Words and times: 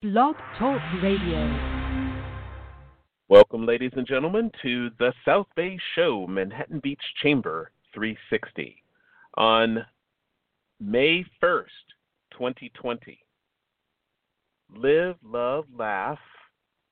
Blog 0.00 0.36
Talk 0.56 0.80
Radio. 1.02 1.90
Welcome, 3.28 3.66
ladies 3.66 3.90
and 3.96 4.06
gentlemen, 4.06 4.48
to 4.62 4.90
the 5.00 5.12
South 5.24 5.48
Bay 5.56 5.76
Show, 5.96 6.24
Manhattan 6.28 6.78
Beach 6.78 7.02
Chamber 7.20 7.72
360, 7.94 8.80
on 9.34 9.84
May 10.78 11.24
1st, 11.42 11.64
2020. 12.30 13.18
Live, 14.72 15.16
love, 15.24 15.64
laugh, 15.76 16.20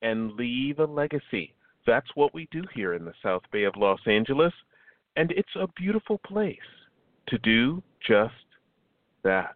and 0.01 0.33
leave 0.33 0.79
a 0.79 0.85
legacy. 0.85 1.53
That's 1.85 2.13
what 2.15 2.33
we 2.33 2.49
do 2.51 2.63
here 2.75 2.93
in 2.93 3.05
the 3.05 3.13
South 3.23 3.43
Bay 3.53 3.63
of 3.63 3.77
Los 3.77 4.01
Angeles, 4.05 4.51
and 5.15 5.31
it's 5.31 5.55
a 5.55 5.67
beautiful 5.77 6.19
place 6.27 6.57
to 7.29 7.37
do 7.37 7.81
just 8.05 8.33
that. 9.23 9.55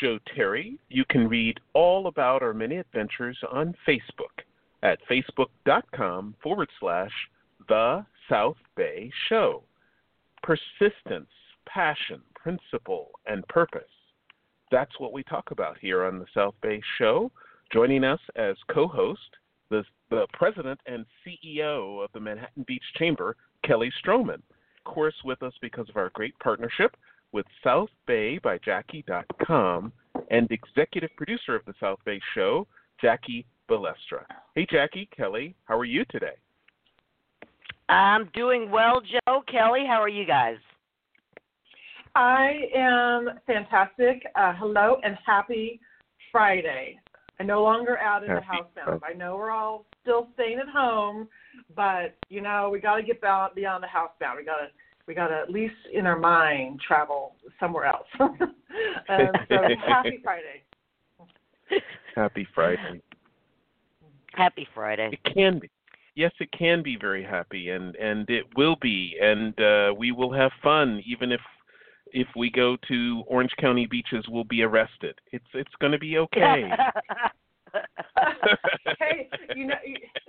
Joe 0.00 0.18
Terry. 0.34 0.78
You 0.88 1.04
can 1.08 1.28
read 1.28 1.58
all 1.74 2.06
about 2.06 2.42
our 2.42 2.54
many 2.54 2.76
adventures 2.76 3.38
on 3.50 3.74
Facebook 3.86 4.44
at 4.82 4.98
facebook.com 5.10 6.34
forward 6.42 6.68
slash 6.80 7.12
The 7.68 8.04
South 8.28 8.56
Bay 8.76 9.10
Show. 9.28 9.62
Persistence, 10.42 11.30
passion, 11.66 12.20
principle, 12.34 13.10
and 13.26 13.46
purpose. 13.48 13.82
That's 14.70 14.98
what 14.98 15.12
we 15.12 15.22
talk 15.22 15.50
about 15.50 15.78
here 15.78 16.04
on 16.04 16.18
the 16.18 16.26
South 16.34 16.54
Bay 16.62 16.80
Show. 16.98 17.30
Joining 17.72 18.04
us 18.04 18.20
as 18.36 18.56
co 18.72 18.88
host, 18.88 19.20
the, 19.70 19.84
the 20.10 20.26
president 20.32 20.80
and 20.86 21.06
CEO 21.24 22.02
of 22.02 22.10
the 22.12 22.20
Manhattan 22.20 22.64
Beach 22.66 22.82
Chamber, 22.96 23.36
Kelly 23.64 23.92
Stroman. 24.04 24.34
Of 24.34 24.84
course, 24.84 25.14
with 25.24 25.42
us 25.42 25.52
because 25.60 25.88
of 25.88 25.96
our 25.96 26.10
great 26.10 26.36
partnership 26.40 26.96
with 27.32 27.46
South 27.64 27.88
Bay 28.06 28.38
by 28.38 28.58
Jackie.com 28.64 29.92
and 30.30 30.50
executive 30.50 31.10
producer 31.16 31.54
of 31.54 31.64
the 31.66 31.74
South 31.80 31.98
Bay 32.04 32.20
Show, 32.34 32.66
Jackie 33.00 33.46
Balestra. 33.68 34.24
Hey, 34.54 34.66
Jackie, 34.70 35.08
Kelly, 35.16 35.54
how 35.64 35.78
are 35.78 35.84
you 35.84 36.04
today? 36.10 36.36
I'm 37.88 38.30
doing 38.34 38.70
well, 38.70 39.00
Joe. 39.00 39.42
Kelly, 39.50 39.84
how 39.86 40.00
are 40.00 40.08
you 40.08 40.26
guys? 40.26 40.56
I 42.14 42.52
am 42.74 43.28
fantastic. 43.46 44.22
Uh, 44.34 44.52
hello 44.58 44.98
and 45.02 45.16
happy 45.24 45.80
Friday. 46.30 46.98
I'm 47.40 47.46
no 47.46 47.62
longer 47.62 47.98
out 47.98 48.22
in 48.22 48.30
Happy 48.30 48.44
the 48.74 48.80
housebound. 48.80 49.00
I 49.02 49.14
know 49.14 49.36
we're 49.36 49.50
all 49.50 49.86
still 50.02 50.28
staying 50.34 50.58
at 50.58 50.68
home, 50.68 51.28
but 51.74 52.14
you 52.28 52.40
know 52.40 52.68
we 52.70 52.80
got 52.80 52.96
to 52.96 53.02
get 53.02 53.20
beyond, 53.20 53.54
beyond 53.54 53.82
the 53.82 53.88
housebound. 53.88 54.36
We 54.36 54.44
got 54.44 54.58
to 54.58 54.68
we 55.06 55.14
got 55.14 55.28
to 55.28 55.34
at 55.34 55.50
least 55.50 55.74
in 55.92 56.06
our 56.06 56.18
mind 56.18 56.80
travel 56.86 57.34
somewhere 57.58 57.86
else. 57.86 58.06
um, 58.20 58.40
so 59.48 59.56
happy 59.86 60.20
Friday. 60.22 60.62
Happy 62.14 62.46
Friday. 62.54 63.02
Happy 64.34 64.66
Friday. 64.74 65.10
It 65.12 65.34
can 65.34 65.58
be. 65.58 65.70
Yes, 66.14 66.32
it 66.40 66.50
can 66.52 66.82
be 66.82 66.96
very 67.00 67.24
happy, 67.24 67.70
and 67.70 67.96
and 67.96 68.28
it 68.28 68.44
will 68.56 68.76
be, 68.82 69.16
and 69.20 69.58
uh, 69.58 69.94
we 69.96 70.12
will 70.12 70.32
have 70.32 70.50
fun, 70.62 71.02
even 71.06 71.32
if 71.32 71.40
if 72.12 72.28
we 72.36 72.50
go 72.50 72.76
to 72.88 73.22
Orange 73.26 73.52
County 73.58 73.86
beaches, 73.86 74.24
we'll 74.28 74.44
be 74.44 74.62
arrested. 74.62 75.18
It's 75.32 75.44
it's 75.54 75.72
going 75.80 75.92
to 75.92 75.98
be 75.98 76.18
okay. 76.18 76.70
hey, 78.98 79.30
you 79.56 79.66
know, 79.66 79.74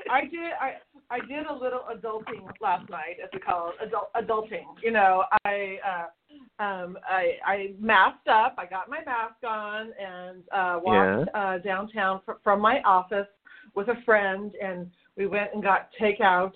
I 0.09 0.21
did 0.21 0.53
I 0.59 0.75
I 1.09 1.19
did 1.19 1.45
a 1.47 1.53
little 1.53 1.81
adulting 1.93 2.45
last 2.61 2.89
night, 2.89 3.17
as 3.23 3.29
we 3.33 3.39
call 3.39 3.69
it, 3.69 3.87
adult, 3.87 4.09
adulting. 4.15 4.65
You 4.81 4.91
know, 4.91 5.23
I 5.45 5.77
uh, 5.87 6.63
um 6.63 6.97
I 7.07 7.37
I 7.45 7.73
masked 7.79 8.27
up. 8.27 8.55
I 8.57 8.65
got 8.65 8.89
my 8.89 8.99
mask 9.05 9.35
on 9.47 9.91
and 9.99 10.43
uh, 10.51 10.79
walked 10.81 11.29
uh, 11.35 11.57
downtown 11.59 12.21
fr- 12.25 12.33
from 12.43 12.59
my 12.59 12.81
office 12.81 13.27
with 13.75 13.89
a 13.89 14.01
friend, 14.05 14.53
and 14.61 14.89
we 15.17 15.27
went 15.27 15.53
and 15.53 15.61
got 15.61 15.89
takeout 15.99 16.53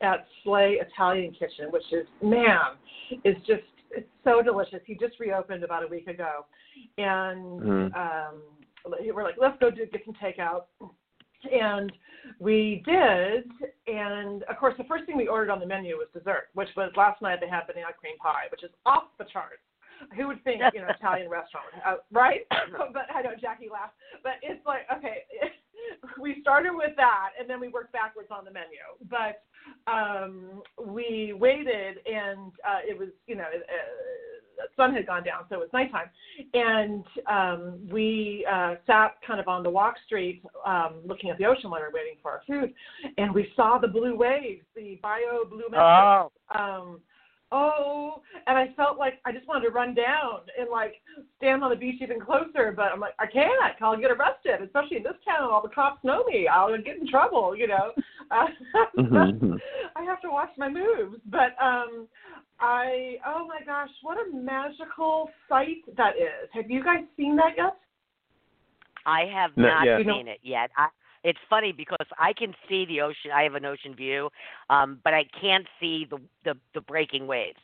at 0.00 0.26
Slay 0.44 0.78
Italian 0.80 1.32
Kitchen, 1.32 1.70
which 1.70 1.92
is 1.92 2.06
man, 2.22 2.76
is 3.24 3.36
just 3.46 3.62
it's 3.90 4.08
so 4.24 4.42
delicious. 4.42 4.80
He 4.86 4.94
just 4.94 5.20
reopened 5.20 5.64
about 5.64 5.84
a 5.84 5.86
week 5.86 6.06
ago, 6.06 6.46
and 6.98 7.60
Mhm. 7.60 7.96
um, 7.96 8.42
we're 9.14 9.22
like, 9.22 9.36
let's 9.38 9.58
go 9.58 9.70
do 9.70 9.86
get 9.86 10.04
some 10.04 10.14
takeout. 10.14 10.64
And 11.50 11.92
we 12.38 12.82
did, 12.86 13.50
and 13.86 14.42
of 14.44 14.56
course, 14.58 14.74
the 14.78 14.84
first 14.84 15.06
thing 15.06 15.16
we 15.16 15.26
ordered 15.26 15.50
on 15.50 15.60
the 15.60 15.66
menu 15.66 15.96
was 15.96 16.08
dessert, 16.12 16.48
which 16.54 16.68
was 16.76 16.92
last 16.96 17.20
night 17.22 17.38
they 17.40 17.48
had 17.48 17.66
banana 17.66 17.92
cream 17.98 18.16
pie, 18.18 18.46
which 18.50 18.62
is 18.62 18.70
off 18.86 19.04
the 19.18 19.24
charts. 19.32 19.62
Who 20.16 20.26
would 20.26 20.42
think, 20.42 20.62
you 20.74 20.80
know, 20.80 20.88
Italian 20.98 21.30
restaurant, 21.30 21.66
would 21.72 21.82
have- 21.82 21.98
right? 22.10 22.40
but 22.92 23.06
I 23.14 23.22
know 23.22 23.30
Jackie 23.40 23.68
laughed, 23.70 23.94
but 24.22 24.32
it's 24.42 24.64
like, 24.66 24.82
okay, 24.96 25.22
we 26.20 26.38
started 26.40 26.72
with 26.74 26.96
that, 26.96 27.30
and 27.38 27.48
then 27.48 27.60
we 27.60 27.68
worked 27.68 27.92
backwards 27.92 28.28
on 28.30 28.44
the 28.44 28.50
menu. 28.50 28.82
But 29.08 29.42
um, 29.90 30.62
we 30.84 31.32
waited, 31.38 31.98
and 32.06 32.50
uh, 32.66 32.82
it 32.84 32.98
was, 32.98 33.08
you 33.26 33.36
know, 33.36 33.44
uh, 33.44 34.41
sun 34.76 34.94
had 34.94 35.06
gone 35.06 35.24
down, 35.24 35.44
so 35.48 35.56
it 35.56 35.60
was 35.60 35.68
nighttime, 35.72 36.10
and 36.54 37.04
um, 37.30 37.78
we 37.90 38.46
uh, 38.50 38.74
sat 38.86 39.16
kind 39.26 39.40
of 39.40 39.48
on 39.48 39.62
the 39.62 39.70
walk 39.70 39.94
street, 40.06 40.42
um, 40.66 40.94
looking 41.04 41.30
at 41.30 41.38
the 41.38 41.44
ocean 41.44 41.70
while 41.70 41.80
we 41.80 41.86
were 41.86 41.92
waiting 41.92 42.18
for 42.22 42.30
our 42.32 42.42
food, 42.46 42.72
and 43.18 43.34
we 43.34 43.52
saw 43.56 43.78
the 43.78 43.88
blue 43.88 44.16
waves, 44.16 44.64
the 44.74 44.98
bio 45.02 45.44
blue 45.48 45.64
Oh, 45.74 46.30
um 46.54 47.00
oh 47.52 48.22
and 48.46 48.56
i 48.56 48.68
felt 48.76 48.98
like 48.98 49.14
i 49.24 49.32
just 49.32 49.46
wanted 49.46 49.66
to 49.66 49.70
run 49.70 49.94
down 49.94 50.40
and 50.58 50.70
like 50.70 50.94
stand 51.36 51.62
on 51.62 51.70
the 51.70 51.76
beach 51.76 52.00
even 52.00 52.18
closer 52.18 52.72
but 52.74 52.86
i'm 52.92 53.00
like 53.00 53.14
i 53.18 53.26
can't. 53.26 53.52
I'll 53.80 53.96
get 53.96 54.10
arrested 54.10 54.62
especially 54.64 54.98
in 54.98 55.02
this 55.02 55.12
town. 55.24 55.50
All 55.50 55.62
the 55.62 55.68
cops 55.68 56.02
know 56.02 56.24
me. 56.24 56.48
I'll 56.48 56.76
get 56.78 56.98
in 56.98 57.06
trouble 57.08 57.54
you 57.56 57.68
know? 57.68 57.92
Uh, 58.30 58.46
Mhm. 58.98 59.58
i 59.96 60.02
have 60.02 60.20
to 60.22 60.30
watch 60.30 60.50
my 60.56 60.68
moves. 60.68 61.20
But 61.26 61.54
um 61.62 62.08
i 62.62 63.16
oh 63.26 63.46
my 63.46 63.60
gosh 63.66 63.90
what 64.02 64.16
a 64.16 64.32
magical 64.34 65.28
sight 65.48 65.78
that 65.96 66.16
is 66.16 66.48
have 66.52 66.70
you 66.70 66.82
guys 66.82 67.04
seen 67.16 67.36
that 67.36 67.52
yet 67.56 67.76
I 69.04 69.24
have 69.34 69.50
Not 69.56 69.68
not 69.68 69.84
yet. 69.86 69.98
You 69.98 70.04
know- 70.04 70.14
seen 70.16 70.28
it 70.28 70.38
yet. 70.42 70.70
I, 70.76 70.86
it's 71.24 71.38
funny 71.50 71.72
because 71.72 72.06
I 72.18 72.32
can 72.32 72.54
see 72.68 72.84
the 72.86 73.00
ocean. 73.00 73.30
I 73.34 73.42
have 73.42 73.54
an 73.54 73.64
ocean 73.64 73.94
view, 73.96 74.28
um, 74.70 75.00
but 75.04 75.12
I 75.14 75.24
can't 75.40 75.66
see 75.80 76.06
the 76.08 76.18
the, 76.44 76.54
the 76.74 76.80
breaking 76.80 77.26
waves. 77.26 77.58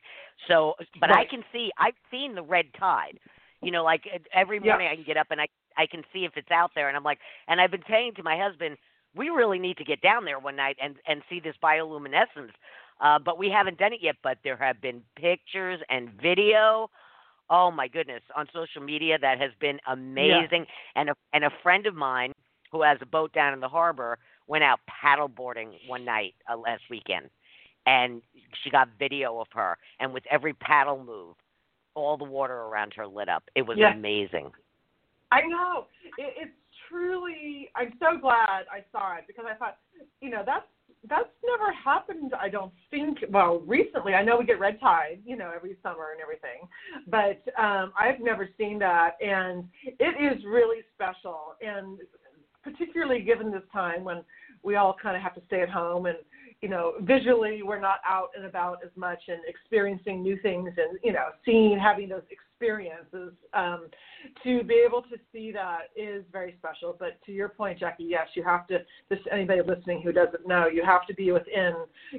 So, 0.49 0.75
but 1.01 1.11
I 1.13 1.25
can 1.25 1.45
see. 1.53 1.71
I've 1.79 1.95
seen 2.11 2.35
the 2.35 2.43
red 2.43 2.67
tide. 2.79 3.19
You 3.63 3.71
know, 3.73 3.85
like 3.85 4.03
every 4.33 4.59
Yeah. 4.59 4.73
morning 4.73 4.89
I 4.89 4.95
can 4.97 5.05
get 5.05 5.17
up 5.17 5.29
and 5.31 5.41
I 5.41 5.47
I 5.77 5.87
can 5.87 6.03
see 6.13 6.25
if 6.25 6.33
it's 6.37 6.51
out 6.51 6.73
there, 6.75 6.89
and 6.89 6.97
I'm 6.97 7.05
like, 7.05 7.19
and 7.47 7.61
I've 7.61 7.71
been 7.71 7.85
saying 7.89 8.15
to 8.17 8.23
my 8.25 8.37
husband, 8.37 8.77
we 9.15 9.29
really 9.29 9.59
need 9.61 9.77
to 9.79 9.85
get 9.85 10.01
down 10.01 10.25
there 10.25 10.39
one 10.41 10.57
night 10.57 10.77
and 10.83 10.97
and 11.07 11.23
see 11.31 11.39
this 11.41 11.55
bioluminescence. 11.63 12.51
Uh, 13.01 13.19
but 13.19 13.39
we 13.39 13.49
haven't 13.49 13.79
done 13.79 13.93
it 13.93 14.01
yet. 14.03 14.17
But 14.23 14.39
there 14.45 14.57
have 14.57 14.81
been 14.81 15.03
pictures 15.17 15.81
and 15.89 16.11
video. 16.21 16.91
Oh 17.51 17.71
my 17.71 17.89
goodness, 17.89 18.23
on 18.37 18.47
social 18.53 18.83
media 18.83 19.19
that 19.19 19.39
has 19.39 19.53
been 19.61 19.79
amazing. 19.87 20.67
And 20.97 21.11
a 21.11 21.15
and 21.33 21.45
a 21.45 21.51
friend 21.63 21.87
of 21.87 21.95
mine 21.95 22.33
who 22.71 22.83
has 22.83 22.99
a 23.01 23.07
boat 23.07 23.33
down 23.33 23.55
in 23.55 23.61
the 23.61 23.69
harbor 23.69 24.19
went 24.47 24.65
out 24.65 24.81
paddleboarding 24.89 25.73
one 25.87 26.05
night 26.05 26.35
uh, 26.51 26.57
last 26.57 26.83
weekend, 26.91 27.29
and 27.87 28.23
she 28.63 28.71
got 28.71 28.89
video 28.99 29.41
of 29.41 29.47
her. 29.55 29.79
And 30.01 30.13
with 30.13 30.25
every 30.31 30.55
paddle 30.55 31.03
move, 31.03 31.37
all 31.95 32.17
the 32.17 32.25
water 32.25 32.55
around 32.55 32.93
her 32.95 33.07
lit 33.07 33.29
up. 33.29 33.45
It 33.55 33.63
was 33.63 33.79
Yeah. 33.79 33.93
amazing. 33.93 34.53
I 35.31 35.43
know. 35.43 35.87
It, 36.17 36.35
it's 36.37 36.57
truly. 36.89 37.71
I'm 37.75 37.93
so 37.99 38.19
glad 38.19 38.67
I 38.73 38.85
saw 38.93 39.17
it 39.17 39.25
because 39.27 39.45
I 39.49 39.55
thought, 39.55 39.79
you 40.21 40.31
know, 40.31 40.43
that's 40.45 40.67
that's 41.09 41.29
never 41.45 41.73
happened. 41.73 42.33
I 42.41 42.49
don't 42.49 42.73
think. 42.91 43.19
Well, 43.31 43.61
recently, 43.67 44.15
I 44.15 44.25
know 44.25 44.39
we 44.39 44.45
get 44.45 44.59
red 44.59 44.81
tide, 44.81 45.21
you 45.25 45.37
know, 45.37 45.53
every 45.55 45.77
summer 45.83 46.09
and 46.13 46.21
everything, 46.21 46.69
but 47.07 47.43
um, 47.63 47.93
I've 47.99 48.21
never 48.21 48.49
seen 48.59 48.79
that, 48.81 49.13
and 49.21 49.65
it 49.85 50.21
is 50.21 50.45
really 50.45 50.79
special, 50.95 51.55
and 51.61 51.99
particularly 52.65 53.23
given 53.23 53.51
this 53.51 53.63
time 53.73 54.05
when 54.05 54.25
we 54.63 54.77
all 54.77 54.97
kind 55.01 55.17
of 55.17 55.23
have 55.23 55.35
to 55.35 55.43
stay 55.47 55.63
at 55.63 55.71
home 55.71 56.07
and 56.07 56.19
you 56.61 56.69
know, 56.69 56.95
visually 57.03 57.63
we're 57.63 57.81
not 57.81 58.01
out 58.07 58.31
and 58.37 58.45
about 58.45 58.79
as 58.85 58.91
much 58.97 59.21
and 59.29 59.39
experiencing 59.47 60.23
new 60.23 60.39
things 60.41 60.71
and, 60.77 60.99
you 61.05 61.13
know, 61.13 61.29
seeing, 61.45 61.79
having 61.79 62.09
those 62.09 62.23
experiences. 62.31 63.33
Um, 63.55 63.87
to 64.43 64.65
be 64.65 64.83
able 64.85 65.03
to 65.03 65.17
see 65.33 65.53
that 65.53 65.91
is 65.95 66.25
very 66.33 66.57
special. 66.59 66.97
But 66.99 67.25
to 67.27 67.33
your 67.33 67.49
point, 67.49 67.79
Jackie, 67.79 68.05
yes, 68.05 68.27
you 68.35 68.43
have 68.43 68.67
to, 68.67 68.79
this, 69.09 69.21
anybody 69.31 69.61
listening 69.65 70.03
who 70.03 70.11
doesn't 70.11 70.49
know, 70.49 70.67
you 70.67 70.85
have 70.85 71.07
to 71.07 71.15
be 71.15 71.31
within, 71.31 71.75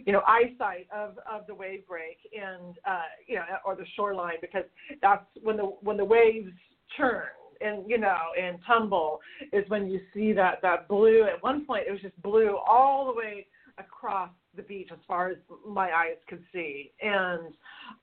you 0.05 0.13
know, 0.13 0.21
eyesight 0.25 0.87
of, 0.95 1.19
of 1.29 1.45
the 1.47 1.53
wave 1.53 1.85
break 1.85 2.17
and, 2.33 2.77
uh, 2.87 3.01
you 3.27 3.35
know, 3.35 3.43
or 3.65 3.75
the 3.75 3.85
shoreline 3.97 4.37
because 4.39 4.63
that's 5.01 5.25
when 5.41 5.57
the, 5.57 5.63
when 5.63 5.97
the 5.97 6.05
waves 6.05 6.51
churn 6.95 7.27
and 7.61 7.89
you 7.89 7.97
know 7.97 8.17
and 8.41 8.57
tumble 8.65 9.19
is 9.51 9.63
when 9.69 9.87
you 9.87 9.99
see 10.13 10.31
that 10.31 10.59
that 10.61 10.87
blue 10.87 11.23
at 11.23 11.43
one 11.43 11.65
point 11.65 11.83
it 11.87 11.91
was 11.91 12.01
just 12.01 12.19
blue 12.21 12.57
all 12.57 13.05
the 13.05 13.13
way 13.13 13.45
across 13.79 14.29
the 14.55 14.63
beach 14.63 14.89
as 14.91 14.99
far 15.07 15.29
as 15.29 15.37
my 15.67 15.89
eyes 15.91 16.17
could 16.27 16.43
see. 16.53 16.91
And 17.01 17.53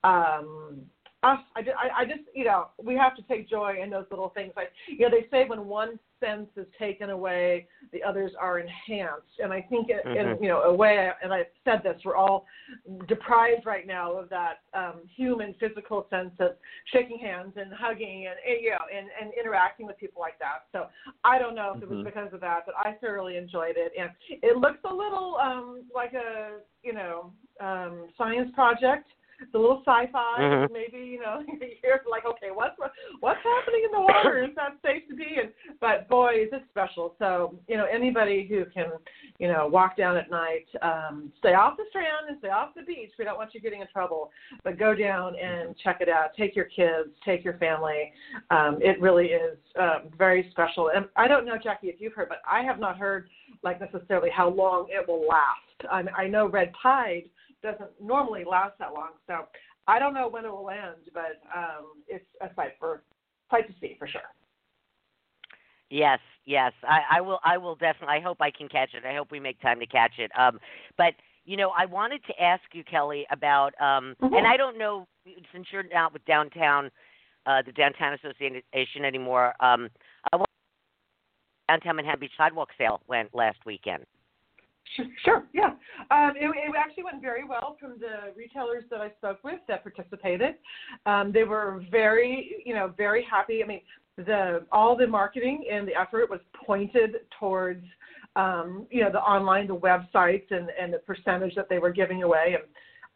um, 0.03 0.81
I, 1.55 1.59
I, 1.61 2.01
I 2.01 2.05
just, 2.05 2.21
you 2.33 2.45
know, 2.45 2.67
we 2.81 2.95
have 2.95 3.15
to 3.15 3.21
take 3.23 3.49
joy 3.49 3.75
in 3.81 3.89
those 3.89 4.05
little 4.09 4.29
things. 4.29 4.53
Like, 4.55 4.71
you 4.87 4.99
know, 4.99 5.09
they 5.09 5.27
say 5.29 5.47
when 5.47 5.65
one 5.65 5.99
sense 6.19 6.49
is 6.55 6.65
taken 6.79 7.09
away, 7.11 7.67
the 7.93 8.01
others 8.03 8.31
are 8.39 8.59
enhanced. 8.59 9.39
And 9.39 9.53
I 9.53 9.61
think, 9.61 9.89
it, 9.89 10.05
mm-hmm. 10.05 10.31
in, 10.37 10.43
you 10.43 10.49
know, 10.49 10.61
a 10.61 10.73
way, 10.73 11.09
and 11.21 11.33
I've 11.33 11.45
said 11.63 11.81
this, 11.83 11.99
we're 12.03 12.15
all 12.15 12.45
deprived 13.07 13.65
right 13.65 13.85
now 13.85 14.13
of 14.13 14.29
that 14.29 14.61
um, 14.73 15.01
human, 15.15 15.53
physical 15.59 16.07
sense 16.09 16.31
of 16.39 16.51
shaking 16.91 17.19
hands 17.19 17.53
and 17.55 17.71
hugging 17.73 18.27
and, 18.27 18.35
and 18.47 18.63
you 18.63 18.71
know, 18.71 18.85
and, 18.95 19.07
and 19.21 19.31
interacting 19.39 19.85
with 19.85 19.97
people 19.97 20.21
like 20.21 20.39
that. 20.39 20.65
So 20.71 20.87
I 21.23 21.37
don't 21.37 21.55
know 21.55 21.73
if 21.75 21.83
it 21.83 21.89
was 21.89 21.97
mm-hmm. 21.97 22.05
because 22.05 22.33
of 22.33 22.41
that, 22.41 22.61
but 22.65 22.75
I 22.77 22.93
thoroughly 23.01 23.37
enjoyed 23.37 23.75
it. 23.77 23.91
And 23.99 24.09
it 24.29 24.57
looks 24.57 24.79
a 24.89 24.93
little 24.93 25.37
um, 25.41 25.83
like 25.93 26.13
a, 26.13 26.57
you 26.83 26.93
know, 26.93 27.31
um, 27.59 28.07
science 28.17 28.51
project 28.53 29.09
it's 29.41 29.53
a 29.53 29.57
little 29.57 29.81
sci-fi. 29.85 30.39
Mm-hmm. 30.39 30.73
Maybe 30.73 31.05
you 31.05 31.19
know 31.19 31.41
you're 31.83 32.01
like, 32.09 32.25
okay, 32.25 32.49
what's 32.53 32.75
what's 33.19 33.39
happening 33.43 33.83
in 33.85 33.91
the 33.91 34.01
water? 34.01 34.43
Is 34.43 34.55
that 34.55 34.77
safe 34.83 35.07
to 35.09 35.15
be? 35.15 35.37
And 35.41 35.51
but 35.79 36.07
boy, 36.09 36.43
is 36.43 36.49
it 36.51 36.63
special. 36.69 37.15
So 37.19 37.55
you 37.67 37.77
know 37.77 37.85
anybody 37.85 38.47
who 38.47 38.65
can 38.73 38.91
you 39.39 39.47
know 39.47 39.67
walk 39.67 39.97
down 39.97 40.17
at 40.17 40.29
night, 40.29 40.67
um, 40.81 41.31
stay 41.39 41.53
off 41.53 41.77
the 41.77 41.83
strand 41.89 42.29
and 42.29 42.37
stay 42.39 42.49
off 42.49 42.69
the 42.75 42.83
beach. 42.83 43.11
We 43.17 43.25
don't 43.25 43.37
want 43.37 43.53
you 43.53 43.61
getting 43.61 43.81
in 43.81 43.87
trouble, 43.91 44.31
but 44.63 44.79
go 44.79 44.93
down 44.95 45.35
and 45.35 45.75
check 45.83 45.97
it 46.01 46.09
out. 46.09 46.29
Take 46.37 46.55
your 46.55 46.65
kids, 46.65 47.09
take 47.25 47.43
your 47.43 47.57
family. 47.57 48.11
Um, 48.49 48.79
it 48.81 48.99
really 49.01 49.27
is 49.27 49.57
uh, 49.79 49.99
very 50.17 50.47
special. 50.51 50.91
And 50.95 51.05
I 51.15 51.27
don't 51.27 51.45
know, 51.45 51.57
Jackie, 51.61 51.87
if 51.87 51.99
you've 51.99 52.13
heard, 52.13 52.29
but 52.29 52.41
I 52.49 52.63
have 52.63 52.79
not 52.79 52.97
heard 52.97 53.29
like 53.63 53.79
necessarily 53.79 54.29
how 54.29 54.49
long 54.49 54.87
it 54.89 55.07
will 55.07 55.27
last. 55.27 55.91
I, 55.91 56.23
I 56.23 56.27
know 56.27 56.47
Red 56.47 56.71
Tide 56.81 57.29
doesn't 57.63 57.89
normally 58.01 58.43
last 58.49 58.73
that 58.79 58.93
long. 58.93 59.11
So 59.27 59.45
I 59.87 59.99
don't 59.99 60.13
know 60.13 60.27
when 60.27 60.45
it 60.45 60.51
will 60.51 60.69
end, 60.69 61.09
but 61.13 61.41
um, 61.55 62.03
it's 62.07 62.25
a 62.41 62.47
sight 62.55 62.73
for 62.79 63.03
sight 63.49 63.67
to 63.67 63.73
see 63.79 63.95
for 63.97 64.07
sure. 64.07 64.21
Yes, 65.89 66.19
yes, 66.45 66.73
I, 66.83 67.17
I 67.17 67.21
will. 67.21 67.39
I 67.45 67.57
will 67.57 67.75
definitely. 67.75 68.17
I 68.17 68.19
hope 68.19 68.41
I 68.41 68.51
can 68.51 68.67
catch 68.67 68.89
it. 68.93 69.05
I 69.05 69.15
hope 69.15 69.31
we 69.31 69.39
make 69.39 69.59
time 69.61 69.79
to 69.79 69.85
catch 69.85 70.19
it. 70.19 70.29
Um, 70.37 70.59
but 70.97 71.13
you 71.47 71.55
know, 71.55 71.71
I 71.75 71.85
wanted 71.85 72.21
to 72.25 72.43
ask 72.43 72.61
you, 72.73 72.83
Kelly, 72.83 73.25
about, 73.31 73.73
um, 73.79 74.15
mm-hmm. 74.21 74.33
and 74.33 74.45
I 74.45 74.57
don't 74.57 74.77
know 74.77 75.07
since 75.53 75.67
you're 75.71 75.85
not 75.93 76.11
with 76.11 76.23
downtown, 76.25 76.91
uh, 77.45 77.61
the 77.65 77.71
downtown 77.71 78.13
association 78.13 79.05
anymore. 79.05 79.53
Um, 79.61 79.89
I 80.31 80.35
want 80.35 80.49
downtown 81.69 81.95
Manhattan 81.95 82.19
Beach 82.19 82.31
sidewalk 82.37 82.69
sale 82.77 82.99
went 83.07 83.33
last 83.33 83.59
weekend. 83.65 84.03
Sure, 85.23 85.43
yeah. 85.53 85.71
Um, 86.11 86.33
it, 86.35 86.45
it, 86.45 86.73
actually 86.77 87.03
went 87.03 87.21
very 87.21 87.43
well 87.45 87.77
from 87.79 87.99
the 87.99 88.33
retailers 88.35 88.83
that 88.89 89.01
I 89.01 89.11
spoke 89.17 89.43
with 89.43 89.59
that 89.67 89.83
participated. 89.83 90.55
Um, 91.05 91.31
they 91.31 91.43
were 91.43 91.83
very, 91.91 92.63
you 92.65 92.73
know, 92.73 92.93
very 92.97 93.25
happy. 93.29 93.63
I 93.63 93.67
mean, 93.67 93.81
the 94.17 94.65
all 94.71 94.95
the 94.97 95.05
marketing 95.05 95.65
and 95.71 95.87
the 95.87 95.93
effort 95.99 96.29
was 96.29 96.39
pointed 96.65 97.17
towards, 97.39 97.85
um, 98.35 98.87
you 98.89 99.03
know, 99.03 99.11
the 99.11 99.19
online, 99.19 99.67
the 99.67 99.75
websites, 99.75 100.49
and 100.49 100.69
and 100.79 100.93
the 100.93 100.99
percentage 100.99 101.53
that 101.55 101.69
they 101.69 101.77
were 101.77 101.91
giving 101.91 102.23
away. 102.23 102.55
And 102.55 102.63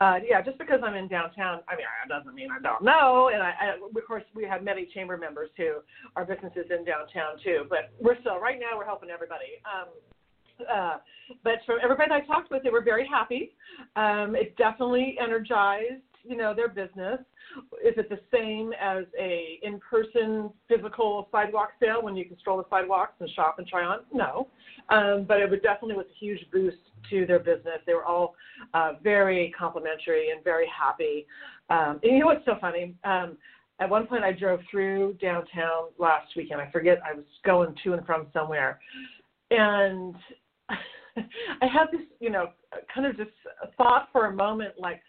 uh, 0.01 0.19
yeah, 0.27 0.41
just 0.41 0.57
because 0.57 0.81
I'm 0.83 0.95
in 0.95 1.07
downtown, 1.07 1.61
I 1.67 1.75
mean, 1.75 1.85
that 2.07 2.17
doesn't 2.17 2.35
mean 2.35 2.49
I 2.51 2.61
don't 2.61 2.83
know. 2.83 3.29
And 3.33 3.41
I, 3.41 3.53
I, 3.61 3.67
of 3.75 4.07
course, 4.07 4.23
we 4.35 4.45
have 4.45 4.63
many 4.63 4.87
chamber 4.93 5.17
members 5.17 5.49
who 5.57 5.75
are 6.15 6.25
businesses 6.25 6.65
in 6.69 6.85
downtown 6.85 7.37
too. 7.43 7.65
But 7.69 7.91
we're 7.99 8.19
still 8.21 8.39
right 8.39 8.59
now 8.59 8.77
we're 8.77 8.85
helping 8.85 9.09
everybody. 9.09 9.61
Um, 9.65 9.89
uh, 10.71 10.97
but 11.43 11.55
from 11.65 11.79
everybody 11.83 12.11
I 12.11 12.21
talked 12.21 12.51
with, 12.51 12.63
they 12.63 12.69
were 12.69 12.83
very 12.83 13.07
happy. 13.07 13.53
Um, 13.95 14.35
it 14.35 14.55
definitely 14.57 15.17
energized, 15.21 16.03
you 16.23 16.37
know, 16.37 16.53
their 16.53 16.67
business. 16.67 17.19
Is 17.83 17.93
it 17.97 18.09
the 18.09 18.19
same 18.31 18.73
as 18.79 19.05
a 19.19 19.59
in-person 19.63 20.51
physical 20.67 21.27
sidewalk 21.31 21.71
sale 21.79 22.01
when 22.01 22.15
you 22.15 22.25
can 22.25 22.37
stroll 22.39 22.57
the 22.57 22.65
sidewalks 22.69 23.13
and 23.19 23.29
shop 23.31 23.55
and 23.57 23.67
try 23.67 23.83
on? 23.83 23.99
No, 24.13 24.47
um, 24.89 25.25
but 25.27 25.39
it 25.39 25.49
was 25.49 25.59
definitely 25.61 25.95
was 25.95 26.05
a 26.09 26.17
huge 26.17 26.45
boost 26.51 26.77
to 27.09 27.25
their 27.25 27.39
business. 27.39 27.79
They 27.85 27.93
were 27.93 28.05
all 28.05 28.35
uh, 28.73 28.93
very 29.03 29.53
complimentary 29.57 30.29
and 30.29 30.43
very 30.43 30.67
happy. 30.67 31.25
Um, 31.69 31.99
and 32.03 32.13
you 32.13 32.19
know 32.19 32.27
what's 32.27 32.45
so 32.45 32.55
funny? 32.61 32.95
Um, 33.03 33.37
at 33.79 33.89
one 33.89 34.05
point, 34.05 34.23
I 34.23 34.31
drove 34.31 34.59
through 34.69 35.17
downtown 35.19 35.85
last 35.97 36.35
weekend. 36.35 36.61
I 36.61 36.69
forget 36.69 36.99
I 37.03 37.15
was 37.15 37.25
going 37.43 37.75
to 37.83 37.93
and 37.93 38.05
from 38.05 38.27
somewhere, 38.31 38.79
and 39.49 40.15
I 41.61 41.65
had 41.65 41.85
this, 41.91 42.01
you 42.19 42.29
know, 42.29 42.49
kind 42.93 43.07
of 43.07 43.17
just 43.17 43.31
thought 43.77 44.09
for 44.11 44.27
a 44.27 44.33
moment, 44.33 44.73
like, 44.79 45.01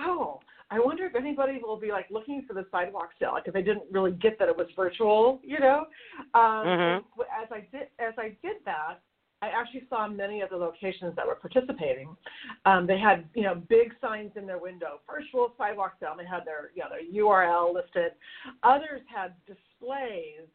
oh, 0.00 0.40
I 0.70 0.80
wonder 0.80 1.06
if 1.06 1.14
anybody 1.14 1.60
will 1.62 1.78
be 1.78 1.92
like 1.92 2.06
looking 2.10 2.44
for 2.46 2.54
the 2.54 2.66
sidewalk 2.70 3.10
sale, 3.20 3.32
like 3.32 3.46
if 3.46 3.54
they 3.54 3.62
didn't 3.62 3.84
really 3.90 4.12
get 4.12 4.38
that 4.38 4.48
it 4.48 4.56
was 4.56 4.66
virtual, 4.74 5.40
you 5.44 5.60
know. 5.60 5.86
Um, 6.34 6.66
mm-hmm. 6.66 7.20
As 7.20 7.48
I 7.52 7.60
did, 7.70 7.88
as 8.00 8.14
I 8.18 8.36
did 8.42 8.56
that, 8.64 9.00
I 9.42 9.48
actually 9.48 9.82
saw 9.88 10.08
many 10.08 10.40
of 10.40 10.50
the 10.50 10.56
locations 10.56 11.14
that 11.14 11.26
were 11.26 11.34
participating. 11.34 12.16
Um, 12.64 12.86
they 12.86 12.98
had, 12.98 13.28
you 13.34 13.42
know, 13.42 13.62
big 13.68 13.92
signs 14.00 14.32
in 14.34 14.46
their 14.46 14.58
window, 14.58 15.00
virtual 15.08 15.52
sidewalk 15.58 15.92
sale. 16.00 16.12
And 16.12 16.20
they 16.20 16.28
had 16.28 16.44
their, 16.46 16.70
you 16.74 16.82
know, 16.82 16.88
their 16.90 17.22
URL 17.22 17.74
listed. 17.74 18.12
Others 18.62 19.02
had 19.14 19.34
displays 19.46 20.48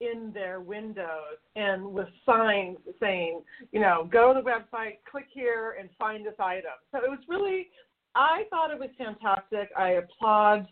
in 0.00 0.30
their 0.32 0.60
windows 0.60 1.38
and 1.56 1.84
with 1.84 2.08
signs 2.24 2.78
saying, 3.00 3.42
you 3.72 3.80
know, 3.80 4.08
go 4.12 4.32
to 4.32 4.40
the 4.40 4.48
website, 4.48 4.98
click 5.10 5.26
here, 5.32 5.76
and 5.78 5.88
find 5.98 6.24
this 6.24 6.34
item. 6.38 6.72
So 6.92 6.98
it 6.98 7.10
was 7.10 7.18
really, 7.28 7.68
I 8.14 8.44
thought 8.50 8.70
it 8.70 8.78
was 8.78 8.90
fantastic. 8.96 9.70
I 9.76 9.90
applaud 9.90 10.66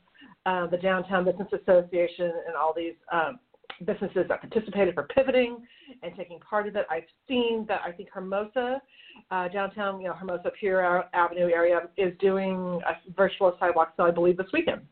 uh, 0.46 0.66
the 0.68 0.76
Downtown 0.76 1.24
Business 1.24 1.48
Association 1.52 2.32
and 2.46 2.56
all 2.56 2.72
these 2.74 2.94
um, 3.12 3.38
businesses 3.84 4.26
that 4.28 4.40
participated 4.40 4.94
for 4.94 5.04
pivoting 5.04 5.58
and 6.02 6.14
taking 6.16 6.38
part 6.40 6.68
of 6.68 6.76
it. 6.76 6.86
I've 6.90 7.02
seen 7.28 7.66
that 7.68 7.80
I 7.84 7.92
think 7.92 8.08
Hermosa, 8.12 8.80
uh, 9.30 9.48
downtown, 9.48 10.00
you 10.00 10.08
know, 10.08 10.14
Hermosa 10.14 10.50
Pier 10.58 11.04
Avenue 11.12 11.50
area 11.52 11.80
is 11.96 12.12
doing 12.20 12.80
a 12.86 13.10
virtual 13.16 13.56
sidewalk 13.58 13.94
sale, 13.96 14.06
I 14.06 14.12
believe, 14.12 14.36
this 14.36 14.46
weekend. 14.52 14.82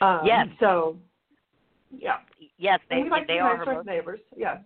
Um, 0.00 0.20
yes. 0.24 0.48
So 0.58 0.96
yeah. 1.96 2.18
Yes, 2.60 2.78
they 2.90 3.08
like 3.08 3.26
they 3.26 3.38
are 3.38 3.56
Hermosa. 3.56 3.86
neighbors. 3.86 4.20
Yeah. 4.36 4.58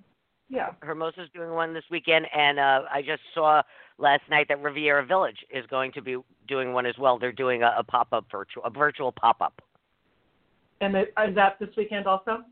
Yeah. 0.49 0.71
Hermosa's 0.83 1.29
doing 1.33 1.51
one 1.51 1.73
this 1.73 1.85
weekend, 1.93 2.27
and 2.37 2.59
uh, 2.59 2.83
I 2.93 3.03
just 3.03 3.23
saw 3.33 3.63
last 3.99 4.23
night 4.29 4.47
that 4.49 4.61
Riviera 4.61 5.07
Village 5.07 5.39
is 5.49 5.65
going 5.69 5.93
to 5.93 6.03
be 6.03 6.17
doing 6.49 6.73
one 6.73 6.87
as 6.87 6.97
well. 6.99 7.21
They're 7.21 7.33
doing 7.33 7.63
a, 7.63 7.73
a 7.79 7.85
pop 7.85 8.09
up 8.13 8.27
virtual, 8.33 8.65
a 8.65 8.71
virtual 8.71 9.13
pop 9.13 9.41
up. 9.41 9.63
And 10.81 10.97
is 10.97 11.35
that 11.37 11.57
this 11.61 11.69
weekend 11.77 12.09
also? 12.09 12.43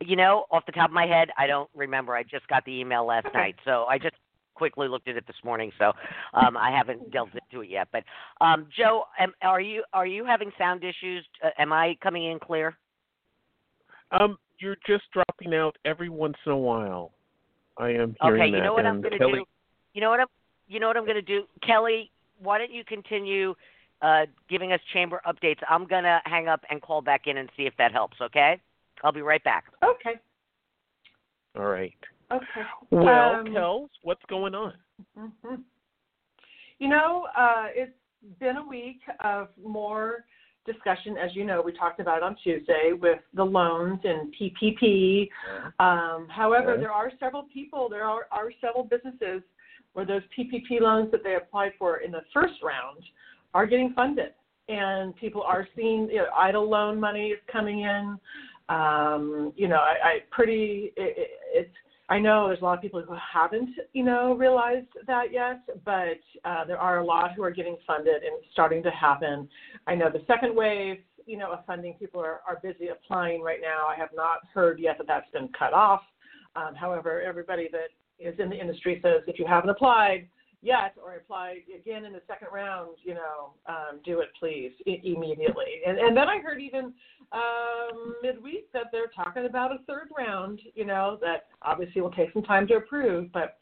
You 0.00 0.16
know, 0.16 0.46
off 0.50 0.64
the 0.64 0.72
top 0.72 0.88
of 0.88 0.94
my 0.94 1.06
head, 1.06 1.28
I 1.36 1.46
don't 1.46 1.68
remember. 1.76 2.16
I 2.16 2.22
just 2.22 2.48
got 2.48 2.64
the 2.64 2.72
email 2.72 3.04
last 3.04 3.26
okay. 3.26 3.38
night, 3.38 3.56
so 3.66 3.84
I 3.90 3.98
just 3.98 4.16
quickly 4.54 4.88
looked 4.88 5.08
at 5.08 5.16
it 5.16 5.26
this 5.26 5.36
morning. 5.44 5.70
So 5.78 5.92
um, 6.32 6.56
I 6.56 6.74
haven't 6.74 7.12
delved 7.12 7.32
into 7.34 7.62
it 7.62 7.68
yet. 7.68 7.88
But 7.92 8.04
um, 8.40 8.68
Joe, 8.74 9.04
am, 9.18 9.34
are 9.42 9.60
you 9.60 9.84
are 9.92 10.06
you 10.06 10.24
having 10.24 10.50
sound 10.56 10.82
issues? 10.82 11.26
Uh, 11.44 11.50
am 11.58 11.74
I 11.74 11.96
coming 12.02 12.24
in 12.24 12.38
clear? 12.38 12.78
Um, 14.12 14.38
you're 14.58 14.76
just 14.86 15.04
dropping 15.12 15.54
out 15.54 15.76
every 15.84 16.08
once 16.08 16.36
in 16.46 16.52
a 16.52 16.58
while. 16.58 17.12
I 17.78 17.90
am 17.90 18.14
hearing 18.22 18.42
okay, 18.42 18.56
you 18.56 18.62
know 18.62 18.74
what 18.74 18.86
I'm 18.86 19.00
going 19.00 19.12
to 19.12 19.18
Kelly... 19.18 19.32
do? 19.32 19.44
You 19.94 20.00
know 20.00 20.10
what 20.10 20.20
I'm 20.20 20.26
you 20.68 20.78
know 20.78 20.86
what 20.86 20.96
I'm 20.96 21.04
going 21.04 21.16
to 21.16 21.22
do, 21.22 21.44
Kelly? 21.66 22.10
Why 22.40 22.58
don't 22.58 22.72
you 22.72 22.84
continue 22.84 23.54
uh, 24.02 24.26
giving 24.48 24.72
us 24.72 24.80
chamber 24.92 25.20
updates? 25.26 25.58
I'm 25.68 25.86
going 25.86 26.04
to 26.04 26.20
hang 26.24 26.46
up 26.46 26.60
and 26.70 26.80
call 26.80 27.02
back 27.02 27.22
in 27.26 27.38
and 27.38 27.48
see 27.56 27.64
if 27.64 27.74
that 27.78 27.92
helps. 27.92 28.16
Okay? 28.20 28.60
I'll 29.02 29.12
be 29.12 29.22
right 29.22 29.42
back. 29.42 29.64
Okay. 29.82 30.20
All 31.58 31.66
right. 31.66 31.92
Okay. 32.30 32.44
Well, 32.90 33.34
Um, 33.36 33.46
Kels, 33.46 33.88
what's 34.02 34.22
going 34.28 34.54
on? 34.54 34.74
hmm 35.16 35.54
You 36.78 36.88
know, 36.88 37.26
uh, 37.36 37.66
it's 37.74 37.92
been 38.38 38.58
a 38.58 38.66
week 38.66 39.00
of 39.24 39.48
more 39.60 40.24
discussion. 40.66 41.16
As 41.16 41.34
you 41.34 41.44
know, 41.44 41.62
we 41.62 41.72
talked 41.72 42.00
about 42.00 42.22
on 42.22 42.36
Tuesday 42.42 42.92
with 42.92 43.20
the 43.34 43.44
loans 43.44 44.00
and 44.04 44.34
PPP. 44.34 45.28
Um, 45.78 46.28
however, 46.28 46.72
Okay. 46.72 46.80
there 46.80 46.92
are 46.92 47.10
several 47.18 47.44
people, 47.44 47.88
there 47.88 48.04
are, 48.04 48.26
are 48.30 48.52
several 48.60 48.84
businesses 48.84 49.42
where 49.92 50.04
those 50.04 50.22
PPP 50.36 50.80
loans 50.80 51.10
that 51.10 51.22
they 51.24 51.34
applied 51.34 51.72
for 51.78 51.98
in 51.98 52.12
the 52.12 52.22
first 52.32 52.62
round 52.62 53.02
are 53.54 53.66
getting 53.66 53.92
funded. 53.94 54.34
And 54.68 55.16
people 55.16 55.42
are 55.42 55.66
seeing 55.74 56.08
you 56.10 56.18
know, 56.18 56.26
EIDL 56.38 56.68
loan 56.68 57.00
money 57.00 57.28
is 57.28 57.40
coming 57.50 57.80
in. 57.80 58.18
Um, 58.68 59.52
you 59.56 59.66
know, 59.66 59.78
I, 59.78 59.96
I 60.04 60.18
pretty 60.30 60.92
it, 60.96 61.14
it, 61.18 61.30
it's 61.52 61.74
I 62.10 62.18
know 62.18 62.48
there's 62.48 62.60
a 62.60 62.64
lot 62.64 62.76
of 62.76 62.82
people 62.82 63.00
who 63.00 63.14
haven't, 63.14 63.70
you 63.92 64.02
know, 64.02 64.34
realized 64.34 64.88
that 65.06 65.32
yet, 65.32 65.60
but 65.84 66.18
uh, 66.44 66.64
there 66.64 66.76
are 66.76 66.98
a 66.98 67.04
lot 67.04 67.34
who 67.34 67.44
are 67.44 67.52
getting 67.52 67.76
funded 67.86 68.16
and 68.16 68.32
it's 68.38 68.46
starting 68.52 68.82
to 68.82 68.90
happen. 68.90 69.48
I 69.86 69.94
know 69.94 70.10
the 70.10 70.24
second 70.26 70.56
wave, 70.56 70.98
you 71.26 71.38
know, 71.38 71.52
of 71.52 71.64
funding, 71.66 71.94
people 71.94 72.20
are, 72.20 72.40
are 72.48 72.58
busy 72.64 72.88
applying 72.88 73.42
right 73.42 73.60
now. 73.62 73.86
I 73.86 73.94
have 73.96 74.08
not 74.12 74.38
heard 74.52 74.80
yet 74.80 74.98
that 74.98 75.06
that's 75.06 75.30
been 75.30 75.48
cut 75.56 75.72
off. 75.72 76.02
Um, 76.56 76.74
however, 76.74 77.22
everybody 77.22 77.68
that 77.70 77.90
is 78.18 78.36
in 78.40 78.50
the 78.50 78.60
industry 78.60 78.98
says 79.04 79.22
if 79.28 79.38
you 79.38 79.46
haven't 79.46 79.70
applied 79.70 80.26
yet 80.62 80.94
or 81.02 81.14
apply 81.14 81.58
again 81.74 82.04
in 82.04 82.12
the 82.12 82.20
second 82.26 82.48
round, 82.52 82.96
you 83.02 83.14
know, 83.14 83.54
um, 83.66 84.00
do 84.04 84.20
it 84.20 84.28
please 84.38 84.72
I- 84.86 85.00
immediately. 85.04 85.80
And, 85.86 85.98
and 85.98 86.16
then 86.16 86.28
I 86.28 86.38
heard 86.38 86.60
even 86.60 86.92
um, 87.32 88.16
midweek 88.22 88.70
that 88.72 88.86
they're 88.92 89.06
talking 89.14 89.46
about 89.46 89.72
a 89.72 89.78
third 89.86 90.08
round, 90.16 90.60
you 90.74 90.84
know, 90.84 91.18
that 91.22 91.46
obviously 91.62 92.02
will 92.02 92.10
take 92.10 92.32
some 92.32 92.42
time 92.42 92.66
to 92.68 92.74
approve, 92.74 93.32
but 93.32 93.58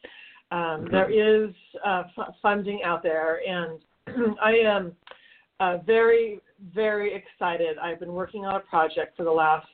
um, 0.50 0.86
Mhm. 0.86 0.90
there 0.90 1.10
is 1.10 1.54
uh, 1.84 2.04
f- 2.16 2.34
funding 2.42 2.82
out 2.82 3.02
there. 3.02 3.42
And 3.46 3.80
I 4.42 4.52
am 4.52 4.96
uh, 5.60 5.78
very, 5.78 6.40
very 6.74 7.14
excited. 7.14 7.78
I've 7.78 8.00
been 8.00 8.12
working 8.14 8.44
on 8.44 8.56
a 8.56 8.60
project 8.60 9.16
for 9.16 9.24
the 9.24 9.30
last 9.30 9.68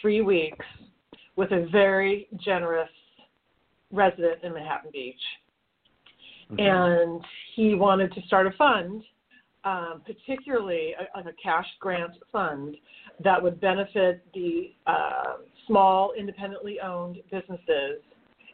three 0.00 0.20
weeks 0.20 0.64
with 1.34 1.50
a 1.52 1.66
very 1.66 2.28
generous 2.38 2.90
resident 3.90 4.42
in 4.42 4.52
Manhattan 4.54 4.90
Beach 4.92 5.20
Mm-hmm. 6.50 6.60
and 6.60 7.24
he 7.56 7.74
wanted 7.74 8.14
to 8.14 8.22
start 8.22 8.46
a 8.46 8.52
fund, 8.52 9.02
um, 9.64 10.02
particularly 10.06 10.94
a, 11.16 11.18
a 11.18 11.32
cash 11.42 11.66
grant 11.80 12.12
fund 12.30 12.76
that 13.24 13.42
would 13.42 13.60
benefit 13.60 14.24
the 14.32 14.72
uh, 14.86 15.38
small, 15.66 16.12
independently 16.16 16.78
owned 16.78 17.16
businesses 17.32 18.00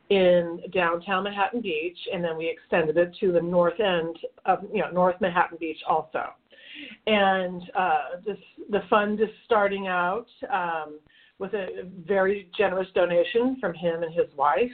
in 0.09 0.61
downtown 0.73 1.25
Manhattan 1.25 1.61
Beach, 1.61 1.99
and 2.13 2.25
then 2.25 2.37
we 2.37 2.49
extended 2.49 2.97
it 2.97 3.15
to 3.21 3.33
the 3.33 3.41
north 3.41 3.79
end 3.79 4.17
of 4.47 4.61
you 4.73 4.81
know 4.81 4.91
North 4.91 5.21
Manhattan 5.21 5.59
Beach 5.59 5.79
also. 5.89 6.31
And 7.07 7.63
uh, 7.77 7.99
this 8.25 8.39
the 8.71 8.81
fund 8.89 9.21
is 9.21 9.29
starting 9.45 9.87
out. 9.87 10.27
Um, 10.53 10.99
with 11.43 11.55
a 11.55 11.91
very 12.07 12.49
generous 12.57 12.87
donation 12.95 13.57
from 13.61 13.75
him 13.75 14.05
and 14.05 14.15
his 14.15 14.33
wife. 14.37 14.71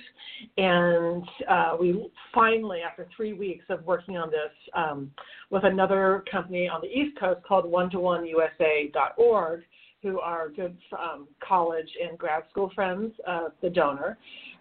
And 0.58 1.24
uh, 1.48 1.76
we 1.80 2.10
finally, 2.34 2.80
after 2.86 3.08
three 3.16 3.32
weeks 3.32 3.64
of 3.70 3.82
working 3.86 4.18
on 4.18 4.30
this 4.30 4.52
um, 4.76 5.10
with 5.48 5.64
another 5.64 6.22
company 6.30 6.68
on 6.68 6.82
the 6.82 6.88
East 6.88 7.18
Coast 7.18 7.40
called 7.48 7.64
one 7.64 7.88
to 7.88 7.98
one 7.98 8.26
USA.org, 8.26 9.62
who 10.02 10.20
are 10.20 10.50
good 10.50 10.76
um, 10.92 11.26
college 11.40 11.88
and 12.06 12.18
grad 12.18 12.42
school 12.50 12.70
friends 12.74 13.14
of 13.26 13.52
the 13.62 13.70
donor. 13.70 14.18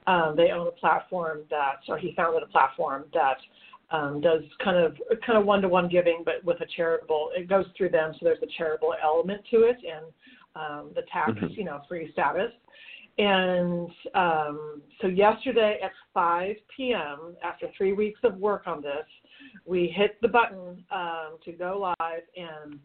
Um, 0.08 0.34
they 0.38 0.52
own 0.52 0.66
a 0.66 0.72
platform 0.72 1.40
that, 1.50 1.82
or 1.90 1.98
he 1.98 2.14
founded 2.16 2.42
a 2.42 2.48
platform 2.48 3.04
that 3.14 3.38
um, 3.92 4.22
does 4.22 4.44
kind 4.64 4.78
of 4.78 4.96
kind 5.26 5.38
of 5.38 5.46
one 5.46 5.62
to 5.62 5.68
one 5.68 5.90
giving, 5.90 6.22
but 6.24 6.44
with 6.46 6.62
a 6.62 6.66
charitable. 6.78 7.32
It 7.36 7.50
goes 7.50 7.66
through 7.76 7.90
them, 7.90 8.14
so 8.14 8.20
there's 8.24 8.42
a 8.42 8.58
charitable 8.58 8.96
element 9.04 9.42
to 9.52 9.64
it, 9.64 9.78
and 9.78 10.06
um, 10.58 10.92
the 10.96 11.04
tax, 11.04 11.32
Mhm. 11.32 11.58
you 11.58 11.64
know, 11.64 11.82
free 11.88 12.12
status. 12.12 12.52
And 13.18 13.90
um, 14.14 14.82
so 15.02 15.08
yesterday 15.08 15.80
at 15.82 15.92
5 16.14 16.56
p.m., 16.76 17.36
after 17.44 17.68
three 17.76 17.94
weeks 17.94 18.20
of 18.24 18.36
work 18.38 18.68
on 18.68 18.82
this, 18.82 19.06
we 19.66 19.88
hit 19.88 20.22
the 20.22 20.28
button 20.28 20.84
um, 20.92 21.38
to 21.44 21.52
go 21.52 21.94
live 22.00 22.24
and 22.36 22.80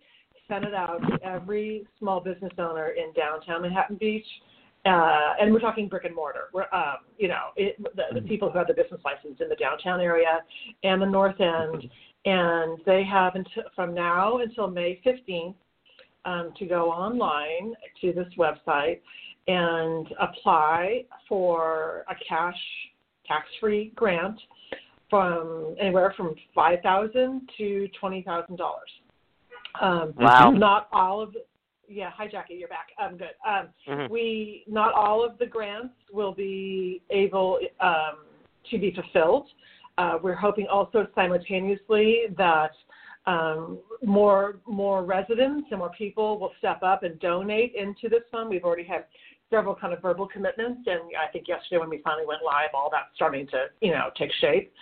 send 0.49 0.65
it 0.65 0.75
out 0.75 1.01
to 1.09 1.23
every 1.23 1.87
small 1.99 2.21
business 2.21 2.53
owner 2.59 2.89
in 2.91 3.13
downtown 3.13 3.63
Manhattan 3.63 3.97
Beach. 3.97 4.27
Uh, 4.85 5.35
and 5.41 5.53
we're 5.53 5.61
talking 5.61 5.87
brick 5.87 6.05
and 6.05 6.15
mortar. 6.15 6.49
We're, 6.53 6.67
um, 6.73 6.97
you 7.17 7.29
know, 7.29 7.51
it, 7.57 7.77
the, 7.95 8.21
the 8.21 8.27
people 8.27 8.51
who 8.51 8.59
have 8.59 8.67
the 8.67 8.75
business 8.75 9.01
license 9.05 9.39
in 9.41 9.49
the 9.49 9.55
downtown 9.55 10.01
area 10.01 10.41
and 10.83 11.01
the 11.01 11.07
north 11.07 11.41
end, 11.41 11.89
and 12.25 12.79
they 12.85 13.05
have 13.05 13.37
until, 13.37 13.63
from 13.77 13.95
now 13.95 14.39
until 14.39 14.69
May 14.69 15.01
15th 15.07 15.55
um, 16.25 16.53
to 16.59 16.67
go 16.67 16.91
online 16.91 17.75
to 18.01 18.13
this 18.13 18.29
website 18.39 19.01
and 19.49 20.07
apply 20.21 21.05
for 21.29 22.05
a 22.09 22.15
cash 22.29 22.59
tax-free 23.27 23.93
grant 23.95 24.39
from 25.11 25.75
anywhere 25.81 26.15
from 26.17 26.35
five 26.55 26.81
thousand 26.83 27.49
to 27.59 27.89
twenty 28.01 28.23
thousand 28.23 28.57
dollars. 28.57 28.91
Um, 29.81 30.15
Wow. 30.17 30.51
Not 30.53 30.89
all 30.93 31.21
of 31.21 31.35
yeah. 31.89 32.11
Hi, 32.17 32.27
Jackie. 32.27 32.55
You're 32.55 32.69
back. 32.69 32.89
I'm 32.99 33.19
good. 33.19 33.35
Um, 33.47 33.69
Mhm. 33.87 34.09
we 34.09 34.65
not 34.67 34.95
all 34.95 35.23
of 35.25 35.37
the 35.39 35.47
grants 35.47 35.95
will 36.11 36.33
be 36.33 37.03
able 37.11 37.59
um, 37.81 38.19
to 38.71 38.79
be 38.79 38.93
fulfilled. 38.93 39.49
Uh, 39.99 40.19
we're 40.23 40.35
hoping 40.35 40.67
also 40.69 41.07
simultaneously 41.15 42.29
that 42.39 42.73
um, 43.27 43.79
more 44.05 44.57
more 44.67 45.05
residents 45.05 45.69
and 45.71 45.79
more 45.79 45.91
people 45.97 46.39
will 46.39 46.53
step 46.59 46.83
up 46.83 47.03
and 47.03 47.19
donate 47.21 47.75
into 47.75 48.09
this 48.09 48.23
fund. 48.31 48.51
We've 48.51 48.65
already 48.65 48.85
had 48.85 49.05
several 49.51 49.75
kind 49.75 49.93
of 49.93 50.01
verbal 50.01 50.27
commitments, 50.27 50.81
and 50.87 51.01
I 51.23 51.31
think 51.31 51.47
yesterday 51.47 51.79
when 51.79 51.91
we 51.91 52.01
finally 52.03 52.27
went 52.27 52.41
live, 52.45 52.71
all 52.75 52.89
that's 52.91 53.15
starting 53.15 53.47
to 53.49 53.67
you 53.81 53.93
know 53.93 54.11
take 54.17 54.33
shape. 54.41 54.73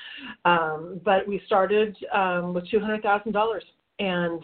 Um, 0.45 1.01
but 1.05 1.27
we 1.29 1.43
started 1.47 1.97
um, 2.15 2.55
with 2.55 2.69
two 2.71 2.81
hundred 2.81 3.03
thousand 3.03 3.33
dollars, 3.33 3.65
and 3.99 4.43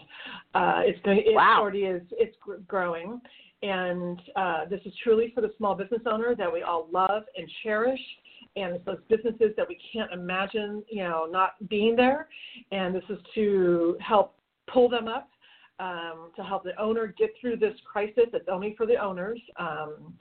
uh, 0.53 0.81
it's 0.83 1.01
going. 1.03 1.19
It 1.19 1.33
Wow. 1.33 1.61
already 1.61 1.83
is. 1.83 2.03
It's 2.11 2.35
growing, 2.67 3.19
and 3.63 4.21
uh, 4.35 4.65
this 4.69 4.81
is 4.85 4.93
truly 5.03 5.31
for 5.33 5.41
the 5.41 5.51
small 5.57 5.73
business 5.75 6.01
owner 6.05 6.35
that 6.35 6.51
we 6.51 6.61
all 6.61 6.87
love 6.91 7.23
and 7.35 7.49
cherish. 7.63 7.99
And 8.57 8.75
it's 8.75 8.85
those 8.85 8.99
businesses 9.09 9.53
that 9.57 9.67
we 9.67 9.77
can't 9.93 10.11
imagine, 10.11 10.83
you 10.89 11.03
know, 11.03 11.27
not 11.29 11.51
being 11.69 11.95
there. 11.95 12.27
And 12.71 12.95
this 12.95 13.03
is 13.09 13.19
to 13.35 13.97
help 14.01 14.35
pull 14.71 14.89
them 14.89 15.07
up, 15.07 15.29
um, 15.79 16.31
to 16.35 16.43
help 16.43 16.63
the 16.63 16.79
owner 16.81 17.13
get 17.17 17.29
through 17.39 17.57
this 17.57 17.75
crisis. 17.89 18.25
It's 18.33 18.49
only 18.51 18.73
for 18.75 18.85
the 18.85 18.95
owners. 18.95 19.39
Um, 19.57 20.13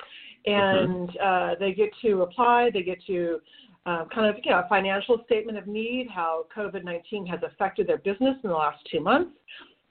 and 0.44 1.16
uh, 1.18 1.54
they 1.58 1.72
get 1.72 1.90
to 2.02 2.22
apply, 2.22 2.70
they 2.72 2.82
get 2.82 2.98
to 3.06 3.40
uh, 3.86 4.04
kind 4.12 4.26
of, 4.26 4.36
you 4.44 4.50
know, 4.50 4.58
a 4.58 4.68
financial 4.68 5.22
statement 5.24 5.56
of 5.56 5.66
need, 5.66 6.08
how 6.12 6.46
COVID 6.56 6.84
19 6.84 7.26
has 7.26 7.40
affected 7.42 7.86
their 7.86 7.98
business 7.98 8.36
in 8.42 8.50
the 8.50 8.56
last 8.56 8.78
two 8.90 9.00
months 9.00 9.30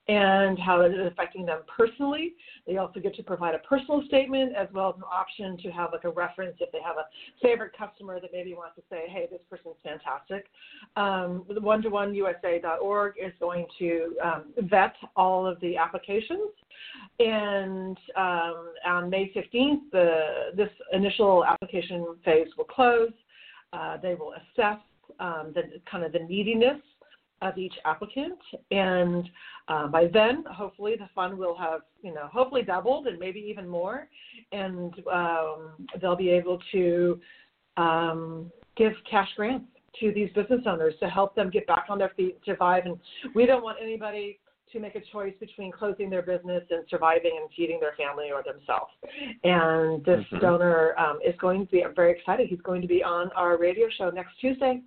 and 0.08 0.60
how 0.60 0.82
it 0.82 0.94
is 0.94 1.08
affecting 1.08 1.46
them 1.46 1.62
personally. 1.76 2.34
They 2.68 2.78
also 2.78 3.00
get 3.00 3.16
to 3.16 3.24
provide 3.24 3.56
a 3.56 3.60
personal 3.60 4.04
statement 4.08 4.56
as 4.56 4.68
well 4.72 4.90
as 4.90 4.96
an 4.98 5.04
option 5.04 5.58
to 5.64 5.72
have 5.72 5.90
like 5.94 6.04
a 6.04 6.10
reference 6.10 6.58
if 6.60 6.72
they 6.72 6.82
have 6.86 6.98
a 6.98 7.06
favorite 7.42 7.72
customer 7.78 8.20
that 8.20 8.30
maybe 8.32 8.54
wants 8.54 8.76
to 8.76 8.84
say, 8.90 9.06
hey, 9.08 9.28
this 9.32 9.42
person's 9.50 9.76
fantastic. 9.84 10.46
Um, 10.96 11.46
the 11.52 11.62
one-to-one-usa.org 11.62 13.14
is 13.20 13.34
going 13.40 13.66
to 13.80 14.16
um, 14.24 14.44
vet 14.70 14.94
all 15.16 15.48
of 15.48 15.60
the 15.62 15.76
applications. 15.76 16.52
And 17.20 17.98
um, 18.16 18.74
on 18.86 19.10
May 19.10 19.32
15th, 19.34 19.92
the, 19.92 20.52
this 20.56 20.70
initial 20.94 21.44
application 21.46 22.06
phase 22.24 22.48
will 22.58 22.66
close. 22.66 23.12
Uh, 23.74 23.98
they 23.98 24.14
will 24.14 24.34
assess 24.34 24.80
um, 25.20 25.52
the 25.56 25.64
kind 25.90 26.04
of 26.04 26.12
the 26.12 26.20
neediness 26.20 26.80
of 27.42 27.58
each 27.58 27.74
applicant, 27.86 28.40
and 28.72 29.30
uh, 29.68 29.88
by 29.88 30.08
then, 30.08 30.44
hopefully, 30.50 30.96
the 30.98 31.10
fund 31.14 31.38
will 31.38 31.56
have 31.56 31.82
you 32.02 32.14
know 32.14 32.28
hopefully 32.32 32.62
doubled 32.62 33.08
and 33.08 33.20
maybe 33.20 33.40
even 33.40 33.68
more, 33.68 34.08
and 34.52 34.94
um, 35.12 35.72
they'll 36.02 36.16
be 36.16 36.30
able 36.30 36.60
to 36.72 37.20
um, 37.78 38.52
give 38.78 38.94
cash 39.10 39.30
grants 39.36 39.66
to 40.00 40.12
these 40.14 40.30
business 40.34 40.62
owners 40.66 40.94
to 41.00 41.10
help 41.10 41.36
them 41.36 41.50
get 41.50 41.66
back 41.68 41.86
on 41.90 41.98
their 41.98 42.12
feet, 42.18 42.38
survive. 42.46 42.86
And 42.86 42.98
we 43.34 43.46
don't 43.46 43.64
want 43.64 43.78
anybody 43.82 44.40
to 44.72 44.80
make 44.80 44.96
a 44.96 45.02
choice 45.12 45.34
between 45.40 45.72
closing 45.72 46.10
their 46.10 46.22
business 46.22 46.64
and 46.70 46.84
surviving 46.90 47.38
and 47.42 47.50
feeding 47.56 47.80
their 47.80 47.94
family 47.94 48.32
or 48.32 48.44
themselves. 48.44 48.92
And 49.44 50.04
this 50.04 50.26
Mhm. 50.32 50.42
donor 50.42 50.96
um, 51.00 51.20
is 51.24 51.36
going 51.38 51.66
to 51.66 51.72
be, 51.72 51.84
I'm 51.84 51.94
very 51.94 52.12
excited, 52.12 52.48
he's 52.48 52.62
going 52.62 52.82
to 52.82 52.88
be 52.88 53.04
on 53.04 53.32
our 53.34 53.58
radio 53.58 53.88
show 53.90 54.10
next 54.10 54.36
Tuesday. 54.40 54.82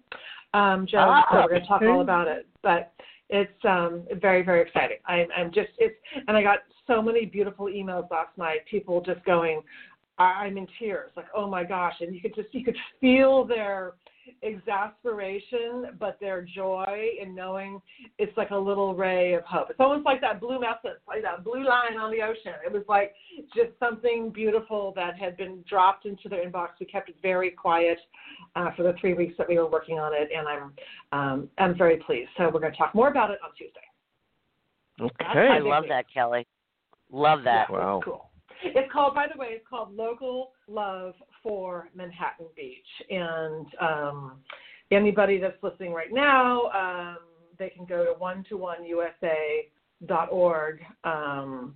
Um, 0.55 0.87
Joe, 0.87 0.99
Ah, 1.01 1.27
so 1.31 1.37
we're 1.43 1.49
going 1.49 1.63
to 1.63 1.67
talk 1.67 1.83
all 1.83 2.01
about 2.01 2.27
it. 2.29 2.47
But 2.63 2.93
it's 3.29 3.65
um, 3.65 4.05
very, 4.15 4.43
very 4.43 4.63
exciting. 4.63 4.99
I'm, 5.07 5.29
I'm 5.37 5.53
just, 5.53 5.71
it's, 5.79 5.97
and 6.27 6.37
I 6.37 6.43
got 6.43 6.61
so 6.87 7.03
many 7.03 7.27
beautiful 7.27 7.67
emails 7.67 8.11
last 8.11 8.37
night, 8.39 8.65
people 8.67 9.01
just 9.01 9.23
going, 9.25 9.63
I'm 10.19 10.57
in 10.59 10.67
tears. 10.79 11.11
Like, 11.17 11.27
oh 11.35 11.49
my 11.49 11.65
gosh! 11.65 11.95
And 12.01 12.15
you 12.15 12.21
could 12.21 12.35
just 12.35 12.53
you 12.53 12.65
could 12.65 12.77
feel 13.01 13.45
their 13.45 13.93
exasperation, 14.43 15.97
but 15.99 16.19
their 16.21 16.43
joy 16.43 17.11
in 17.21 17.35
knowing 17.35 17.81
it's 18.19 18.37
like 18.37 18.51
a 18.51 18.57
little 18.57 18.95
ray 18.95 19.35
of 19.35 19.45
hope. 19.45 19.71
It's 19.71 19.81
almost 19.81 20.05
like 20.05 20.21
that 20.21 20.41
blue 20.41 20.63
essence, 20.65 21.01
like 21.07 21.23
that 21.23 21.45
blue 21.45 21.65
line 21.65 21.99
on 21.99 22.11
the 22.11 22.23
ocean. 22.23 22.55
It 22.65 22.73
was 22.73 22.83
like 22.89 23.15
just 23.55 23.71
something 23.79 24.31
beautiful 24.31 24.93
that 24.97 25.19
had 25.19 25.37
been 25.37 25.65
dropped 25.69 26.07
into 26.07 26.29
their 26.29 26.45
inbox. 26.45 26.69
We 26.81 26.87
kept 26.87 27.09
it 27.09 27.17
very 27.23 27.51
quiet 27.51 27.99
uh, 28.57 28.71
for 28.77 28.83
the 28.83 28.95
three 29.01 29.15
weeks 29.15 29.35
that 29.39 29.49
we 29.49 29.59
were 29.59 29.71
working 29.71 29.99
on 29.99 30.13
it, 30.15 30.29
and 30.35 30.49
I'm 30.49 30.73
um, 31.13 31.49
I'm 31.59 31.77
very 31.77 31.97
pleased. 31.97 32.31
So 32.37 32.45
we're 32.53 32.61
going 32.61 32.73
to 32.73 32.79
talk 32.79 32.95
more 32.95 33.09
about 33.09 33.31
it 33.31 33.39
on 33.45 33.51
Tuesday. 33.57 33.81
Okay. 35.01 35.49
I 35.49 35.59
love 35.59 35.85
that, 35.89 36.07
Kelly. 36.13 36.47
Love 37.11 37.45
that. 37.45 37.67
Yeah, 37.71 37.77
Wow. 37.77 38.01
Cool. 38.05 38.25
It's 38.63 38.91
called, 38.93 39.15
by 39.15 39.27
the 39.33 39.39
way, 39.39 39.49
it's 39.51 39.65
called 39.69 39.95
Local 39.95 40.51
Love 40.67 41.15
for 41.43 41.89
Manhattan 41.95 42.47
Beach. 42.57 42.87
And 43.11 43.67
um, 43.81 44.39
anybody 44.91 45.39
that's 45.39 45.63
listening 45.63 45.93
right 45.93 46.13
now, 46.13 46.71
um, 46.71 47.19
they 47.59 47.71
can 47.71 47.85
go 47.85 48.05
to 48.05 48.13
one 48.19 48.45
to 48.49 48.57
one 48.57 48.85
USA.org 48.85 50.81
um, 51.05 51.75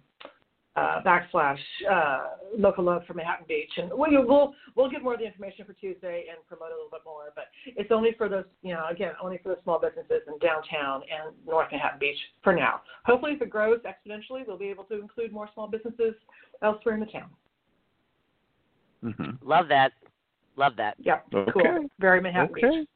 uh, 0.74 1.02
backslash 1.04 1.58
uh, 1.90 2.28
local 2.56 2.84
love 2.84 3.02
for 3.06 3.12
Manhattan 3.12 3.44
Beach, 3.46 3.70
and 3.76 3.90
we'll, 3.92 4.26
we'll 4.26 4.54
we'll 4.74 4.88
get 4.88 5.02
more 5.02 5.12
of 5.12 5.20
the 5.20 5.26
information 5.26 5.66
for 5.66 5.74
Tuesday 5.74 6.24
and 6.30 6.38
promote 6.48 6.68
a 6.70 6.74
little 6.74 6.88
bit 6.90 7.02
more. 7.04 7.24
But 7.34 7.44
it's 7.66 7.90
only 7.92 8.14
for 8.16 8.28
those, 8.28 8.44
you 8.62 8.72
know, 8.72 8.86
again, 8.90 9.12
only 9.22 9.38
for 9.42 9.50
the 9.50 9.58
small 9.64 9.78
businesses 9.78 10.22
in 10.26 10.38
downtown 10.38 11.02
and 11.02 11.34
North 11.46 11.68
Manhattan 11.70 11.98
Beach 11.98 12.16
for 12.42 12.54
now. 12.54 12.80
Hopefully, 13.04 13.32
if 13.32 13.42
it 13.42 13.50
grows 13.50 13.80
exponentially, 13.80 14.46
we'll 14.46 14.56
be 14.56 14.68
able 14.68 14.84
to 14.84 14.98
include 14.98 15.30
more 15.30 15.48
small 15.52 15.68
businesses 15.68 16.14
elsewhere 16.62 16.94
in 16.94 17.00
the 17.00 17.06
town. 17.06 17.28
Hmm 19.02 19.30
Love 19.42 19.68
that. 19.68 19.92
Love 20.56 20.76
that. 20.76 20.96
Yep, 20.98 21.26
Okay. 21.34 21.52
cool. 21.52 21.88
Very 21.98 22.20
Manhattan 22.20 22.54
Beach. 22.54 22.86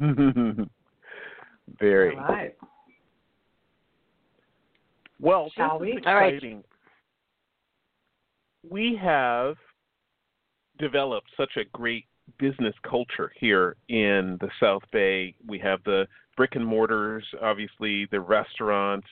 Very. 1.80 2.16
All 2.16 2.22
right. 2.22 2.54
Well, 5.20 5.50
Shall 5.56 5.78
this 5.78 5.88
we? 5.88 5.92
is 5.94 6.02
All 6.06 6.14
right. 6.14 6.34
exciting. 6.34 6.62
We 8.68 8.98
have 9.02 9.56
developed 10.78 11.28
such 11.36 11.56
a 11.56 11.64
great 11.72 12.04
business 12.38 12.74
culture 12.88 13.32
here 13.38 13.76
in 13.88 14.36
the 14.40 14.48
South 14.60 14.82
Bay. 14.92 15.34
We 15.46 15.58
have 15.60 15.82
the 15.84 16.06
brick 16.36 16.54
and 16.54 16.64
mortars, 16.64 17.24
obviously 17.42 18.06
the 18.10 18.20
restaurants, 18.20 19.08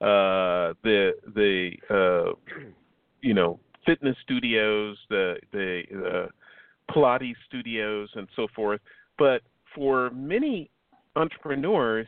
uh, 0.00 0.74
the 0.82 1.12
the 1.34 1.72
uh, 1.90 2.32
you 3.22 3.34
know 3.34 3.60
fitness 3.86 4.16
studios, 4.22 4.98
the 5.08 5.36
the 5.52 6.28
Pilates 6.90 7.36
studios, 7.46 8.08
and 8.14 8.28
so 8.36 8.46
forth. 8.54 8.80
But 9.18 9.42
for 9.74 10.10
many 10.10 10.70
entrepreneurs, 11.14 12.06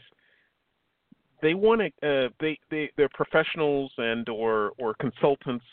they 1.41 1.55
want 1.55 1.81
to 1.81 2.07
uh, 2.07 2.29
they 2.41 2.59
they 2.71 2.91
they're 2.97 3.09
professionals 3.15 3.93
and 3.97 4.29
or 4.29 4.73
or 4.79 4.95
consultants 4.95 5.65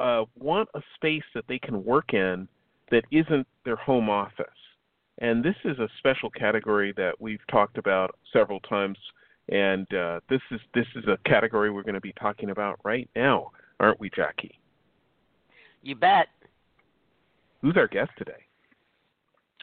uh, 0.00 0.24
want 0.38 0.68
a 0.74 0.80
space 0.96 1.22
that 1.34 1.44
they 1.48 1.58
can 1.58 1.84
work 1.84 2.14
in 2.14 2.48
that 2.90 3.04
isn't 3.10 3.46
their 3.64 3.76
home 3.76 4.10
office. 4.10 4.46
And 5.18 5.44
this 5.44 5.54
is 5.64 5.78
a 5.78 5.88
special 5.98 6.30
category 6.30 6.92
that 6.96 7.20
we've 7.20 7.46
talked 7.50 7.78
about 7.78 8.16
several 8.32 8.60
times. 8.60 8.98
And 9.48 9.86
uh, 9.94 10.20
this 10.28 10.40
is 10.50 10.60
this 10.74 10.86
is 10.96 11.04
a 11.06 11.18
category 11.28 11.70
we're 11.70 11.82
going 11.82 11.94
to 11.94 12.00
be 12.00 12.14
talking 12.20 12.50
about 12.50 12.80
right 12.84 13.08
now, 13.14 13.50
aren't 13.78 14.00
we, 14.00 14.10
Jackie? 14.10 14.58
You 15.84 15.94
bet. 15.94 16.28
Who's 17.60 17.76
our 17.76 17.86
guest 17.86 18.10
today? 18.16 18.32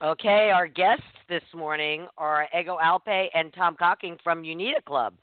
Okay, 0.03 0.51
our 0.53 0.67
guests 0.67 1.03
this 1.27 1.41
morning 1.55 2.07
are 2.15 2.47
Ego 2.57 2.77
Alpay 2.81 3.27
and 3.33 3.51
Tom 3.53 3.75
Cocking 3.77 4.17
from 4.23 4.43
Unita 4.43 4.83
Club. 4.85 5.15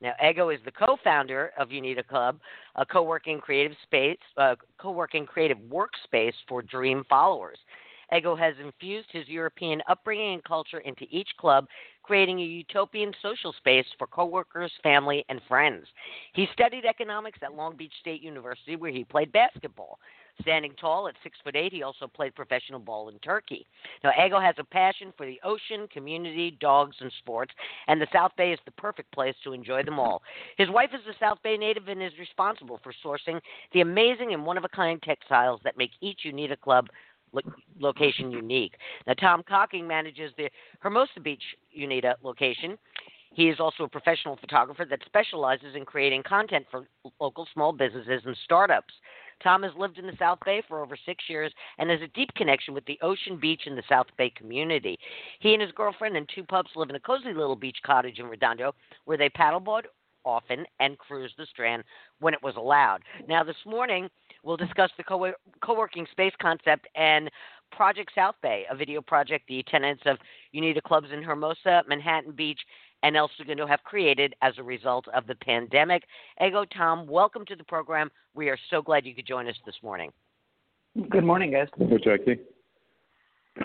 Now, 0.00 0.12
Ego 0.28 0.48
is 0.48 0.58
the 0.64 0.72
co-founder 0.72 1.52
of 1.56 1.68
Unita 1.68 2.04
Club, 2.04 2.40
a 2.74 2.84
co-working 2.84 3.38
creative 3.38 3.76
space, 3.84 4.18
uh, 4.38 4.56
co-working 4.78 5.24
creative 5.24 5.58
workspace 5.58 6.34
for 6.48 6.62
dream 6.62 7.04
followers. 7.08 7.58
Ego 8.16 8.34
has 8.34 8.54
infused 8.60 9.08
his 9.12 9.28
European 9.28 9.80
upbringing 9.88 10.34
and 10.34 10.44
culture 10.44 10.78
into 10.80 11.06
each 11.10 11.28
club, 11.38 11.66
creating 12.02 12.40
a 12.40 12.44
utopian 12.44 13.12
social 13.22 13.52
space 13.52 13.86
for 13.98 14.08
coworkers, 14.08 14.72
family, 14.82 15.24
and 15.28 15.40
friends. 15.46 15.86
He 16.32 16.48
studied 16.52 16.84
economics 16.84 17.38
at 17.42 17.54
Long 17.54 17.76
Beach 17.76 17.92
State 18.00 18.20
University, 18.20 18.74
where 18.74 18.90
he 18.90 19.04
played 19.04 19.30
basketball. 19.30 20.00
Standing 20.42 20.72
tall 20.80 21.08
at 21.08 21.14
six 21.22 21.38
foot 21.44 21.56
eight, 21.56 21.72
he 21.72 21.82
also 21.82 22.06
played 22.06 22.34
professional 22.34 22.80
ball 22.80 23.08
in 23.08 23.18
Turkey. 23.18 23.66
Now, 24.02 24.10
Ego 24.24 24.40
has 24.40 24.54
a 24.58 24.64
passion 24.64 25.12
for 25.16 25.26
the 25.26 25.40
ocean, 25.44 25.86
community, 25.92 26.56
dogs, 26.60 26.96
and 27.00 27.12
sports, 27.18 27.52
and 27.88 28.00
the 28.00 28.06
South 28.12 28.32
Bay 28.36 28.52
is 28.52 28.58
the 28.64 28.70
perfect 28.72 29.12
place 29.12 29.34
to 29.44 29.52
enjoy 29.52 29.82
them 29.82 29.98
all. 29.98 30.22
His 30.56 30.70
wife 30.70 30.90
is 30.94 31.00
a 31.08 31.18
South 31.18 31.38
Bay 31.42 31.56
native 31.56 31.88
and 31.88 32.02
is 32.02 32.12
responsible 32.18 32.80
for 32.82 32.92
sourcing 33.04 33.40
the 33.72 33.80
amazing 33.80 34.32
and 34.32 34.46
one 34.46 34.56
of 34.56 34.64
a 34.64 34.68
kind 34.68 35.02
textiles 35.02 35.60
that 35.64 35.76
make 35.76 35.90
each 36.00 36.20
Unita 36.26 36.58
Club 36.58 36.88
lo- 37.32 37.42
location 37.78 38.30
unique. 38.30 38.74
Now, 39.06 39.14
Tom 39.14 39.42
Cocking 39.46 39.86
manages 39.86 40.32
the 40.36 40.48
Hermosa 40.80 41.20
Beach 41.20 41.42
Unita 41.78 42.14
location. 42.22 42.78
He 43.32 43.48
is 43.48 43.60
also 43.60 43.84
a 43.84 43.88
professional 43.88 44.36
photographer 44.36 44.84
that 44.84 45.00
specializes 45.06 45.76
in 45.76 45.84
creating 45.84 46.24
content 46.24 46.66
for 46.70 46.88
local 47.20 47.46
small 47.52 47.72
businesses 47.72 48.22
and 48.26 48.36
startups. 48.44 48.92
Tom 49.42 49.62
has 49.62 49.72
lived 49.76 49.98
in 49.98 50.06
the 50.06 50.16
South 50.18 50.38
Bay 50.44 50.62
for 50.68 50.82
over 50.82 50.96
six 51.06 51.24
years 51.28 51.52
and 51.78 51.90
has 51.90 52.00
a 52.02 52.08
deep 52.08 52.32
connection 52.34 52.74
with 52.74 52.84
the 52.86 52.98
ocean 53.02 53.38
beach 53.38 53.62
and 53.66 53.76
the 53.76 53.82
South 53.88 54.06
Bay 54.16 54.30
community. 54.36 54.98
He 55.40 55.52
and 55.52 55.62
his 55.62 55.72
girlfriend 55.72 56.16
and 56.16 56.28
two 56.34 56.44
pups 56.44 56.70
live 56.76 56.90
in 56.90 56.96
a 56.96 57.00
cozy 57.00 57.32
little 57.32 57.56
beach 57.56 57.78
cottage 57.84 58.18
in 58.18 58.26
Redondo 58.26 58.74
where 59.04 59.18
they 59.18 59.28
paddleboard 59.28 59.84
often 60.24 60.66
and 60.80 60.98
cruise 60.98 61.32
the 61.38 61.46
strand 61.46 61.82
when 62.20 62.34
it 62.34 62.42
was 62.42 62.56
allowed. 62.56 63.02
Now, 63.26 63.42
this 63.42 63.56
morning, 63.64 64.08
we'll 64.42 64.56
discuss 64.56 64.90
the 64.96 65.04
co 65.04 65.74
working 65.74 66.06
space 66.10 66.34
concept 66.40 66.88
and 66.94 67.30
Project 67.72 68.10
South 68.14 68.34
Bay, 68.42 68.64
a 68.70 68.76
video 68.76 69.00
project 69.00 69.46
the 69.48 69.62
tenants 69.68 70.02
of 70.04 70.18
Unita 70.54 70.82
Clubs 70.82 71.08
in 71.12 71.22
Hermosa, 71.22 71.82
Manhattan 71.88 72.32
Beach, 72.32 72.60
and 73.02 73.16
El 73.16 73.30
Segundo 73.36 73.66
have 73.66 73.82
created 73.84 74.34
as 74.42 74.54
a 74.58 74.62
result 74.62 75.06
of 75.08 75.26
the 75.26 75.34
pandemic. 75.36 76.04
Ego 76.44 76.64
Tom, 76.76 77.06
welcome 77.06 77.44
to 77.46 77.56
the 77.56 77.64
program. 77.64 78.10
We 78.34 78.48
are 78.48 78.58
so 78.70 78.82
glad 78.82 79.06
you 79.06 79.14
could 79.14 79.26
join 79.26 79.48
us 79.48 79.56
this 79.64 79.76
morning. 79.82 80.10
Good 81.08 81.24
morning, 81.24 81.52
guys. 81.52 81.68
Hello, 81.76 81.98
Jackie. 81.98 82.40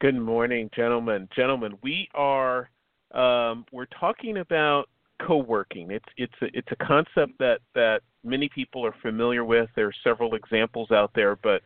Good 0.00 0.16
morning, 0.16 0.70
gentlemen. 0.74 1.28
Gentlemen, 1.34 1.76
we 1.82 2.08
are 2.14 2.70
um, 3.12 3.64
we're 3.72 3.86
talking 3.86 4.38
about 4.38 4.88
co-working. 5.26 5.90
It's 5.90 6.04
it's 6.16 6.32
a, 6.40 6.46
it's 6.52 6.68
a 6.70 6.76
concept 6.76 7.38
that 7.40 7.58
that 7.74 8.02
many 8.22 8.48
people 8.48 8.86
are 8.86 8.94
familiar 9.02 9.44
with. 9.44 9.68
There 9.74 9.86
are 9.86 9.94
several 10.04 10.34
examples 10.34 10.92
out 10.92 11.10
there, 11.14 11.36
but 11.36 11.62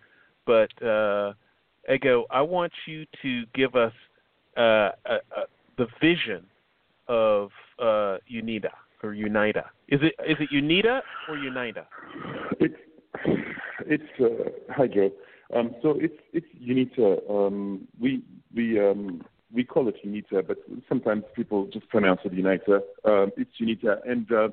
but 0.46 0.70
uh, 0.82 1.34
Ego, 1.92 2.24
I 2.30 2.40
want 2.40 2.72
you 2.86 3.04
to 3.22 3.42
give 3.54 3.74
us 3.74 3.92
uh, 4.56 4.90
a, 5.04 5.14
a, 5.36 5.42
the 5.76 5.86
vision 6.00 6.46
of 7.08 7.50
uh, 7.78 8.18
Unita 8.32 8.70
or 9.02 9.10
Unida. 9.12 9.64
Is 9.88 10.00
it 10.02 10.14
is 10.26 10.36
it 10.40 10.50
Unita 10.52 11.00
or 11.28 11.36
Unida? 11.36 11.86
It's 12.60 12.74
it's 13.86 14.20
uh, 14.20 14.50
hi 14.70 14.86
Joe. 14.86 15.10
Um, 15.54 15.74
so 15.82 15.98
it's 15.98 16.18
it's 16.32 16.46
Unita. 16.60 17.28
Um, 17.30 17.86
we 18.00 18.22
we 18.54 18.78
um, 18.80 19.22
we 19.52 19.64
call 19.64 19.88
it 19.88 19.96
Unita, 20.04 20.46
but 20.46 20.58
sometimes 20.88 21.24
people 21.34 21.66
just 21.72 21.88
pronounce 21.88 22.20
it 22.24 22.32
Unita. 22.32 22.80
Um, 23.04 23.32
it's 23.36 23.50
Unita, 23.60 23.98
and 24.08 24.30
uh, 24.32 24.48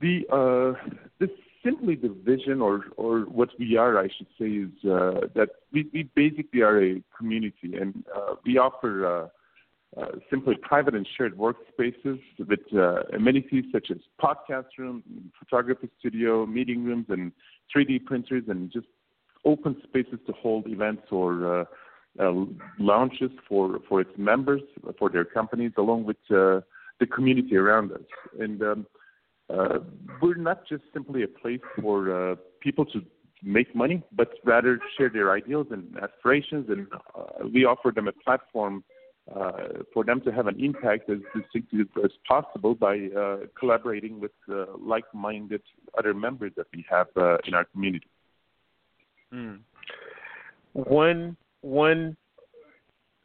the 0.00 0.26
uh, 0.30 0.90
this 1.18 1.30
simply 1.64 1.96
the 1.96 2.14
vision, 2.24 2.60
or 2.60 2.84
or 2.96 3.20
what 3.22 3.48
we 3.58 3.76
are, 3.76 3.98
I 3.98 4.08
should 4.16 4.28
say, 4.38 4.46
is 4.46 4.84
uh, 4.84 5.26
that 5.34 5.48
we 5.72 5.88
we 5.92 6.08
basically 6.14 6.60
are 6.60 6.82
a 6.82 7.02
community, 7.16 7.76
and 7.80 8.04
uh, 8.14 8.34
we 8.44 8.58
offer. 8.58 9.30
Uh, 9.96 10.04
simply 10.28 10.54
private 10.60 10.94
and 10.94 11.08
shared 11.16 11.34
workspaces 11.38 12.20
with 12.46 12.60
uh, 12.74 13.00
amenities 13.14 13.64
such 13.72 13.90
as 13.90 13.96
podcast 14.22 14.66
rooms, 14.76 15.02
photography 15.38 15.88
studio, 15.98 16.44
meeting 16.44 16.84
rooms, 16.84 17.06
and 17.08 17.32
3D 17.74 18.04
printers, 18.04 18.44
and 18.48 18.70
just 18.70 18.86
open 19.46 19.80
spaces 19.82 20.18
to 20.26 20.32
hold 20.34 20.66
events 20.66 21.04
or 21.10 21.60
uh, 21.60 21.64
uh, 22.20 22.32
launches 22.78 23.30
for, 23.48 23.78
for 23.88 24.02
its 24.02 24.10
members, 24.18 24.60
for 24.98 25.08
their 25.08 25.24
companies, 25.24 25.72
along 25.78 26.04
with 26.04 26.18
uh, 26.30 26.60
the 27.00 27.06
community 27.10 27.56
around 27.56 27.90
us. 27.90 28.02
And 28.38 28.62
um, 28.62 28.86
we're 30.20 30.34
not 30.34 30.68
just 30.68 30.82
simply 30.92 31.22
a 31.22 31.28
place 31.28 31.60
for 31.80 32.36
people 32.60 32.84
to 32.84 33.00
make 33.42 33.74
money, 33.74 34.02
but 34.12 34.34
rather 34.44 34.80
share 34.98 35.08
their 35.08 35.32
ideals 35.32 35.68
and 35.70 35.96
aspirations, 35.96 36.68
and 36.68 36.86
we 37.54 37.64
offer 37.64 37.90
them 37.90 38.06
a 38.06 38.12
platform 38.12 38.84
for 39.92 40.04
them 40.04 40.20
to 40.22 40.32
have 40.32 40.46
an 40.46 40.58
impact 40.62 41.10
as 41.10 41.18
distinctive 41.34 41.88
as 42.04 42.10
possible 42.26 42.74
by 42.74 43.08
uh, 43.16 43.38
collaborating 43.58 44.20
with 44.20 44.32
uh, 44.50 44.66
like-minded 44.78 45.62
other 45.98 46.14
members 46.14 46.52
that 46.56 46.66
we 46.74 46.84
have 46.90 47.08
uh, 47.16 47.36
in 47.46 47.54
our 47.54 47.64
community. 47.64 48.08
Mm. 49.32 49.60
one 50.72 51.36
one 51.60 52.16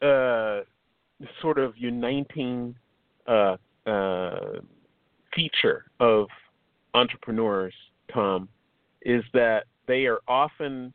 uh, 0.02 0.62
sort 1.42 1.58
of 1.58 1.74
uniting 1.78 2.76
uh, 3.28 3.56
uh, 3.86 4.60
feature 5.34 5.86
of 6.02 6.28
entrepreneurs, 6.94 7.74
Tom, 8.14 8.50
is 9.04 9.24
that 9.34 9.66
they 9.88 10.06
are 10.06 10.20
often 10.28 10.94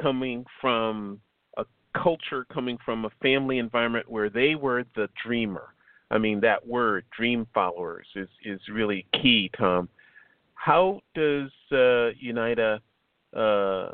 coming 0.00 0.44
from 0.60 1.20
culture, 1.94 2.46
coming 2.52 2.78
from 2.84 3.04
a 3.04 3.10
family 3.22 3.58
environment 3.58 4.10
where 4.10 4.30
they 4.30 4.54
were 4.54 4.84
the 4.96 5.08
dreamer. 5.24 5.74
I 6.10 6.18
mean, 6.18 6.40
that 6.40 6.66
word, 6.66 7.04
dream 7.16 7.46
followers, 7.54 8.06
is, 8.14 8.28
is 8.44 8.60
really 8.70 9.06
key, 9.14 9.50
Tom. 9.56 9.88
How 10.54 11.00
does 11.14 11.50
uh, 11.70 12.12
Unita 12.22 12.80
uh, 13.34 13.90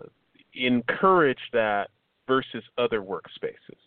encourage 0.55 1.39
that 1.53 1.91
versus 2.27 2.65
other 2.77 3.01
workspaces? 3.01 3.79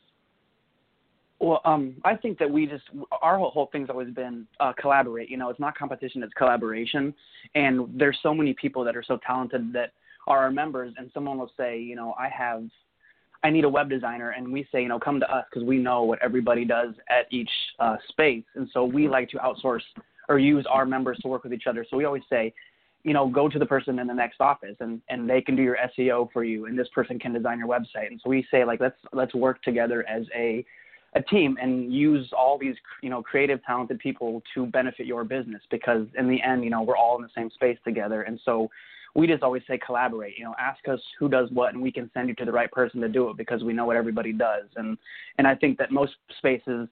Well, 1.39 1.59
um, 1.65 1.95
I 2.05 2.15
think 2.15 2.37
that 2.37 2.49
we 2.49 2.67
just 2.67 2.83
our 3.23 3.37
whole, 3.39 3.49
whole 3.49 3.69
thing's 3.71 3.89
always 3.89 4.13
been 4.13 4.47
uh, 4.59 4.73
collaborate. 4.79 5.27
You 5.29 5.37
know, 5.37 5.49
it's 5.49 5.59
not 5.59 5.75
competition; 5.75 6.21
it's 6.21 6.33
collaboration. 6.33 7.15
And 7.55 7.89
there's 7.95 8.19
so 8.21 8.33
many 8.33 8.53
people 8.53 8.83
that 8.83 8.95
are 8.95 9.03
so 9.03 9.19
talented 9.25 9.73
that 9.73 9.93
are 10.27 10.37
our 10.37 10.51
members, 10.51 10.93
and 10.97 11.09
someone 11.13 11.39
will 11.39 11.51
say, 11.57 11.79
you 11.79 11.95
know, 11.95 12.13
I 12.19 12.29
have, 12.29 12.63
I 13.43 13.49
need 13.49 13.63
a 13.63 13.69
web 13.69 13.89
designer, 13.89 14.31
and 14.31 14.51
we 14.51 14.67
say, 14.71 14.83
you 14.83 14.87
know, 14.87 14.99
come 14.99 15.19
to 15.19 15.33
us 15.33 15.45
because 15.49 15.65
we 15.67 15.77
know 15.77 16.03
what 16.03 16.19
everybody 16.21 16.63
does 16.63 16.93
at 17.09 17.25
each 17.31 17.49
uh, 17.79 17.97
space, 18.09 18.43
and 18.55 18.69
so 18.71 18.85
we 18.85 19.07
like 19.07 19.29
to 19.29 19.37
outsource 19.37 19.81
or 20.29 20.39
use 20.39 20.65
our 20.69 20.85
members 20.85 21.17
to 21.19 21.27
work 21.27 21.43
with 21.43 21.53
each 21.53 21.67
other. 21.67 21.85
So 21.89 21.97
we 21.97 22.05
always 22.05 22.23
say, 22.29 22.53
you 23.03 23.13
know, 23.13 23.27
go 23.27 23.49
to 23.49 23.59
the 23.59 23.65
person 23.65 23.99
in 23.99 24.07
the 24.07 24.13
next 24.13 24.39
office 24.39 24.75
and, 24.79 25.01
and 25.09 25.29
they 25.29 25.41
can 25.41 25.55
do 25.55 25.63
your 25.63 25.77
SEO 25.97 26.31
for 26.31 26.43
you 26.43 26.67
and 26.67 26.77
this 26.77 26.87
person 26.93 27.17
can 27.19 27.33
design 27.33 27.57
your 27.57 27.67
website. 27.67 28.07
And 28.09 28.21
so 28.23 28.29
we 28.29 28.45
say 28.51 28.63
like 28.63 28.79
let's 28.79 28.95
let's 29.11 29.33
work 29.33 29.61
together 29.63 30.07
as 30.07 30.23
a 30.35 30.63
a 31.15 31.21
team 31.21 31.57
and 31.61 31.93
use 31.93 32.31
all 32.31 32.57
these 32.57 32.75
you 33.01 33.09
know 33.09 33.21
creative 33.21 33.61
talented 33.65 33.99
people 33.99 34.41
to 34.53 34.65
benefit 34.67 35.05
your 35.05 35.23
business 35.23 35.61
because 35.69 36.07
in 36.17 36.29
the 36.29 36.41
end 36.41 36.63
you 36.63 36.69
know 36.69 36.81
we're 36.81 36.95
all 36.95 37.17
in 37.17 37.21
the 37.21 37.29
same 37.35 37.49
space 37.49 37.77
together 37.83 38.21
and 38.21 38.39
so 38.45 38.69
we 39.15 39.27
just 39.27 39.43
always 39.43 39.63
say 39.67 39.77
collaborate 39.77 40.37
you 40.37 40.43
know 40.43 40.55
ask 40.59 40.87
us 40.87 40.99
who 41.19 41.29
does 41.29 41.49
what 41.51 41.73
and 41.73 41.81
we 41.81 41.91
can 41.91 42.09
send 42.13 42.29
you 42.29 42.35
to 42.35 42.45
the 42.45 42.51
right 42.51 42.71
person 42.71 43.01
to 43.01 43.09
do 43.09 43.29
it 43.29 43.37
because 43.37 43.63
we 43.63 43.73
know 43.73 43.85
what 43.85 43.95
everybody 43.95 44.33
does. 44.33 44.65
And 44.75 44.97
and 45.37 45.47
i 45.47 45.55
think 45.55 45.77
that 45.77 45.91
most 45.91 46.13
spaces 46.37 46.87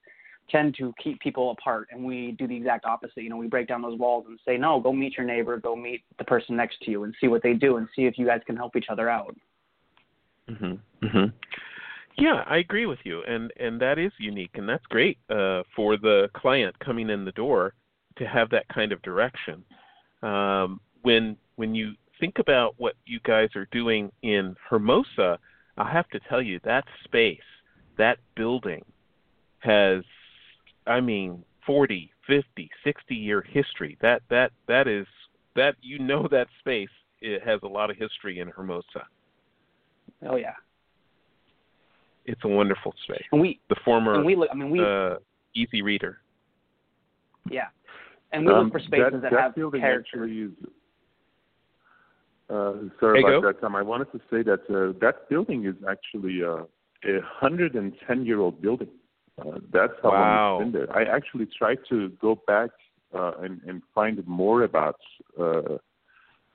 tend 0.50 0.76
to 0.76 0.92
keep 1.02 1.20
people 1.20 1.52
apart 1.52 1.88
and 1.92 2.04
we 2.04 2.32
do 2.40 2.48
the 2.48 2.56
exact 2.56 2.86
opposite. 2.86 3.22
You 3.24 3.30
know 3.30 3.38
we 3.38 3.48
break 3.48 3.68
down 3.68 3.82
those 3.82 4.00
walls 4.00 4.26
and 4.28 4.40
say 4.46 4.58
no 4.58 4.80
go 4.80 4.92
meet 4.92 5.18
your 5.18 5.26
neighbor 5.26 5.58
go 5.58 5.76
meet 5.76 6.04
the 6.18 6.24
person 6.24 6.56
next 6.56 6.82
to 6.82 6.92
you 6.92 7.04
and 7.04 7.14
see 7.22 7.28
what 7.28 7.44
they 7.44 7.54
do 7.54 7.78
and 7.78 7.88
see 7.96 8.06
if 8.06 8.18
you 8.18 8.26
guys 8.26 8.42
can 8.46 8.58
help 8.58 8.76
each 8.76 8.88
other 8.90 9.10
out. 9.10 9.36
Mhm 10.50 10.80
mhm 11.02 11.34
yeah, 12.20 12.44
I 12.48 12.58
agree 12.58 12.86
with 12.86 13.00
you, 13.04 13.24
and 13.24 13.52
and 13.58 13.80
that 13.82 13.98
is 13.98 14.12
unique, 14.20 14.52
and 14.56 14.68
that's 14.68 14.86
great 14.88 15.18
uh, 15.30 15.64
for 15.76 15.98
the 15.98 16.30
client 16.36 16.78
coming 16.80 17.10
in 17.10 17.24
the 17.24 17.32
door 17.32 17.74
to 18.18 18.26
have 18.28 18.50
that 18.50 18.68
kind 18.68 18.92
of 18.92 19.02
direction. 19.02 19.64
Um, 20.22 20.82
when 21.02 21.38
when 21.56 21.74
you 21.74 21.94
think 22.20 22.40
about 22.40 22.76
what 22.78 22.96
you 23.06 23.20
guys 23.24 23.50
are 23.56 23.68
doing 23.72 24.12
in 24.22 24.56
Hermosa, 24.70 25.40
I 25.78 25.92
have 25.92 26.08
to 26.10 26.20
tell 26.28 26.42
you 26.42 26.60
that 26.64 26.84
space, 27.04 27.40
that 27.98 28.18
building, 28.36 28.84
has, 29.60 30.04
I 30.88 31.00
mean, 31.00 31.44
40, 31.66 32.12
50, 32.28 32.70
60 32.84 33.16
year 33.16 33.42
history. 33.42 33.98
That 34.02 34.22
that 34.30 34.52
that 34.68 34.88
is 34.88 35.08
that 35.56 35.76
you 35.82 36.00
know 36.00 36.28
that 36.32 36.48
space 36.60 36.90
it 37.22 37.44
has 37.44 37.60
a 37.64 37.68
lot 37.68 37.90
of 37.90 37.98
history 37.98 38.40
in 38.40 38.48
Hermosa. 38.50 39.06
Oh 40.28 40.36
yeah, 40.36 40.54
it's 42.26 42.42
a 42.44 42.48
wonderful 42.48 42.94
space. 43.04 43.24
And 43.32 43.42
we 43.42 43.60
the 43.70 43.76
former 43.84 44.16
and 44.16 44.26
we 44.26 44.36
look. 44.36 44.50
I 44.52 44.56
mean, 44.56 44.70
we 44.70 44.80
uh, 44.80 45.16
Easy 45.54 45.82
Reader. 45.82 46.20
Yeah, 47.50 47.68
and 48.32 48.46
we 48.46 48.52
um, 48.52 48.66
look 48.66 48.74
for 48.74 48.80
spaces 48.80 49.14
that, 49.14 49.22
that, 49.24 49.32
that 49.32 49.42
have 49.42 49.56
building 49.56 49.82
character. 49.82 50.24
Actually 50.24 50.40
is, 50.40 50.52
uh, 52.50 52.74
sorry 53.00 53.22
about 53.22 53.44
that, 53.44 53.62
Tom. 53.62 53.76
I 53.76 53.82
wanted 53.82 54.12
to 54.12 54.20
say 54.30 54.42
that 54.44 54.62
uh, 54.70 54.98
that 55.02 55.30
building 55.30 55.66
is 55.66 55.76
actually 55.88 56.44
uh, 56.44 56.64
a 57.06 57.14
110 57.42 58.26
year 58.26 58.40
old 58.40 58.62
building. 58.62 58.90
Uh, 59.40 59.60
that's 59.72 59.94
how 60.02 60.10
Wow. 60.12 60.58
long 60.58 60.68
it's 60.68 60.72
been 60.72 60.82
there. 60.88 60.98
I 60.98 61.04
actually 61.04 61.46
tried 61.46 61.80
to 61.90 62.10
go 62.22 62.36
back 62.48 62.72
uh, 63.14 63.34
and, 63.40 63.62
and 63.68 63.82
find 63.96 64.26
more 64.28 64.64
about, 64.64 65.00
uh, 65.40 65.78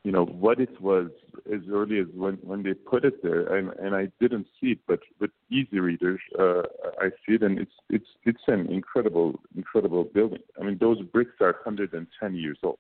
you 0.02 0.12
know, 0.12 0.24
what 0.26 0.60
it 0.60 0.80
was 0.80 1.10
as 1.52 1.60
early 1.70 1.98
as 1.98 2.06
when, 2.14 2.34
when 2.42 2.62
they 2.62 2.74
put 2.74 3.04
it 3.04 3.22
there, 3.22 3.56
and, 3.56 3.70
and 3.78 3.94
I 3.94 4.08
didn't 4.20 4.46
see 4.60 4.72
it. 4.72 4.78
But 4.86 5.00
with 5.18 5.30
Easy 5.50 5.80
Readers, 5.80 6.20
uh, 6.38 6.62
I 7.00 7.08
see 7.26 7.34
it, 7.36 7.42
and 7.42 7.58
it's 7.58 7.72
it's 7.88 8.08
it's 8.24 8.42
an 8.48 8.66
incredible 8.70 9.40
incredible 9.56 10.04
building. 10.04 10.40
I 10.60 10.64
mean, 10.64 10.76
those 10.78 11.00
bricks 11.00 11.36
are 11.40 11.52
110 11.64 12.34
years 12.34 12.58
old. 12.62 12.78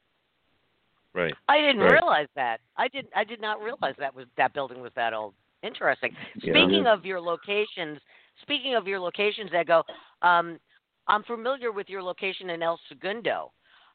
Right. 1.14 1.34
I 1.48 1.60
didn't 1.60 1.80
Right. 1.80 1.92
realize 1.92 2.28
that. 2.34 2.60
I 2.76 2.88
did. 2.88 3.06
I 3.14 3.24
did 3.24 3.40
not 3.40 3.62
realize 3.62 3.94
that 3.98 4.14
was 4.14 4.26
that 4.36 4.52
building 4.52 4.80
was 4.80 4.92
that 4.94 5.14
old. 5.14 5.34
Interesting. 5.62 6.14
Yeah. 6.36 6.52
Speaking 6.52 6.86
of 6.86 7.06
your 7.06 7.20
locations, 7.20 8.00
speaking 8.42 8.74
of 8.74 8.86
your 8.86 8.98
locations, 8.98 9.50
Ego, 9.54 9.84
um, 10.22 10.58
I'm 11.06 11.22
familiar 11.22 11.70
with 11.72 11.88
your 11.88 12.02
location 12.02 12.50
in 12.50 12.62
El 12.62 12.78
Segundo. 12.88 13.52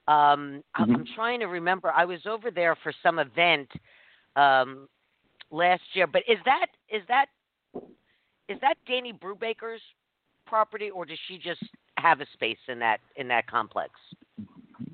Um, 0.08 0.64
I- 0.76 0.84
I'm 0.84 1.06
trying 1.14 1.40
to 1.42 1.48
remember. 1.48 1.92
I 1.92 2.06
was 2.06 2.26
over 2.26 2.50
there 2.50 2.76
for 2.76 2.92
some 3.04 3.20
event 3.20 3.70
um, 4.36 4.88
last 5.52 5.84
year, 5.94 6.08
but 6.08 6.24
is 6.28 6.40
that 6.46 6.68
is 6.88 7.06
that 7.08 7.28
is 8.48 8.60
that 8.62 8.78
Dani 8.88 9.18
Brubaker's 9.20 9.82
property, 10.46 10.90
or 10.90 11.06
does 11.06 11.20
she 11.28 11.38
just 11.38 11.62
have 11.98 12.22
a 12.22 12.26
space 12.34 12.58
in 12.70 12.80
that 12.80 13.02
in 13.18 13.28
that 13.28 13.46
complex? 13.46 13.92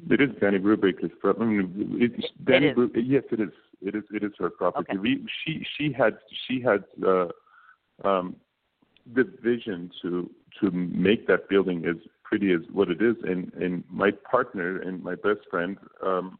It 0.10 0.22
is 0.22 0.30
Dani 0.42 0.62
Brubaker's 0.62 1.12
property. 1.20 1.46
I 1.46 1.48
mean, 1.48 1.98
it's 2.00 2.28
Dani 2.44 2.70
is. 2.70 2.76
Bru- 2.76 2.92
yes, 2.96 3.24
it 3.32 3.40
is. 3.40 3.50
It 3.82 3.96
is. 3.96 4.04
It 4.14 4.24
is 4.24 4.32
her 4.40 4.50
property. 4.50 4.88
Okay. 4.92 5.00
We, 5.00 5.26
she 5.44 5.66
she 5.78 5.92
had 5.92 6.18
she 6.48 6.62
had 6.62 6.84
uh, 7.06 7.28
um, 8.08 8.36
the 9.14 9.24
vision 9.44 9.92
to 10.02 10.30
to 10.62 10.72
make 10.72 11.28
that 11.28 11.50
building 11.50 11.86
as 11.86 11.96
pretty 12.24 12.52
as 12.52 12.62
what 12.72 12.90
it 12.90 13.02
is, 13.02 13.16
and 13.24 13.52
and 13.54 13.84
my 13.90 14.12
partner 14.12 14.82
and 14.82 15.04
my 15.04 15.16
best 15.16 15.42
friend, 15.50 15.78
um, 16.06 16.38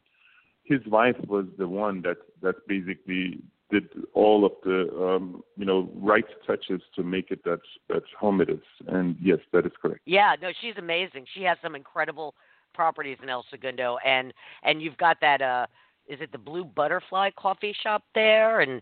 his 0.64 0.82
wife 0.88 1.18
was 1.28 1.46
the 1.58 1.68
one 1.68 2.02
that 2.04 2.18
that 2.42 2.68
basically 2.68 3.40
did 3.72 3.90
all 4.14 4.46
of 4.46 4.52
the 4.64 4.90
um, 5.04 5.44
you 5.58 5.66
know 5.66 5.90
right 5.96 6.26
touches 6.46 6.82
to 6.96 7.04
make 7.04 7.32
it 7.32 7.44
that 7.46 7.62
that 7.90 8.04
home 8.20 8.42
it 8.42 8.50
is. 8.50 8.62
And 8.88 9.16
yes, 9.20 9.40
that 9.54 9.66
is 9.66 9.72
correct. 9.82 10.02
Yeah, 10.06 10.36
no, 10.42 10.52
she's 10.62 10.76
amazing. 10.78 11.26
She 11.34 11.44
has 11.44 11.58
some 11.64 11.76
incredible 11.76 12.36
properties 12.76 13.18
in 13.24 13.30
El 13.30 13.46
Segundo, 13.50 13.98
and 14.06 14.34
and 14.64 14.82
you've 14.82 14.98
got 14.98 15.18
that. 15.22 15.42
uh 15.42 15.66
Is 16.08 16.20
it 16.22 16.32
the 16.32 16.38
Blue 16.38 16.66
Butterfly 16.66 17.32
Coffee 17.38 17.76
Shop 17.82 18.04
there, 18.14 18.60
and 18.62 18.82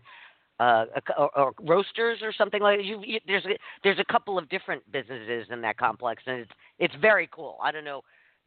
uh, 0.60 0.84
or, 1.16 1.38
or 1.38 1.52
roasters 1.62 2.18
or 2.22 2.32
something 2.32 2.62
like 2.62 2.78
that? 2.78 2.84
You, 2.84 3.00
you, 3.04 3.20
there's 3.26 3.44
a, 3.44 3.56
there's 3.82 3.98
a 3.98 4.12
couple 4.12 4.38
of 4.38 4.48
different 4.48 4.82
businesses 4.92 5.46
in 5.50 5.60
that 5.62 5.76
complex, 5.78 6.22
and 6.26 6.40
it's 6.40 6.52
it's 6.78 6.94
very 7.00 7.28
cool. 7.32 7.58
I 7.62 7.72
don't 7.72 7.84
know, 7.84 8.02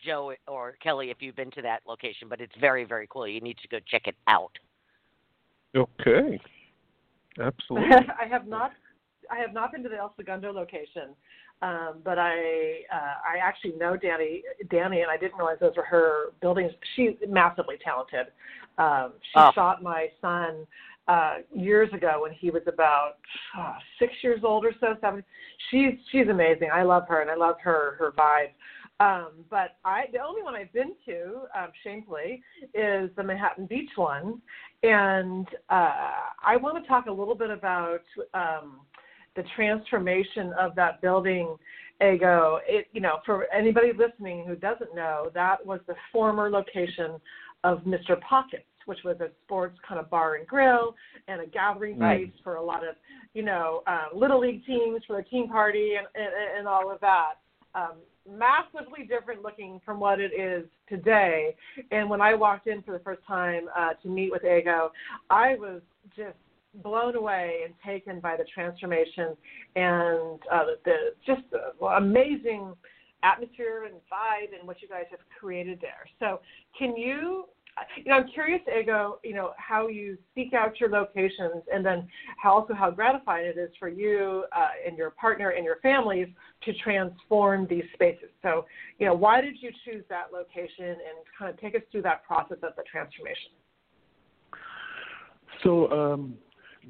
Joe 0.05 0.33
or 0.47 0.75
Kelly, 0.81 1.09
if 1.09 1.17
you've 1.19 1.35
been 1.35 1.51
to 1.51 1.61
that 1.63 1.81
location, 1.87 2.27
but 2.29 2.39
it's 2.41 2.55
very 2.59 2.85
very 2.85 3.07
cool. 3.09 3.27
You 3.27 3.41
need 3.41 3.57
to 3.59 3.67
go 3.67 3.77
check 3.89 4.03
it 4.05 4.15
out. 4.27 4.51
Okay. 5.75 6.39
Absolutely. 7.39 7.95
I 8.19 8.27
have 8.27 8.47
not 8.47 8.71
I 9.29 9.37
have 9.39 9.53
not 9.53 9.71
been 9.71 9.83
to 9.83 9.89
the 9.89 9.97
El 9.97 10.13
Segundo 10.15 10.51
location, 10.51 11.09
um, 11.61 11.95
but 12.03 12.19
I 12.19 12.81
uh, 12.93 13.15
I 13.33 13.37
actually 13.41 13.73
know 13.73 13.97
Dani 13.97 14.41
Dani, 14.67 15.01
and 15.01 15.09
I 15.09 15.17
didn't 15.17 15.37
realize 15.37 15.57
those 15.59 15.75
were 15.75 15.83
her 15.83 16.31
buildings. 16.41 16.71
She's 16.95 17.13
massively 17.27 17.75
talented. 17.83 18.27
Um, 18.77 19.13
she 19.33 19.39
Oh. 19.39 19.51
shot 19.55 19.81
my 19.81 20.07
son 20.21 20.67
uh, 21.07 21.37
years 21.53 21.91
ago 21.93 22.19
when 22.21 22.31
he 22.33 22.51
was 22.51 22.61
about 22.67 23.13
uh, 23.57 23.75
six 23.97 24.13
years 24.21 24.41
old 24.43 24.65
or 24.65 24.73
so, 24.79 24.95
seven. 25.01 25.23
She's 25.71 25.93
she's 26.11 26.27
amazing. 26.27 26.69
I 26.71 26.83
love 26.83 27.07
her, 27.07 27.21
and 27.21 27.31
I 27.31 27.35
love 27.35 27.55
her 27.63 27.95
her 27.97 28.11
vibe. 28.11 28.51
Um, 28.99 29.45
but 29.49 29.77
I 29.85 30.05
the 30.11 30.19
only 30.19 30.41
one 30.43 30.55
I've 30.55 30.73
been 30.73 30.93
to, 31.05 31.41
um, 31.55 31.69
shamefully, 31.83 32.41
is 32.73 33.09
the 33.15 33.23
Manhattan 33.23 33.65
Beach 33.65 33.91
one, 33.95 34.41
and 34.83 35.47
uh, 35.69 36.11
I 36.43 36.55
want 36.57 36.81
to 36.83 36.87
talk 36.87 37.05
a 37.07 37.11
little 37.11 37.35
bit 37.35 37.49
about 37.51 38.01
um, 38.33 38.81
the 39.37 39.43
transformation 39.55 40.51
of 40.59 40.75
that 40.75 41.01
building. 41.01 41.55
Ego, 41.99 42.59
it 42.67 42.85
you 42.91 43.01
know, 43.01 43.17
for 43.25 43.47
anybody 43.51 43.91
listening 43.91 44.45
who 44.45 44.55
doesn't 44.55 44.93
know, 44.93 45.31
that 45.33 45.65
was 45.65 45.79
the 45.87 45.95
former 46.11 46.47
location 46.47 47.19
of 47.63 47.79
Mr. 47.79 48.21
Pockets, 48.21 48.65
which 48.85 48.99
was 49.03 49.19
a 49.19 49.29
sports 49.45 49.77
kind 49.87 49.99
of 49.99 50.07
bar 50.09 50.35
and 50.35 50.45
grill 50.45 50.93
and 51.27 51.41
a 51.41 51.47
gathering 51.47 51.97
place 51.97 52.29
for 52.43 52.55
a 52.57 52.63
lot 52.63 52.87
of 52.87 52.95
you 53.33 53.41
know 53.41 53.81
uh, 53.87 54.15
little 54.15 54.39
league 54.39 54.63
teams 54.65 55.01
for 55.07 55.13
their 55.13 55.23
team 55.23 55.47
party 55.47 55.93
and 55.97 56.07
and, 56.13 56.59
and 56.59 56.67
all 56.67 56.91
of 56.91 56.99
that. 56.99 57.35
Um, 57.73 57.93
massively 58.29 59.05
different 59.07 59.41
looking 59.41 59.79
from 59.85 59.99
what 59.99 60.19
it 60.19 60.31
is 60.33 60.65
today. 60.89 61.55
And 61.91 62.09
when 62.09 62.21
I 62.21 62.33
walked 62.33 62.67
in 62.67 62.81
for 62.81 62.91
the 62.91 62.99
first 62.99 63.21
time 63.27 63.63
uh, 63.75 63.93
to 64.01 64.07
meet 64.09 64.31
with 64.31 64.43
Ego, 64.43 64.91
I 65.29 65.55
was 65.55 65.81
just 66.15 66.35
blown 66.83 67.15
away 67.15 67.61
and 67.65 67.73
taken 67.85 68.19
by 68.19 68.37
the 68.37 68.45
transformation 68.53 69.35
and 69.75 70.39
uh, 70.51 70.65
the 70.85 70.95
just 71.25 71.41
the 71.51 71.85
amazing 71.85 72.73
atmosphere 73.23 73.85
and 73.85 73.95
vibe 74.11 74.57
and 74.57 74.67
what 74.67 74.81
you 74.81 74.87
guys 74.87 75.05
have 75.09 75.19
created 75.39 75.79
there. 75.81 76.05
So, 76.19 76.39
can 76.77 76.95
you 76.95 77.45
you 77.95 78.05
know, 78.05 78.17
I'm 78.17 78.27
curious, 78.27 78.61
Ego, 78.67 79.19
you 79.23 79.33
know, 79.33 79.51
how 79.57 79.87
you 79.87 80.17
seek 80.35 80.53
out 80.53 80.79
your 80.79 80.89
locations 80.89 81.63
and 81.71 81.85
then 81.85 82.07
how 82.41 82.53
also 82.53 82.73
how 82.73 82.91
gratifying 82.91 83.45
it 83.45 83.57
is 83.57 83.69
for 83.79 83.89
you 83.89 84.45
uh, 84.55 84.69
and 84.85 84.97
your 84.97 85.11
partner 85.11 85.49
and 85.49 85.63
your 85.63 85.77
families 85.77 86.27
to 86.63 86.73
transform 86.83 87.67
these 87.69 87.83
spaces. 87.93 88.29
So, 88.41 88.65
you 88.99 89.05
know, 89.05 89.13
why 89.13 89.41
did 89.41 89.61
you 89.61 89.71
choose 89.85 90.03
that 90.09 90.31
location 90.33 90.85
and 90.89 91.17
kind 91.37 91.53
of 91.53 91.59
take 91.59 91.75
us 91.75 91.81
through 91.91 92.03
that 92.03 92.25
process 92.25 92.57
of 92.63 92.75
the 92.75 92.83
transformation? 92.89 93.51
So, 95.63 95.91
um, 95.91 96.35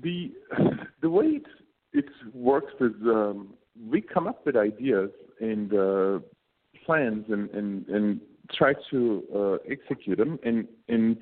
the 0.01 0.31
the 1.01 1.09
way 1.09 1.25
it, 1.25 1.45
it 1.93 2.05
works 2.33 2.73
is 2.79 2.93
um, 3.03 3.53
we 3.89 4.01
come 4.01 4.27
up 4.27 4.45
with 4.45 4.55
ideas 4.55 5.09
and 5.39 5.73
uh, 5.73 6.19
plans 6.85 7.25
and, 7.29 7.49
and, 7.51 7.87
and 7.87 8.21
try 8.51 8.73
to 8.89 9.23
uh, 9.35 9.71
execute 9.71 10.17
them, 10.17 10.39
and 10.43 10.67
and 10.87 11.17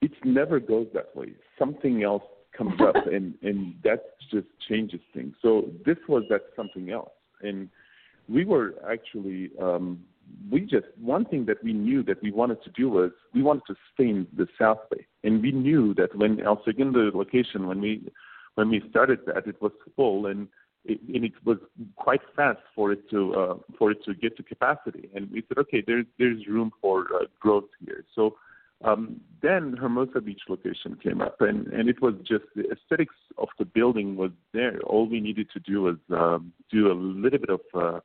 it 0.00 0.12
never 0.24 0.60
goes 0.60 0.86
that 0.94 1.14
way. 1.14 1.32
Something 1.58 2.02
else 2.02 2.22
comes 2.56 2.80
up, 2.80 2.94
and 3.06 3.34
and 3.42 3.74
that 3.84 4.16
just 4.30 4.46
changes 4.68 5.00
things. 5.14 5.34
So 5.42 5.70
this 5.84 5.96
was 6.08 6.24
that 6.30 6.42
something 6.54 6.90
else, 6.90 7.10
and 7.42 7.68
we 8.28 8.44
were 8.44 8.74
actually 8.88 9.50
um, 9.60 10.00
we 10.50 10.60
just 10.62 10.86
one 11.00 11.24
thing 11.24 11.46
that 11.46 11.62
we 11.62 11.72
knew 11.72 12.02
that 12.04 12.22
we 12.22 12.30
wanted 12.30 12.62
to 12.64 12.70
do 12.70 12.88
was 12.88 13.10
we 13.34 13.42
wanted 13.42 13.62
to 13.68 13.74
stay 13.94 14.08
in 14.08 14.26
the 14.36 14.46
South 14.58 14.78
Bay, 14.90 15.06
and 15.24 15.42
we 15.42 15.52
knew 15.52 15.94
that 15.94 16.14
when 16.16 16.40
El 16.40 16.62
Segundo 16.64 17.10
location 17.14 17.66
when 17.66 17.80
we 17.80 18.10
when 18.54 18.68
we 18.68 18.82
started 18.90 19.20
that 19.26 19.46
it 19.46 19.60
was 19.60 19.72
full 19.96 20.26
and 20.26 20.48
it, 20.84 21.00
and 21.14 21.24
it 21.24 21.32
was 21.44 21.58
quite 21.96 22.20
fast 22.34 22.60
for 22.74 22.92
it 22.92 23.08
to 23.10 23.34
uh, 23.34 23.54
for 23.78 23.90
it 23.90 24.02
to 24.04 24.14
get 24.14 24.36
to 24.36 24.42
capacity. 24.42 25.08
And 25.14 25.30
we 25.30 25.42
said, 25.48 25.58
okay, 25.58 25.82
there's 25.86 26.06
there's 26.18 26.46
room 26.46 26.72
for 26.80 27.06
uh, 27.14 27.26
growth 27.38 27.68
here. 27.84 28.04
So 28.14 28.36
um, 28.82 29.20
then 29.42 29.76
Hermosa 29.78 30.20
Beach 30.20 30.42
location 30.48 30.96
came 31.02 31.20
up, 31.20 31.40
and 31.40 31.66
and 31.68 31.88
it 31.88 32.00
was 32.00 32.14
just 32.26 32.44
the 32.56 32.70
aesthetics 32.70 33.14
of 33.38 33.48
the 33.58 33.64
building 33.64 34.16
was 34.16 34.30
there. 34.52 34.80
All 34.86 35.08
we 35.08 35.20
needed 35.20 35.50
to 35.52 35.60
do 35.60 35.82
was 35.82 35.96
um, 36.10 36.52
do 36.70 36.90
a 36.90 36.94
little 36.94 37.38
bit 37.38 37.50
of 37.50 37.60
uh, 37.74 38.00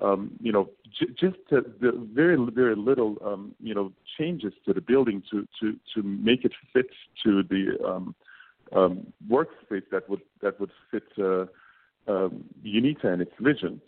um, 0.00 0.32
you 0.40 0.52
know, 0.52 0.70
j- 0.98 1.12
just 1.18 1.36
to 1.50 1.62
the 1.80 1.92
very 2.12 2.36
very 2.52 2.76
little 2.76 3.16
um, 3.24 3.54
you 3.60 3.74
know 3.74 3.92
changes 4.18 4.52
to 4.66 4.72
the 4.72 4.80
building 4.80 5.22
to 5.30 5.46
to 5.60 5.76
to 5.94 6.02
make 6.02 6.44
it 6.44 6.52
fit 6.72 6.86
to 7.24 7.42
the 7.42 7.76
um, 7.86 8.14
um, 8.72 9.12
workspace 9.28 9.82
that 9.90 10.08
would 10.08 10.22
that 10.42 10.58
would 10.60 10.70
fit 10.90 11.04
uh, 11.18 11.46
um, 12.08 12.44
UNITA 12.64 13.04
and 13.04 13.22
its 13.22 13.32
vision. 13.40 13.80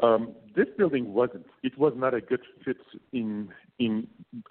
Um, 0.00 0.34
this 0.56 0.66
building 0.76 1.12
wasn't. 1.12 1.46
It 1.62 1.78
was 1.78 1.92
not 1.96 2.14
a 2.14 2.20
good 2.20 2.40
fit 2.64 2.78
in 3.12 3.48
in 3.78 4.08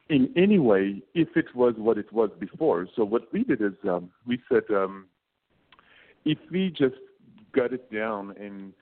in 0.10 0.32
any 0.36 0.60
way 0.60 1.02
if 1.14 1.30
it 1.36 1.54
was 1.56 1.74
what 1.78 1.98
it 1.98 2.12
was 2.14 2.30
before. 2.40 2.88
So 2.96 3.04
what 3.04 3.32
we 3.34 3.44
did 3.44 3.62
is 3.62 3.74
um, 3.88 4.12
we 4.26 4.42
said 4.50 4.64
um, 4.70 5.08
if 6.26 6.38
we 6.52 6.70
just 6.70 6.96
gut 7.54 7.74
it 7.74 7.92
down 7.92 8.34
and 8.40 8.74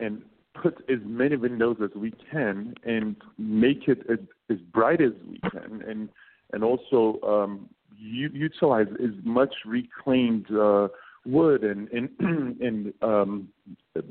and 0.00 0.22
put 0.54 0.78
as 0.90 0.98
many 1.04 1.36
windows 1.36 1.76
as 1.82 1.90
we 1.94 2.12
can 2.30 2.74
and 2.84 3.16
make 3.38 3.88
it 3.88 4.00
as, 4.10 4.18
as 4.50 4.58
bright 4.72 5.00
as 5.00 5.12
we 5.28 5.38
can 5.50 5.82
and 5.86 6.08
and 6.52 6.64
also 6.64 7.18
um, 7.26 7.68
u- 7.96 8.30
utilize 8.32 8.86
as 9.02 9.10
much 9.22 9.54
reclaimed 9.66 10.50
uh, 10.52 10.88
wood 11.26 11.62
and 11.62 11.88
and 11.90 12.08
and 12.60 12.92
um, 13.02 13.48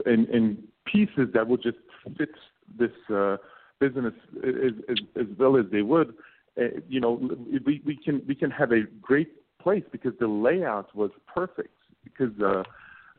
and, 0.05 0.27
and 0.29 0.63
pieces 0.85 1.29
that 1.33 1.47
will 1.47 1.57
just 1.57 1.77
fit 2.17 2.29
this 2.77 2.91
uh, 3.13 3.37
business 3.79 4.13
as, 4.43 4.73
as, 4.89 4.97
as 5.19 5.27
well 5.37 5.57
as 5.57 5.65
they 5.71 5.81
would. 5.81 6.13
Uh, 6.59 6.65
you 6.87 6.99
know, 6.99 7.19
we, 7.65 7.81
we 7.85 7.95
can 7.95 8.21
we 8.27 8.35
can 8.35 8.51
have 8.51 8.71
a 8.71 8.81
great 9.01 9.31
place 9.61 9.83
because 9.91 10.13
the 10.19 10.27
layout 10.27 10.95
was 10.95 11.11
perfect. 11.33 11.73
Because 12.03 12.39
uh, 12.41 12.63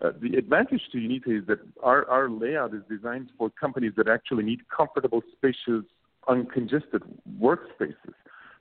uh, 0.00 0.12
the 0.20 0.37
advantage 0.37 0.82
to 0.92 0.98
UNITA 0.98 1.40
is 1.40 1.46
that 1.46 1.58
our, 1.82 2.08
our 2.08 2.30
layout 2.30 2.74
is 2.74 2.82
designed 2.88 3.30
for 3.37 3.50
companies 3.50 3.92
that 3.96 4.08
actually 4.08 4.44
need 4.44 4.61
comfortable, 4.68 5.22
spacious, 5.37 5.84
uncongested 6.28 7.02
workspaces. 7.40 8.14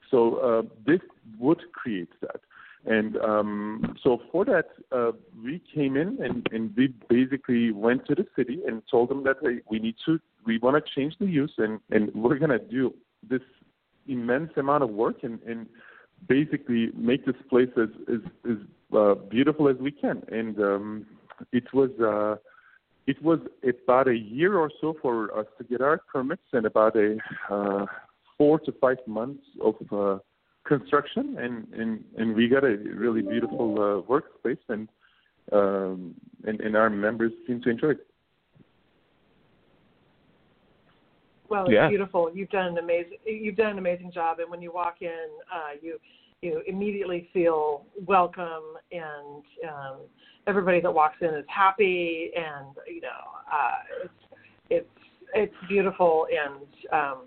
So 0.10 0.36
uh, 0.38 0.62
this 0.86 1.02
would 1.38 1.62
create 1.74 2.10
that. 2.22 2.42
And 2.86 3.18
um, 3.18 3.98
so 4.02 4.22
for 4.32 4.46
that, 4.46 4.70
uh, 4.92 5.12
we 5.44 5.62
came 5.74 5.98
in 5.98 6.18
and, 6.24 6.48
and 6.52 6.74
we 6.78 6.94
basically 7.10 7.72
went 7.72 8.06
to 8.08 8.16
the 8.16 8.26
city 8.36 8.60
and 8.66 8.82
told 8.90 9.10
them 9.10 9.24
that 9.26 9.38
hey, 9.42 9.60
we 9.70 9.80
need 9.80 9.96
to, 10.06 10.20
we 10.46 10.58
want 10.58 10.84
to 10.84 10.92
change 10.96 11.16
the 11.20 11.26
use 11.26 11.52
and, 11.58 11.80
and 11.92 12.14
we're 12.16 12.40
going 12.40 12.52
to 12.52 12.60
do 12.60 12.94
this 13.30 13.42
immense 14.08 14.52
amount 14.56 14.84
of 14.84 14.90
work 14.90 15.18
and, 15.24 15.42
and 15.42 15.68
basically 16.28 16.90
make 16.96 17.26
this 17.26 17.36
place 17.50 17.70
as, 17.76 17.90
as, 18.08 18.22
as 18.50 18.58
uh, 18.96 19.16
beautiful 19.30 19.68
as 19.68 19.76
we 19.78 19.92
can. 19.92 20.24
And 20.32 20.58
um, 20.60 21.06
it 21.52 21.74
was, 21.74 21.90
uh, 22.00 22.36
it 23.08 23.22
was 23.22 23.40
about 23.64 24.08
a 24.08 24.18
year 24.18 24.58
or 24.58 24.70
so 24.82 24.96
for 25.02 25.38
us 25.38 25.48
to 25.58 25.64
get 25.64 25.82
our 25.82 25.98
permits 25.98 26.44
and 26.54 26.66
about 26.66 26.96
a 26.96 27.18
uh, 27.50 27.86
four 28.38 28.60
to 28.60 28.72
five 28.74 28.98
months 29.08 29.44
of 29.62 29.76
uh, 29.92 30.20
construction, 30.66 31.38
and 31.40 31.68
and 31.74 32.04
and 32.18 32.36
we 32.36 32.48
got 32.48 32.64
a 32.64 32.78
really 32.78 33.22
beautiful 33.22 33.76
uh, 33.76 34.12
workspace, 34.12 34.60
and 34.70 34.88
um, 35.52 36.14
and 36.44 36.60
and 36.62 36.76
our 36.76 36.90
members 36.90 37.32
seem 37.48 37.62
to 37.62 37.70
enjoy 37.70 37.92
it. 37.92 38.08
Well, 41.50 41.64
it's 41.64 41.74
yeah. 41.74 41.88
beautiful. 41.88 42.30
You've 42.34 42.50
done 42.50 42.68
an 42.68 42.78
amazing 42.78 43.18
you've 43.26 43.56
done 43.56 43.72
an 43.72 43.78
amazing 43.78 44.12
job, 44.12 44.40
and 44.40 44.50
when 44.52 44.62
you 44.62 44.72
walk 44.72 44.98
in, 45.02 45.28
uh, 45.54 45.78
you 45.82 45.98
you 46.42 46.62
immediately 46.68 47.30
feel 47.34 47.86
welcome, 48.06 48.78
and 48.92 49.44
um, 49.68 49.98
everybody 50.46 50.80
that 50.82 50.94
walks 50.94 51.18
in 51.22 51.30
is 51.30 51.46
happy, 51.48 52.32
and 52.36 52.76
you 52.88 53.02
know 53.02 53.08
uh, 53.52 54.06
it's 54.06 54.40
it's 54.70 55.06
it's 55.34 55.56
beautiful, 55.68 56.28
and 56.32 56.64
um, 56.94 57.22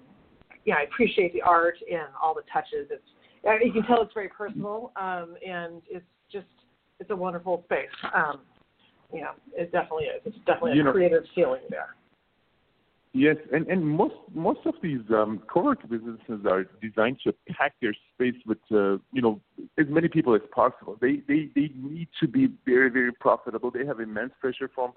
yeah, 0.65 0.77
I 0.77 0.83
appreciate 0.83 1.33
the 1.33 1.43
art 1.43 1.77
and 1.91 2.09
all 2.23 2.35
the 2.35 2.43
touches. 2.53 2.89
It's 2.91 3.65
you 3.65 3.73
can 3.73 3.83
tell 3.85 4.03
it's 4.03 4.15
very 4.15 4.29
personal, 4.29 4.93
um, 4.97 5.35
and 5.47 5.83
it's 5.91 6.05
just 6.31 6.47
it's 7.01 7.11
a 7.11 7.17
wonderful 7.17 7.65
space. 7.65 7.89
Um, 8.15 8.41
you 9.13 9.23
know, 9.23 9.33
it 9.57 9.73
definitely 9.73 10.05
is. 10.05 10.23
It's 10.25 10.37
definitely 10.47 10.75
you 10.75 10.83
a 10.83 10.85
know, 10.85 10.93
creative 10.93 11.25
feeling 11.35 11.63
there. 11.69 11.97
Yes, 13.13 13.37
and 13.53 13.67
and 13.67 13.85
most 13.85 14.15
most 14.33 14.61
of 14.67 14.75
these 14.83 15.01
um, 15.11 15.43
co-working 15.53 15.91
businesses 15.91 16.47
are 16.49 16.65
designed 16.81 17.19
to 17.25 17.35
pack 17.49 17.75
their 17.83 17.95
space 18.15 18.41
with 18.47 18.59
uh, 18.71 18.99
you 19.13 19.21
know 19.21 19.41
as 19.79 19.87
many 19.89 20.07
people 20.07 20.33
as 20.37 20.43
possible. 20.55 20.97
They 21.01 21.17
they 21.27 21.49
they 21.57 21.73
need 21.75 22.09
to 22.21 22.29
be 22.29 22.49
very 22.65 22.89
very 22.89 23.13
profitable. 23.13 23.73
They 23.73 23.85
have 23.85 23.99
immense 23.99 24.33
pressure 24.41 24.71
from 24.73 24.93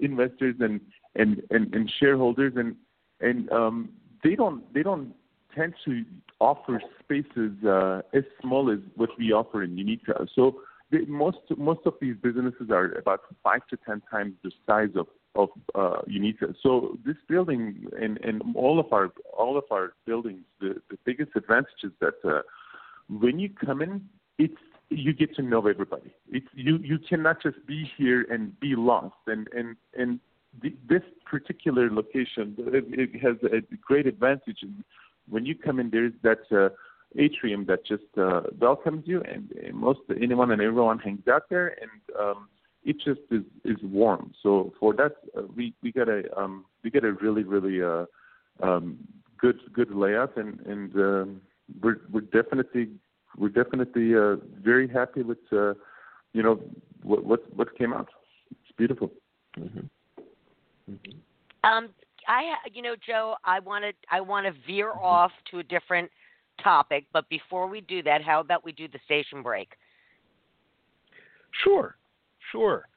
investors 0.00 0.54
and 0.60 0.80
and 1.16 1.42
and, 1.50 1.74
and 1.74 1.90
shareholders, 1.98 2.52
and 2.54 2.76
and 3.20 3.50
um, 3.50 3.88
they 4.22 4.36
don't 4.36 4.72
they 4.72 4.84
don't 4.84 5.12
tend 5.52 5.74
to 5.84 6.04
offer 6.38 6.80
spaces 7.00 7.52
uh, 7.64 8.02
as 8.14 8.22
small 8.40 8.70
as 8.70 8.78
what 8.94 9.10
we 9.18 9.32
offer 9.32 9.64
in 9.64 9.74
UNITA. 9.74 10.28
So 10.32 10.60
they, 10.92 11.00
most 11.06 11.38
most 11.56 11.80
of 11.86 11.94
these 12.00 12.14
businesses 12.22 12.70
are 12.70 12.92
about 12.92 13.22
five 13.42 13.66
to 13.70 13.76
ten 13.84 14.00
times 14.10 14.34
the 14.44 14.52
size 14.64 14.90
of 14.94 15.08
of 15.42 15.48
uh, 15.74 16.00
UNITA. 16.16 16.48
So 16.62 16.98
this 17.06 17.16
building 17.28 17.86
and, 18.04 18.18
and 18.28 18.42
all 18.54 18.76
of 18.84 18.92
our 18.92 19.06
all 19.36 19.56
of 19.62 19.64
our 19.70 19.86
buildings, 20.08 20.44
the, 20.60 20.70
the 20.90 20.98
biggest 21.04 21.32
advantage 21.34 21.82
is 21.84 21.92
that 22.00 22.18
uh, 22.24 22.42
when 23.08 23.38
you 23.38 23.48
come 23.66 23.80
in, 23.86 23.92
it's 24.38 24.62
you 24.90 25.12
get 25.12 25.34
to 25.36 25.42
know 25.42 25.62
everybody. 25.74 26.12
It's 26.36 26.52
you 26.54 26.74
you 26.90 26.98
cannot 27.10 27.42
just 27.42 27.60
be 27.66 27.90
here 27.96 28.26
and 28.32 28.58
be 28.60 28.74
lost. 28.76 29.22
And 29.26 29.48
and 29.58 29.76
and 29.96 30.20
the, 30.62 30.70
this 30.92 31.06
particular 31.24 31.90
location 31.90 32.56
it, 32.58 32.84
it 33.02 33.10
has 33.26 33.36
a 33.44 33.60
great 33.88 34.06
advantage 34.06 34.60
in 34.62 34.84
when 35.28 35.44
you 35.44 35.54
come 35.54 35.78
in, 35.78 35.90
there's 35.90 36.12
that 36.22 36.40
uh, 36.50 36.70
atrium 37.16 37.64
that 37.66 37.84
just 37.86 38.10
uh, 38.16 38.42
welcomes 38.58 39.04
you, 39.06 39.22
and, 39.22 39.52
and 39.52 39.74
most 39.74 40.00
anyone 40.20 40.50
and 40.50 40.60
everyone 40.62 40.98
hangs 40.98 41.26
out 41.30 41.44
there, 41.50 41.76
and 41.80 41.90
um, 42.18 42.48
it 42.84 42.96
just 43.04 43.20
is 43.30 43.42
is 43.64 43.76
warm. 43.82 44.32
So 44.42 44.72
for 44.78 44.94
that, 44.94 45.16
uh, 45.36 45.42
we 45.54 45.74
we 45.82 45.92
got 45.92 46.08
a 46.08 46.22
um, 46.38 46.64
we 46.82 46.90
get 46.90 47.04
a 47.04 47.12
really 47.12 47.44
really 47.44 47.82
uh, 47.82 48.06
um, 48.62 48.98
good 49.38 49.58
good 49.72 49.90
layout, 49.94 50.36
and 50.36 50.60
and 50.60 50.94
um, 50.96 51.40
we're 51.82 52.00
we're 52.10 52.20
definitely 52.20 52.90
we're 53.36 53.48
definitely 53.48 54.14
uh, 54.14 54.36
very 54.62 54.88
happy 54.88 55.22
with 55.22 55.38
uh, 55.52 55.74
you 56.32 56.42
know 56.42 56.60
what 57.02 57.24
what 57.24 57.54
what 57.54 57.76
came 57.76 57.92
out. 57.92 58.08
It's 58.50 58.76
beautiful. 58.76 59.10
Mm-hmm. 59.58 59.80
Mm-hmm. 60.90 61.18
Um, 61.64 61.88
I, 62.26 62.42
you 62.72 62.82
know, 62.82 62.94
Joe, 63.04 63.36
I 63.44 63.58
want 63.60 63.84
to, 63.84 63.92
I 64.10 64.20
want 64.20 64.46
to 64.46 64.52
veer 64.66 64.90
mm-hmm. 64.90 65.04
off 65.04 65.32
to 65.50 65.58
a 65.58 65.62
different 65.62 66.10
topic, 66.62 67.06
but 67.12 67.28
before 67.28 67.66
we 67.66 67.80
do 67.80 68.02
that, 68.02 68.22
how 68.22 68.40
about 68.40 68.64
we 68.64 68.72
do 68.72 68.86
the 68.88 68.98
station 69.04 69.42
break? 69.42 69.70
Sure, 71.64 71.96
Sure. 72.52 72.88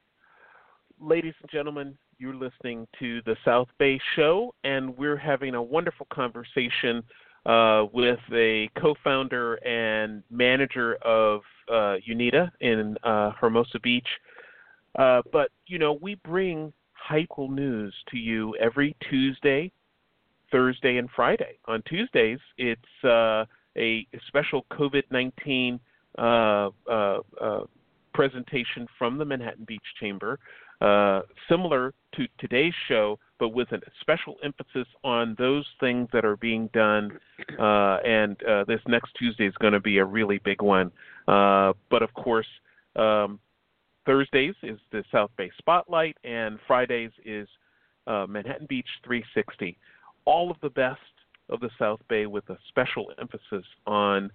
Ladies 0.99 1.33
and 1.41 1.49
gentlemen, 1.49 1.97
you're 2.19 2.35
listening 2.35 2.87
to 2.99 3.21
the 3.25 3.35
South 3.43 3.67
Bay 3.79 3.99
Show, 4.15 4.53
and 4.63 4.95
we're 4.97 5.17
having 5.17 5.55
a 5.55 5.61
wonderful 5.61 6.07
conversation 6.13 7.03
uh, 7.45 7.85
with 7.91 8.19
a 8.31 8.69
co-founder 8.79 9.55
and 9.65 10.21
manager 10.29 10.95
of 11.03 11.41
uh, 11.69 11.95
UNITA 12.07 12.51
in 12.61 12.95
uh, 13.03 13.31
Hermosa 13.31 13.79
Beach. 13.79 14.07
Uh, 14.97 15.21
but 15.31 15.49
you 15.65 15.79
know, 15.79 15.97
we 16.01 16.15
bring 16.15 16.71
high 16.93 17.25
news 17.37 17.95
to 18.09 18.17
you 18.17 18.55
every 18.57 18.95
Tuesday, 19.09 19.71
Thursday, 20.51 20.97
and 20.97 21.09
Friday. 21.15 21.57
On 21.65 21.81
Tuesdays, 21.87 22.39
it's 22.57 23.03
uh, 23.03 23.45
a 23.75 24.05
special 24.27 24.65
COVID-19 24.71 25.79
uh, 26.19 26.69
presentation 28.13 28.87
from 28.97 29.17
the 29.17 29.25
Manhattan 29.25 29.65
Beach 29.65 29.81
Chamber. 29.99 30.39
Uh, 30.81 31.21
similar 31.47 31.93
to 32.15 32.27
today's 32.39 32.73
show, 32.87 33.19
but 33.39 33.49
with 33.49 33.71
a 33.71 33.79
special 33.99 34.37
emphasis 34.43 34.87
on 35.03 35.35
those 35.37 35.65
things 35.79 36.09
that 36.11 36.25
are 36.25 36.37
being 36.37 36.69
done. 36.73 37.11
Uh, 37.59 37.97
and 38.03 38.41
uh, 38.43 38.63
this 38.63 38.79
next 38.87 39.11
Tuesday 39.17 39.45
is 39.45 39.53
going 39.61 39.73
to 39.73 39.79
be 39.79 39.99
a 39.99 40.05
really 40.05 40.39
big 40.39 40.61
one. 40.61 40.91
Uh, 41.27 41.73
but 41.91 42.01
of 42.01 42.11
course, 42.15 42.47
um, 42.95 43.39
Thursdays 44.07 44.55
is 44.63 44.79
the 44.91 45.03
South 45.11 45.29
Bay 45.37 45.51
Spotlight, 45.59 46.17
and 46.23 46.57
Fridays 46.65 47.11
is 47.23 47.47
uh, 48.07 48.25
Manhattan 48.27 48.65
Beach 48.67 48.87
360. 49.05 49.77
All 50.25 50.49
of 50.49 50.57
the 50.63 50.69
best 50.71 50.99
of 51.49 51.59
the 51.59 51.69
South 51.77 51.99
Bay 52.09 52.25
with 52.25 52.49
a 52.49 52.57
special 52.69 53.11
emphasis 53.19 53.65
on 53.85 54.31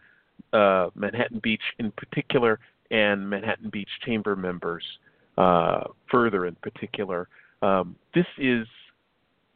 Manhattan 0.52 1.40
Beach 1.42 1.62
in 1.80 1.90
particular 1.92 2.60
and 2.90 3.28
Manhattan 3.28 3.70
Beach 3.70 3.88
Chamber 4.04 4.36
members 4.36 4.84
uh, 5.38 5.84
further 6.10 6.46
in 6.46 6.54
particular. 6.56 7.28
Um, 7.62 7.96
this 8.14 8.26
is 8.38 8.66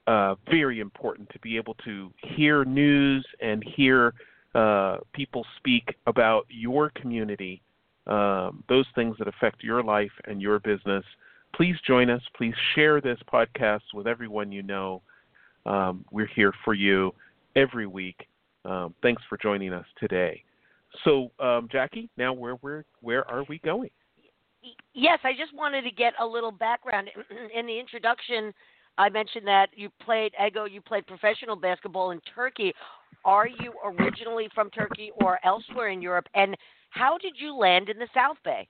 uh, 0.07 0.35
very 0.51 0.81
important 0.81 1.29
to 1.31 1.39
be 1.41 1.57
able 1.57 1.75
to 1.85 2.11
hear 2.35 2.65
news 2.65 3.25
and 3.41 3.63
hear 3.77 4.15
uh, 4.55 4.99
people 5.13 5.47
speak 5.59 5.95
about 6.07 6.47
your 6.49 6.91
community, 6.91 7.63
um, 8.07 8.65
those 8.69 8.87
things 8.95 9.17
that 9.19 9.29
affect 9.29 9.63
your 9.63 9.83
life 9.83 10.11
and 10.27 10.43
your 10.43 10.59
business. 10.59 11.05
Please 11.55 11.77
join 11.87 12.11
us. 12.11 12.23
Please 12.37 12.55
share 12.75 13.01
this 13.01 13.19
podcast 13.33 13.83
with 13.95 14.07
everyone 14.07 14.51
you 14.51 14.63
know. 14.63 15.03
Um, 15.67 16.05
we're 16.11 16.27
here 16.35 16.53
for 16.65 16.75
you 16.75 17.15
every 17.55 17.87
week. 17.87 18.27
Um, 18.65 18.95
thanks 19.03 19.23
for 19.29 19.39
joining 19.39 19.73
us 19.73 19.87
today. 19.99 20.43
So, 21.05 21.31
um, 21.39 21.69
Jackie, 21.71 22.11
now 22.17 22.33
where 22.33 22.55
where 22.55 22.85
where 23.01 23.29
are 23.31 23.45
we 23.49 23.59
going? 23.59 23.91
yes, 24.95 25.19
I 25.25 25.33
just 25.33 25.55
wanted 25.55 25.83
to 25.83 25.91
get 25.91 26.13
a 26.21 26.27
little 26.27 26.53
background. 26.53 27.11
In 27.55 27.67
the 27.67 27.79
introduction, 27.79 28.53
I 28.99 29.09
mentioned 29.09 29.47
that 29.47 29.69
you 29.75 29.89
played 30.03 30.33
Ego, 30.45 30.65
you 30.65 30.81
played 30.81 31.07
professional 31.07 31.57
basketball 31.57 32.11
in 32.11 32.21
Turkey. 32.35 32.73
Are 33.25 33.47
you 33.47 33.73
originally 33.85 34.49
from 34.55 34.71
Turkey 34.71 35.11
or 35.23 35.39
elsewhere 35.45 35.89
in 35.89 36.03
Europe? 36.03 36.27
And 36.35 36.57
how 36.91 37.19
did 37.19 37.35
you 37.37 37.55
land 37.55 37.89
in 37.89 37.99
the 37.99 38.09
South 38.15 38.37
Bay? 38.45 38.69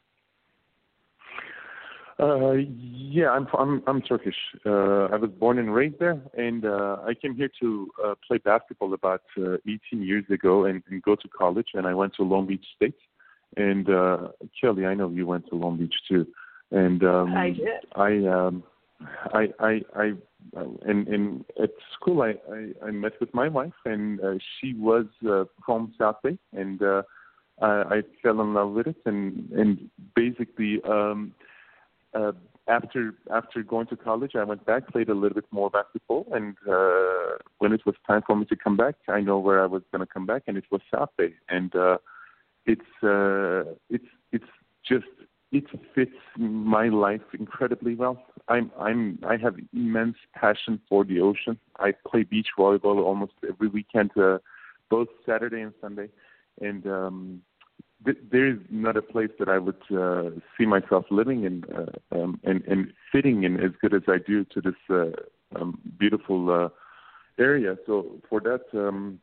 Uh, 2.21 2.53
yeah, 2.53 3.31
I'm 3.31 3.47
I'm 3.59 3.83
I'm 3.87 4.03
Turkish. 4.03 4.37
Uh, 4.67 5.07
I 5.07 5.17
was 5.17 5.31
born 5.39 5.59
and 5.59 5.75
raised 5.75 5.99
there, 5.99 6.21
and 6.37 6.65
uh, 6.65 6.99
I 7.07 7.15
came 7.15 7.35
here 7.35 7.51
to 7.61 7.91
uh, 8.05 8.15
play 8.27 8.39
basketball 8.39 8.93
about 8.93 9.23
uh, 9.39 9.55
18 9.67 10.03
years 10.03 10.25
ago 10.31 10.65
and, 10.67 10.83
and 10.91 11.03
go 11.03 11.15
to 11.15 11.29
college. 11.29 11.69
And 11.75 11.87
I 11.87 11.95
went 11.95 12.15
to 12.17 12.23
Long 12.23 12.47
Beach 12.47 12.65
State, 12.77 12.99
and 13.57 13.89
uh, 13.89 14.29
Kelly, 14.61 14.85
I 14.85 14.95
know 14.95 15.09
you 15.09 15.27
went 15.27 15.49
to 15.49 15.55
Long 15.55 15.79
Beach 15.79 15.95
too. 16.09 16.27
And 16.71 17.03
um, 17.05 17.35
I 17.35 17.51
did. 17.51 17.87
I 17.97 18.17
um, 18.29 18.65
I 19.33 19.49
I 19.59 19.81
I 19.97 20.13
and 20.83 21.09
and 21.09 21.45
at 21.63 21.71
school 21.95 22.23
I, 22.23 22.35
I 22.53 22.89
I 22.89 22.91
met 22.91 23.13
with 23.21 23.33
my 23.33 23.49
wife 23.49 23.73
and 23.85 24.21
uh, 24.21 24.35
she 24.59 24.75
was 24.75 25.07
uh, 25.29 25.45
from 25.65 25.95
South 25.99 26.17
Bay 26.23 26.39
and 26.53 26.83
uh, 26.83 27.03
I, 27.63 27.67
I 27.67 28.03
fell 28.23 28.41
in 28.41 28.55
love 28.55 28.73
with 28.73 28.89
it 28.89 28.97
and 29.07 29.51
and 29.53 29.91
basically 30.15 30.81
um, 30.85 31.33
uh, 32.15 32.33
after 32.69 33.15
after 33.33 33.63
going 33.63 33.87
to 33.89 33.97
college 33.97 34.33
I 34.35 34.45
went 34.45 34.65
back 34.67 34.89
played 34.89 35.09
a 35.09 35.15
little 35.15 35.35
bit 35.35 35.47
more 35.51 35.71
basketball 35.71 36.27
and 36.33 36.57
uh, 36.69 37.39
when 37.59 37.73
it 37.73 37.85
was 37.87 37.95
time 38.07 38.23
for 38.27 38.37
me 38.37 38.45
to 38.47 38.57
come 38.57 38.77
back 38.77 38.97
I 39.09 39.21
know 39.21 39.39
where 39.39 39.63
I 39.63 39.67
was 39.67 39.83
going 39.93 40.01
to 40.07 40.13
come 40.13 40.27
back 40.27 40.43
and 40.47 40.57
it 40.57 40.65
was 40.71 40.81
South 40.93 41.11
Bay 41.17 41.35
and 41.49 41.75
uh, 41.75 41.99
it's 42.67 43.03
uh, 43.03 43.75
it's 43.89 44.05
it's 44.33 44.45
just 44.87 45.07
it 45.53 45.65
fits 45.95 46.13
my 46.37 46.89
life 46.89 47.23
incredibly 47.39 47.95
well. 47.95 48.23
I'm 48.49 48.71
I'm 48.79 49.19
I 49.27 49.37
have 49.37 49.57
immense 49.73 50.17
passion 50.35 50.81
for 50.89 51.05
the 51.05 51.21
ocean. 51.21 51.59
I 51.79 51.93
play 52.07 52.23
beach 52.23 52.49
volleyball 52.59 53.03
almost 53.03 53.33
every 53.49 53.69
weekend, 53.69 54.13
uh, 54.17 54.39
both 54.89 55.09
Saturday 55.27 55.61
and 55.63 55.73
Sunday, 55.81 56.09
and 56.61 56.87
um, 56.87 57.43
th- 58.05 58.19
there 58.31 58.47
is 58.47 58.59
not 58.71 58.97
a 58.97 59.03
place 59.03 59.31
that 59.39 59.49
I 59.49 59.59
would 59.59 59.83
uh, 59.91 60.31
see 60.57 60.67
myself 60.67 61.07
living 61.11 61.45
in 61.45 61.65
uh, 61.65 62.17
um, 62.17 62.41
and 62.45 62.63
and 62.65 62.93
fitting 63.13 63.45
in 63.45 63.61
as 63.61 63.73
good 63.81 63.95
as 63.95 64.03
I 64.09 64.19
do 64.19 64.45
to 64.45 64.61
this 64.61 64.75
uh, 64.89 65.11
um, 65.57 65.79
beautiful 65.99 66.51
uh, 66.51 66.69
area. 67.41 67.77
So 67.87 68.21
for 68.29 68.41
that, 68.41 68.65
um, 68.75 69.21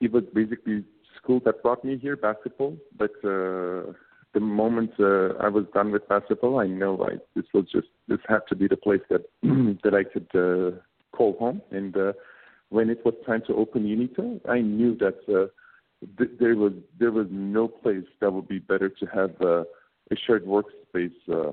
it 0.00 0.12
was 0.12 0.24
basically 0.34 0.84
school 1.16 1.40
that 1.44 1.62
brought 1.62 1.84
me 1.84 1.98
here, 1.98 2.16
basketball. 2.16 2.76
But 2.96 3.12
uh, 3.24 3.92
the 4.34 4.40
moment 4.40 4.92
uh, 4.98 5.34
I 5.40 5.48
was 5.48 5.64
done 5.74 5.92
with 5.92 6.08
basketball, 6.08 6.60
I 6.60 6.66
know 6.66 7.02
I 7.02 7.16
this 7.34 7.46
was 7.52 7.66
just 7.70 7.88
this 8.06 8.20
had 8.28 8.40
to 8.48 8.56
be 8.56 8.68
the 8.68 8.76
place 8.76 9.02
that 9.10 9.22
that 9.82 9.94
I 9.94 10.04
could 10.04 10.28
uh, 10.34 10.78
call 11.16 11.36
home. 11.38 11.62
And 11.70 11.96
uh, 11.96 12.12
when 12.70 12.90
it 12.90 13.04
was 13.04 13.14
time 13.26 13.42
to 13.46 13.54
open 13.54 13.84
UNITA, 13.84 14.48
I 14.48 14.60
knew 14.60 14.96
that 14.96 15.18
uh, 15.28 15.48
th- 16.18 16.30
there 16.38 16.56
was 16.56 16.72
there 16.98 17.12
was 17.12 17.26
no 17.30 17.68
place 17.68 18.04
that 18.20 18.32
would 18.32 18.48
be 18.48 18.58
better 18.58 18.88
to 18.88 19.06
have 19.06 19.30
uh, 19.40 19.64
a 20.10 20.16
shared 20.26 20.46
workspace. 20.46 21.12
Uh, 21.30 21.52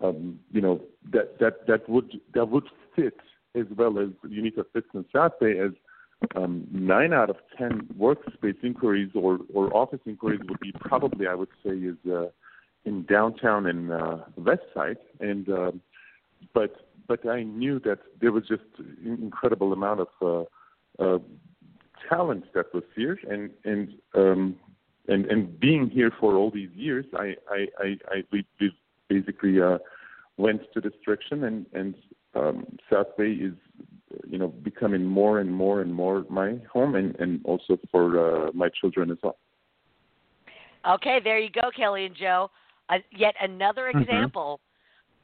um, 0.00 0.38
you 0.52 0.60
know 0.60 0.80
that 1.12 1.38
that 1.40 1.66
that 1.66 1.88
would 1.88 2.20
that 2.34 2.48
would 2.48 2.68
fit 2.94 3.18
as 3.54 3.66
well 3.76 3.98
as 3.98 4.08
UNITA 4.26 4.64
fits 4.72 4.86
South 5.12 5.32
Bay 5.40 5.58
as 5.58 5.72
um, 6.36 6.66
nine 6.70 7.12
out 7.12 7.30
of 7.30 7.36
ten 7.56 7.88
workspace 7.98 8.62
inquiries 8.62 9.10
or, 9.14 9.38
or 9.52 9.74
office 9.76 10.00
inquiries 10.04 10.40
would 10.48 10.60
be 10.60 10.72
probably, 10.72 11.26
I 11.26 11.34
would 11.34 11.48
say, 11.64 11.70
is 11.70 11.96
uh, 12.10 12.26
in 12.84 13.04
downtown 13.04 13.66
and 13.66 13.92
uh, 13.92 14.18
west 14.36 14.62
side. 14.74 14.98
And 15.20 15.48
uh, 15.48 15.72
but 16.54 16.88
but 17.06 17.26
I 17.26 17.42
knew 17.42 17.78
that 17.80 18.00
there 18.20 18.32
was 18.32 18.44
just 18.48 18.62
incredible 19.04 19.72
amount 19.72 20.00
of 20.00 20.08
uh, 21.00 21.02
uh, 21.02 21.18
talent 22.08 22.44
that 22.54 22.72
was 22.74 22.84
here, 22.94 23.18
and 23.28 23.50
and 23.64 23.94
um, 24.14 24.56
and 25.08 25.26
and 25.26 25.58
being 25.58 25.88
here 25.88 26.12
for 26.20 26.34
all 26.34 26.50
these 26.50 26.70
years, 26.74 27.06
I 27.14 27.34
I 27.50 27.66
I, 27.78 27.96
I 28.08 28.24
we, 28.32 28.46
we 28.60 28.72
basically 29.08 29.60
uh, 29.60 29.78
went 30.36 30.62
to 30.74 30.80
this 30.80 30.92
direction, 31.04 31.44
and 31.44 31.66
and 31.72 31.94
um, 32.34 32.78
South 32.90 33.16
Bay 33.16 33.32
is 33.32 33.54
you 34.26 34.38
know 34.38 34.48
becoming 34.48 35.04
more 35.04 35.40
and 35.40 35.52
more 35.52 35.80
and 35.80 35.92
more 35.92 36.24
my 36.28 36.56
home 36.72 36.94
and 36.94 37.14
and 37.16 37.40
also 37.44 37.78
for 37.90 38.18
uh, 38.18 38.50
my 38.52 38.68
children 38.68 39.10
as 39.10 39.18
well 39.22 39.36
okay 40.88 41.20
there 41.22 41.38
you 41.38 41.50
go 41.50 41.70
kelly 41.76 42.06
and 42.06 42.16
joe 42.16 42.50
uh, 42.88 42.98
yet 43.10 43.34
another 43.40 43.88
Mm-hmm. 43.88 44.00
example 44.00 44.60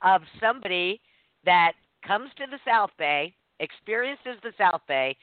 of 0.02 0.22
somebody 0.40 1.00
that 1.44 1.72
comes 2.06 2.30
to 2.36 2.44
the 2.50 2.58
south 2.66 2.90
bay 2.98 3.34
experiences 3.60 4.36
the 4.42 4.52
south 4.58 4.82
bay 4.86 5.16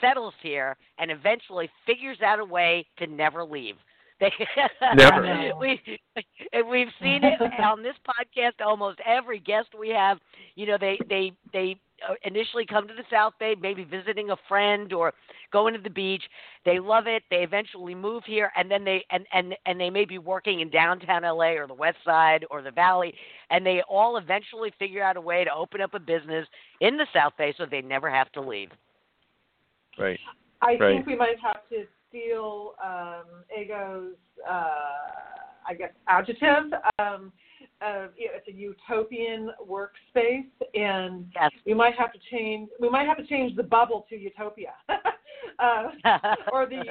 settles 0.00 0.34
here 0.42 0.76
and 0.98 1.10
eventually 1.10 1.68
figures 1.86 2.18
out 2.22 2.38
a 2.38 2.44
way 2.44 2.86
to 2.98 3.06
never 3.06 3.44
leave 3.44 3.76
they, 4.20 4.32
Never. 4.96 5.52
we 5.60 5.80
we've 6.70 6.88
seen 7.00 7.24
it 7.24 7.40
on 7.60 7.82
this 7.82 7.94
podcast. 8.06 8.64
Almost 8.64 9.00
every 9.06 9.38
guest 9.38 9.68
we 9.78 9.90
have, 9.90 10.18
you 10.54 10.66
know, 10.66 10.76
they 10.78 10.98
they 11.08 11.32
they 11.52 11.76
uh, 12.08 12.14
initially 12.24 12.66
come 12.66 12.88
to 12.88 12.94
the 12.94 13.04
South 13.10 13.34
Bay, 13.38 13.54
maybe 13.60 13.84
visiting 13.84 14.30
a 14.30 14.36
friend 14.48 14.92
or 14.92 15.12
going 15.52 15.74
to 15.74 15.80
the 15.80 15.90
beach. 15.90 16.22
They 16.64 16.78
love 16.78 17.06
it. 17.06 17.22
They 17.30 17.38
eventually 17.38 17.94
move 17.94 18.24
here, 18.26 18.50
and 18.56 18.70
then 18.70 18.84
they 18.84 19.04
and 19.10 19.26
and 19.32 19.54
and 19.66 19.80
they 19.80 19.90
may 19.90 20.04
be 20.04 20.18
working 20.18 20.60
in 20.60 20.70
downtown 20.70 21.22
LA 21.22 21.52
or 21.52 21.66
the 21.66 21.74
West 21.74 21.98
Side 22.04 22.44
or 22.50 22.62
the 22.62 22.72
Valley, 22.72 23.14
and 23.50 23.64
they 23.64 23.82
all 23.88 24.16
eventually 24.16 24.72
figure 24.78 25.02
out 25.02 25.16
a 25.16 25.20
way 25.20 25.44
to 25.44 25.52
open 25.52 25.80
up 25.80 25.94
a 25.94 26.00
business 26.00 26.46
in 26.80 26.96
the 26.96 27.06
South 27.14 27.34
Bay 27.38 27.54
so 27.56 27.66
they 27.66 27.82
never 27.82 28.10
have 28.10 28.30
to 28.32 28.40
leave. 28.40 28.70
Right. 29.98 30.20
I 30.60 30.76
Right. 30.76 30.94
think 30.94 31.06
we 31.06 31.16
might 31.16 31.38
have 31.40 31.68
to 31.70 31.86
steal 32.08 32.74
um, 32.82 33.44
Ego's, 33.56 34.16
uh, 34.48 34.72
I 35.68 35.74
guess, 35.76 35.92
adjective. 36.06 36.72
Um, 36.98 37.32
uh, 37.80 38.08
you 38.16 38.26
know, 38.26 38.32
it's 38.34 38.48
a 38.48 38.52
utopian 38.52 39.52
workspace, 39.68 40.46
and 40.74 41.30
Yes. 41.34 41.52
we 41.64 41.74
might 41.74 41.94
have 41.96 42.12
to 42.12 42.18
change. 42.30 42.70
We 42.80 42.88
might 42.88 43.06
have 43.06 43.18
to 43.18 43.26
change 43.26 43.54
the 43.56 43.62
bubble 43.62 44.06
to 44.08 44.16
utopia. 44.16 44.74
uh, 45.58 45.90
or 46.52 46.66
the 46.66 46.82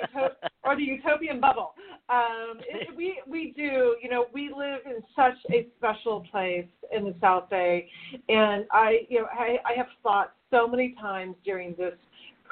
or 0.64 0.76
the 0.76 0.84
utopian 0.84 1.40
bubble. 1.40 1.74
Um, 2.10 2.60
it, 2.70 2.96
we 2.96 3.22
we 3.28 3.52
do, 3.56 3.98
you 4.02 4.10
know, 4.10 4.28
we 4.34 4.52
live 4.56 4.82
in 4.86 5.02
such 5.16 5.38
a 5.52 5.68
special 5.78 6.26
place 6.32 6.68
in 6.92 7.06
the 7.06 7.16
South 7.20 7.50
Bay, 7.50 7.90
and 8.30 8.66
I, 8.72 9.06
you 9.10 9.20
know, 9.20 9.28
I, 9.32 9.58
I 9.66 9.74
have 9.76 9.88
thought 10.04 10.34
so 10.50 10.68
many 10.68 10.96
times 11.00 11.36
during 11.44 11.76
this 11.76 11.94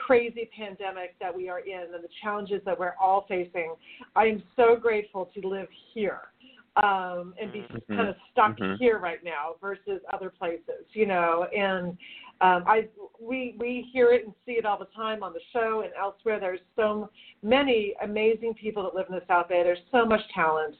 crazy 0.05 0.49
pandemic 0.55 1.15
that 1.19 1.35
we 1.35 1.49
are 1.49 1.59
in 1.59 1.93
and 1.93 2.03
the 2.03 2.09
challenges 2.21 2.61
that 2.65 2.77
we're 2.77 2.93
all 3.01 3.25
facing. 3.27 3.73
I 4.15 4.25
am 4.25 4.43
so 4.55 4.75
grateful 4.75 5.31
to 5.33 5.47
live 5.47 5.67
here 5.93 6.21
um, 6.75 7.33
and 7.41 7.51
be 7.51 7.59
mm-hmm. 7.59 7.95
kind 7.95 8.09
of 8.09 8.15
stuck 8.31 8.57
mm-hmm. 8.57 8.75
here 8.75 8.99
right 8.99 9.23
now 9.23 9.55
versus 9.61 10.01
other 10.13 10.29
places, 10.29 10.85
you 10.93 11.07
know. 11.07 11.47
And 11.55 11.97
um, 12.41 12.63
I 12.67 12.87
we 13.19 13.55
we 13.57 13.89
hear 13.93 14.11
it 14.11 14.25
and 14.25 14.33
see 14.45 14.53
it 14.53 14.65
all 14.65 14.77
the 14.77 14.87
time 14.95 15.23
on 15.23 15.33
the 15.33 15.39
show 15.53 15.81
and 15.83 15.93
elsewhere. 15.99 16.39
There's 16.39 16.59
so 16.75 17.09
many 17.41 17.93
amazing 18.03 18.53
people 18.55 18.83
that 18.83 18.93
live 18.93 19.05
in 19.09 19.15
the 19.15 19.23
South 19.27 19.47
Bay. 19.47 19.63
There's 19.63 19.79
so 19.91 20.05
much 20.05 20.21
talent, 20.33 20.75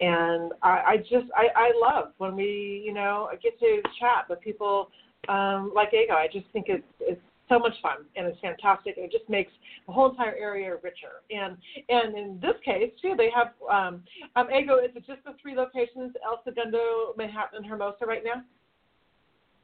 and 0.00 0.52
I, 0.62 0.68
I 0.68 0.96
just 0.98 1.26
I, 1.36 1.48
I 1.54 1.72
love 1.74 2.12
when 2.18 2.36
we 2.36 2.82
you 2.86 2.94
know 2.94 3.28
get 3.42 3.58
to 3.58 3.82
chat 3.98 4.26
with 4.28 4.40
people 4.40 4.90
um, 5.28 5.72
like 5.74 5.92
Ego. 5.92 6.14
I 6.14 6.28
just 6.32 6.46
think 6.52 6.66
it's 6.68 6.84
it's 7.00 7.20
so 7.50 7.58
much 7.58 7.74
fun 7.82 8.06
and 8.16 8.26
it's 8.26 8.40
fantastic. 8.40 8.94
It 8.96 9.12
just 9.12 9.28
makes 9.28 9.52
the 9.86 9.92
whole 9.92 10.10
entire 10.10 10.34
area 10.34 10.74
richer. 10.82 11.20
And 11.30 11.56
and 11.88 12.16
in 12.16 12.38
this 12.40 12.54
case 12.64 12.92
too, 13.02 13.14
they 13.16 13.28
have 13.34 13.48
um, 13.70 14.02
um 14.36 14.48
Ego. 14.50 14.76
Is 14.76 14.90
it 14.94 15.04
just 15.06 15.22
the 15.24 15.34
three 15.42 15.54
locations, 15.54 16.14
El 16.24 16.40
Segundo, 16.44 17.14
Manhattan, 17.18 17.58
and 17.58 17.66
Hermosa 17.66 18.06
right 18.06 18.22
now? 18.24 18.42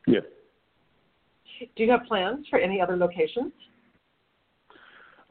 Yes. 0.06 0.24
Do 1.76 1.84
you 1.84 1.90
have 1.90 2.04
plans 2.04 2.46
for 2.50 2.58
any 2.58 2.80
other 2.80 2.96
locations? 2.96 3.52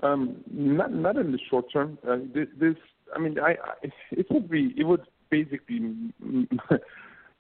Um, 0.01 0.37
not 0.51 0.93
not 0.93 1.17
in 1.17 1.31
the 1.31 1.39
short 1.49 1.65
term. 1.71 1.97
Uh, 2.07 2.17
this, 2.33 2.47
this, 2.59 2.75
I 3.15 3.19
mean, 3.19 3.37
I, 3.39 3.51
I 3.51 3.91
it 4.11 4.25
would 4.29 4.49
be 4.49 4.73
it 4.77 4.83
would 4.83 5.01
basically 5.29 6.11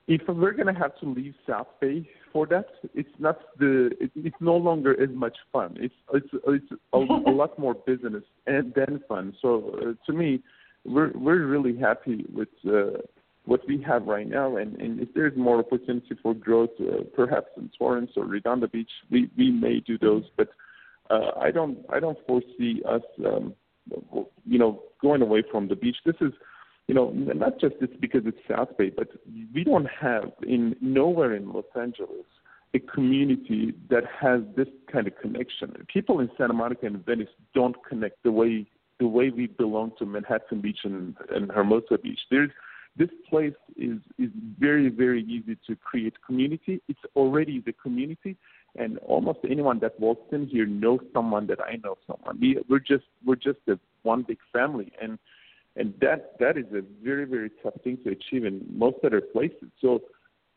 if 0.07 0.21
we're 0.27 0.53
going 0.53 0.73
to 0.73 0.79
have 0.79 0.97
to 0.99 1.07
leave 1.07 1.33
South 1.47 1.67
Bay 1.81 2.07
for 2.31 2.45
that, 2.47 2.67
it's 2.93 3.09
not 3.17 3.39
the 3.57 3.91
it, 3.99 4.11
it's 4.15 4.35
no 4.39 4.55
longer 4.55 5.01
as 5.01 5.09
much 5.13 5.37
fun. 5.51 5.77
It's 5.79 5.95
it's 6.13 6.27
it's 6.47 6.71
a, 6.93 6.97
a 6.97 7.31
lot 7.31 7.57
more 7.65 7.73
business 7.73 8.23
and 8.45 8.73
than 8.73 9.01
fun. 9.07 9.33
So 9.41 9.75
uh, 9.81 9.93
to 10.05 10.17
me, 10.17 10.43
we're 10.85 11.11
we're 11.15 11.45
really 11.45 11.77
happy 11.77 12.25
with 12.33 12.49
uh, 12.67 13.01
what 13.45 13.61
we 13.67 13.81
have 13.87 14.05
right 14.05 14.27
now, 14.27 14.57
and, 14.57 14.75
and 14.79 14.99
if 14.99 15.09
there's 15.13 15.35
more 15.37 15.59
opportunity 15.59 16.15
for 16.21 16.33
growth, 16.33 16.71
uh, 16.79 17.03
perhaps 17.15 17.47
in 17.57 17.69
Torrance 17.77 18.11
or 18.15 18.25
Redondo 18.25 18.67
Beach, 18.67 18.91
we 19.09 19.29
we 19.37 19.51
may 19.51 19.79
do 19.79 19.97
those. 19.97 20.23
But 20.37 20.49
uh, 21.09 21.31
I 21.39 21.51
don't 21.51 21.79
I 21.89 21.99
don't 21.99 22.17
foresee 22.27 22.81
us 22.87 23.01
um, 23.25 23.53
you 24.45 24.59
know 24.59 24.83
going 25.01 25.23
away 25.23 25.43
from 25.51 25.67
the 25.67 25.75
beach. 25.75 25.97
This 26.05 26.15
is 26.21 26.31
you 26.87 26.93
know, 26.93 27.09
not 27.11 27.59
just 27.59 27.75
it's 27.81 27.95
because 27.99 28.21
it's 28.25 28.37
South 28.47 28.77
Bay, 28.77 28.91
but 28.95 29.07
we 29.53 29.63
don't 29.63 29.87
have 29.87 30.31
in 30.43 30.75
nowhere 30.81 31.35
in 31.35 31.51
Los 31.51 31.65
Angeles 31.75 32.25
a 32.75 32.79
community 32.79 33.73
that 33.89 34.03
has 34.21 34.41
this 34.55 34.67
kind 34.91 35.07
of 35.07 35.17
connection. 35.17 35.73
People 35.91 36.19
in 36.19 36.29
Santa 36.37 36.53
Monica 36.53 36.85
and 36.85 37.03
Venice 37.05 37.29
don't 37.53 37.75
connect 37.87 38.21
the 38.23 38.31
way 38.31 38.67
the 38.99 39.07
way 39.07 39.29
we 39.29 39.47
belong 39.47 39.91
to 39.99 40.05
Manhattan 40.05 40.61
Beach 40.61 40.79
and, 40.85 41.15
and 41.29 41.51
Hermosa 41.51 41.97
Beach. 42.01 42.19
There's 42.31 42.51
this 42.97 43.09
place 43.29 43.53
is 43.75 43.97
is 44.17 44.29
very 44.59 44.89
very 44.89 45.23
easy 45.23 45.57
to 45.67 45.75
create 45.75 46.13
community. 46.25 46.81
It's 46.87 46.99
already 47.15 47.61
the 47.65 47.73
community, 47.73 48.37
and 48.75 48.99
almost 48.99 49.39
anyone 49.49 49.79
that 49.79 49.99
walks 49.99 50.31
in 50.31 50.47
here 50.47 50.65
knows 50.65 50.99
someone 51.13 51.47
that 51.47 51.59
I 51.61 51.77
know 51.83 51.97
someone. 52.05 52.39
We, 52.39 52.57
we're 52.69 52.79
just 52.79 53.05
we're 53.25 53.35
just 53.35 53.59
a 53.67 53.79
one 54.03 54.23
big 54.23 54.39
family, 54.53 54.91
and 55.01 55.17
and 55.75 55.93
that 56.01 56.37
that 56.39 56.57
is 56.57 56.65
a 56.73 56.81
very 57.03 57.25
very 57.25 57.51
tough 57.61 57.73
thing 57.83 57.97
to 58.03 58.11
achieve 58.11 58.45
in 58.45 58.65
most 58.69 58.97
other 59.03 59.21
places. 59.21 59.69
So 59.81 60.01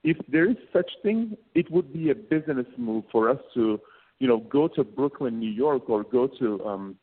if 0.05 0.17
there 0.29 0.49
is 0.51 0.57
such 0.73 0.91
thing, 1.03 1.37
it 1.55 1.71
would 1.71 1.93
be 1.93 2.11
a 2.11 2.15
business 2.15 2.67
move 2.77 3.05
for 3.11 3.29
us 3.29 3.39
to, 3.55 3.81
you 4.19 4.29
know, 4.29 4.39
go 4.39 4.69
to 4.69 4.85
Brooklyn, 4.85 5.39
New 5.39 5.51
York, 5.51 5.91
or 5.91 6.05
go 6.05 6.29
to 6.39 6.65
um, 6.65 6.97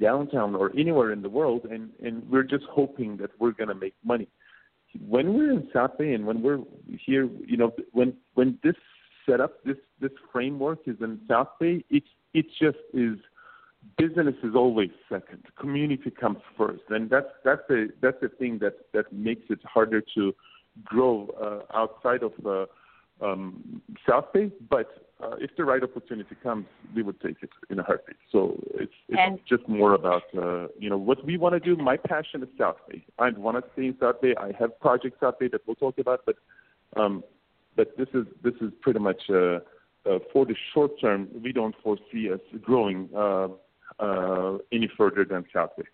downtown 0.00 0.54
or 0.54 0.70
anywhere 0.76 1.12
in 1.12 1.22
the 1.22 1.28
world, 1.28 1.66
and 1.70 1.90
and 2.02 2.28
we're 2.30 2.42
just 2.42 2.64
hoping 2.70 3.16
that 3.18 3.30
we're 3.38 3.52
to 3.52 3.74
make 3.74 3.94
money. 4.04 4.28
When 5.06 5.34
we're 5.34 5.52
in 5.52 5.68
South 5.72 5.98
Bay 5.98 6.12
and 6.14 6.26
when 6.26 6.42
we're 6.42 6.60
here, 7.06 7.28
you 7.46 7.56
know, 7.56 7.72
when 7.92 8.14
when 8.34 8.58
this 8.62 8.76
setup, 9.26 9.64
this 9.64 9.76
this 10.00 10.12
framework 10.32 10.80
is 10.86 10.96
in 11.00 11.20
South 11.28 11.48
Bay, 11.60 11.84
it 11.90 12.04
it 12.34 12.46
just 12.60 12.78
is 12.92 13.18
business 13.96 14.34
is 14.42 14.54
always 14.54 14.90
second. 15.08 15.44
Community 15.58 16.10
comes 16.10 16.38
first, 16.56 16.82
and 16.90 17.08
that's 17.08 17.28
that's 17.44 17.62
the 17.68 17.88
that's 18.00 18.20
the 18.20 18.28
thing 18.28 18.58
that 18.60 18.74
that 18.92 19.12
makes 19.12 19.42
it 19.50 19.60
harder 19.64 20.02
to 20.14 20.34
grow 20.84 21.28
uh, 21.40 21.76
outside 21.76 22.22
of 22.22 22.32
the 22.42 22.66
um, 23.20 23.82
South 24.08 24.32
Bay. 24.32 24.50
But 24.68 25.06
uh, 25.22 25.36
if 25.38 25.50
the 25.56 25.64
right 25.64 25.82
opportunity 25.82 26.36
comes, 26.42 26.66
we 26.94 27.02
would 27.02 27.20
take 27.20 27.36
it 27.42 27.50
in 27.70 27.78
a 27.78 27.82
heartbeat. 27.82 28.16
So 28.30 28.60
it's 28.74 28.92
it's 29.08 29.18
and, 29.18 29.38
just 29.48 29.68
more 29.68 29.94
about 29.94 30.22
uh, 30.36 30.68
you 30.78 30.90
know 30.90 30.98
what 30.98 31.24
we 31.24 31.36
want 31.36 31.54
to 31.54 31.60
do. 31.60 31.80
My 31.80 31.96
passion 31.96 32.42
is 32.42 32.48
South 32.58 32.76
Bay. 32.88 33.04
I 33.18 33.30
want 33.30 33.56
to 33.56 33.70
stay 33.72 33.86
in 33.86 33.96
South 34.00 34.20
Bay. 34.20 34.34
I 34.38 34.52
have 34.58 34.78
projects 34.80 35.18
South 35.20 35.38
Bay 35.38 35.48
that 35.48 35.62
we'll 35.66 35.76
talk 35.76 35.98
about, 35.98 36.20
but 36.26 36.36
um, 36.96 37.24
but 37.76 37.96
this 37.96 38.08
is 38.14 38.26
this 38.42 38.54
is 38.60 38.72
pretty 38.80 39.00
much. 39.00 39.22
Uh, 39.30 39.60
uh, 40.08 40.18
for 40.32 40.46
the 40.46 40.54
short 40.72 40.92
term, 41.00 41.28
we 41.42 41.52
don't 41.52 41.74
foresee 41.82 42.32
us 42.32 42.40
growing 42.62 43.08
uh, 43.14 43.48
uh, 43.98 44.58
any 44.72 44.90
further 44.96 45.24
than 45.24 45.44
South 45.52 45.70
Bay. 45.76 45.84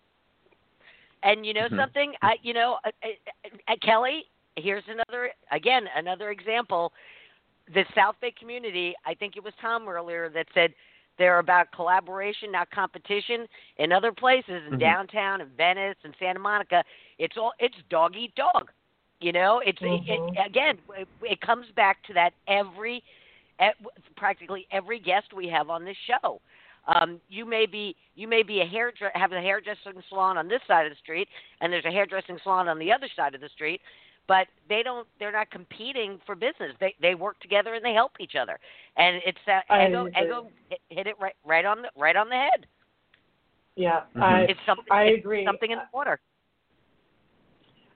And 1.23 1.45
you 1.45 1.53
know 1.53 1.61
mm-hmm. 1.61 1.79
something, 1.79 2.13
I 2.21 2.35
you 2.41 2.53
know, 2.53 2.77
uh, 2.85 2.91
uh, 3.03 3.49
uh, 3.67 3.75
Kelly. 3.81 4.25
Here's 4.57 4.83
another 4.87 5.31
again 5.51 5.83
another 5.95 6.29
example. 6.29 6.93
The 7.73 7.83
South 7.95 8.15
Bay 8.21 8.33
community. 8.37 8.93
I 9.05 9.15
think 9.15 9.35
it 9.35 9.43
was 9.43 9.53
Tom 9.59 9.87
earlier 9.87 10.29
that 10.29 10.45
said 10.53 10.73
they're 11.17 11.39
about 11.39 11.71
collaboration, 11.73 12.51
not 12.51 12.69
competition. 12.71 13.47
In 13.77 13.91
other 13.91 14.11
places, 14.11 14.45
in 14.49 14.73
mm-hmm. 14.73 14.77
downtown, 14.77 15.41
in 15.41 15.47
Venice, 15.57 15.97
and 16.03 16.13
Santa 16.19 16.39
Monica, 16.39 16.83
it's 17.17 17.37
all 17.37 17.53
it's 17.59 17.75
dog 17.89 18.15
eat 18.15 18.35
dog. 18.35 18.69
You 19.19 19.31
know, 19.31 19.61
it's 19.65 19.79
mm-hmm. 19.79 20.37
it, 20.37 20.45
again, 20.45 20.77
it, 20.97 21.07
it 21.21 21.41
comes 21.41 21.65
back 21.75 22.03
to 22.07 22.13
that 22.13 22.31
every, 22.47 23.01
practically 24.17 24.67
every 24.71 24.99
guest 24.99 25.33
we 25.33 25.47
have 25.47 25.69
on 25.69 25.85
this 25.85 25.97
show. 26.05 26.39
Um, 26.87 27.19
you 27.29 27.45
may 27.45 27.65
be 27.65 27.95
you 28.15 28.27
may 28.27 28.43
be 28.43 28.61
a 28.61 28.65
hair 28.65 28.93
have 29.13 29.31
a 29.31 29.41
hairdressing 29.41 30.01
salon 30.09 30.37
on 30.37 30.47
this 30.47 30.61
side 30.67 30.85
of 30.85 30.91
the 30.91 30.97
street, 31.01 31.27
and 31.61 31.73
there's 31.73 31.85
a 31.85 31.91
hairdressing 31.91 32.37
salon 32.43 32.67
on 32.67 32.77
the 32.77 32.91
other 32.91 33.07
side 33.15 33.33
of 33.33 33.41
the 33.41 33.49
street, 33.49 33.81
but 34.27 34.47
they 34.69 34.83
don't 34.83 35.07
they're 35.19 35.31
not 35.31 35.49
competing 35.49 36.19
for 36.25 36.35
business. 36.35 36.73
They 36.79 36.95
they 37.01 37.15
work 37.15 37.39
together 37.39 37.73
and 37.73 37.83
they 37.83 37.93
help 37.93 38.11
each 38.19 38.35
other, 38.39 38.59
and 38.97 39.21
it's 39.25 39.37
uh, 39.47 39.61
Ego 39.87 40.07
Ego 40.07 40.49
hit 40.89 41.07
it 41.07 41.15
right 41.19 41.35
right 41.45 41.65
on 41.65 41.81
the 41.81 41.89
right 41.97 42.15
on 42.15 42.29
the 42.29 42.35
head. 42.35 42.67
Yeah, 43.75 44.01
mm-hmm. 44.01 44.23
I 44.23 44.41
it's 44.41 44.59
something, 44.65 44.85
I 44.91 45.03
it's 45.03 45.19
agree. 45.19 45.45
Something 45.45 45.71
in 45.71 45.79
the 45.79 45.85
water. 45.93 46.19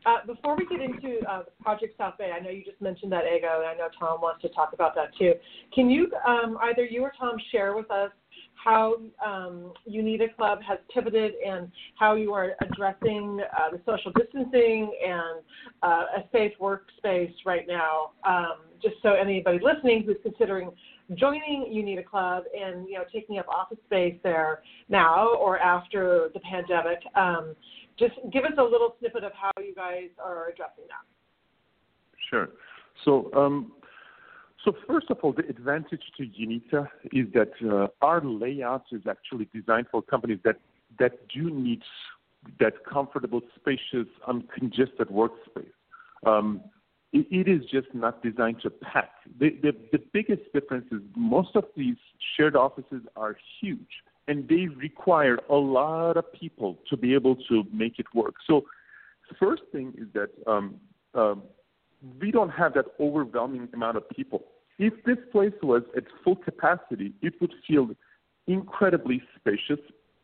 Uh, 0.05 0.25
before 0.25 0.55
we 0.55 0.65
get 0.65 0.81
into 0.81 1.19
uh, 1.29 1.43
Project 1.61 1.95
South 1.97 2.17
Bay, 2.17 2.31
I 2.33 2.39
know 2.39 2.49
you 2.49 2.63
just 2.63 2.81
mentioned 2.81 3.11
that 3.11 3.25
Ego, 3.25 3.59
and 3.59 3.67
I 3.67 3.73
know 3.75 3.89
Tom 3.99 4.21
wants 4.21 4.41
to 4.43 4.49
talk 4.49 4.71
about 4.73 4.95
that 4.95 5.15
too. 5.17 5.33
Can 5.75 5.89
you, 5.89 6.09
um, 6.25 6.57
either 6.63 6.85
you 6.85 7.03
or 7.03 7.11
Tom, 7.19 7.35
share 7.51 7.75
with 7.75 7.91
us 7.91 8.09
how 8.63 8.95
um, 9.25 9.73
UNITA 9.89 10.35
Club 10.35 10.59
has 10.67 10.77
pivoted 10.93 11.33
and 11.45 11.71
how 11.95 12.15
you 12.15 12.33
are 12.33 12.51
addressing 12.61 13.39
uh, 13.57 13.71
the 13.71 13.79
social 13.85 14.11
distancing 14.11 14.91
and 15.05 15.41
uh, 15.81 16.05
a 16.17 16.23
safe 16.31 16.53
workspace 16.59 17.33
right 17.45 17.67
now. 17.67 18.11
Um, 18.27 18.57
just 18.81 18.95
so 19.01 19.13
anybody 19.13 19.59
listening 19.61 20.03
who's 20.03 20.17
considering 20.23 20.71
joining 21.15 21.65
UNITA 21.73 22.05
Club 22.05 22.43
and 22.57 22.87
you 22.87 22.95
know 22.95 23.03
taking 23.11 23.39
up 23.39 23.47
office 23.47 23.79
space 23.85 24.15
there 24.23 24.61
now 24.89 25.35
or 25.35 25.59
after 25.59 26.29
the 26.33 26.39
pandemic, 26.41 26.99
um, 27.15 27.55
just 27.97 28.13
give 28.31 28.45
us 28.45 28.53
a 28.57 28.63
little 28.63 28.95
snippet 28.99 29.23
of 29.23 29.31
how 29.33 29.51
you 29.61 29.73
guys 29.75 30.09
are 30.23 30.49
addressing 30.49 30.85
that. 30.87 31.05
Sure. 32.29 32.49
So 33.05 33.31
um, 33.33 33.71
so 34.65 34.73
first 34.87 35.09
of 35.09 35.17
all, 35.21 35.31
the 35.31 35.47
advantage 35.47 36.03
to 36.17 36.23
UNITA 36.23 36.87
is 37.13 37.27
that 37.33 37.51
uh, 37.65 37.87
our 38.01 38.23
layout 38.23 38.85
is 38.91 39.01
actually 39.09 39.47
designed 39.53 39.87
for 39.91 40.01
companies 40.01 40.39
that 40.43 40.57
that 40.99 41.27
do 41.29 41.49
need 41.49 41.81
that 42.59 42.85
comfortable, 42.85 43.41
spacious, 43.55 44.07
uncongested 44.27 45.09
workspace. 45.11 45.71
Um, 46.25 46.61
it, 47.11 47.27
it 47.31 47.47
is 47.47 47.69
just 47.69 47.87
not 47.93 48.21
designed 48.23 48.61
to 48.63 48.69
pack. 48.69 49.09
The, 49.39 49.57
the, 49.61 49.75
the 49.91 49.99
biggest 50.13 50.41
difference 50.53 50.85
is 50.91 51.01
most 51.15 51.55
of 51.55 51.65
these 51.75 51.97
shared 52.35 52.55
offices 52.55 53.01
are 53.15 53.35
huge, 53.59 54.03
and 54.27 54.47
they 54.47 54.67
require 54.67 55.39
a 55.49 55.55
lot 55.55 56.17
of 56.17 56.31
people 56.33 56.77
to 56.89 56.97
be 56.97 57.13
able 57.13 57.35
to 57.49 57.63
make 57.73 57.99
it 57.99 58.05
work. 58.13 58.35
So, 58.47 58.65
first 59.39 59.61
thing 59.71 59.93
is 59.97 60.07
that 60.13 60.29
um, 60.47 60.75
um, 61.13 61.43
we 62.21 62.31
don't 62.31 62.49
have 62.49 62.73
that 62.75 62.85
overwhelming 62.99 63.67
amount 63.73 63.97
of 63.97 64.09
people. 64.09 64.43
If 64.77 64.93
this 65.03 65.17
place 65.31 65.53
was 65.61 65.83
at 65.95 66.03
full 66.23 66.37
capacity, 66.37 67.13
it 67.21 67.33
would 67.41 67.53
feel 67.67 67.89
incredibly 68.47 69.21
spacious, 69.35 69.79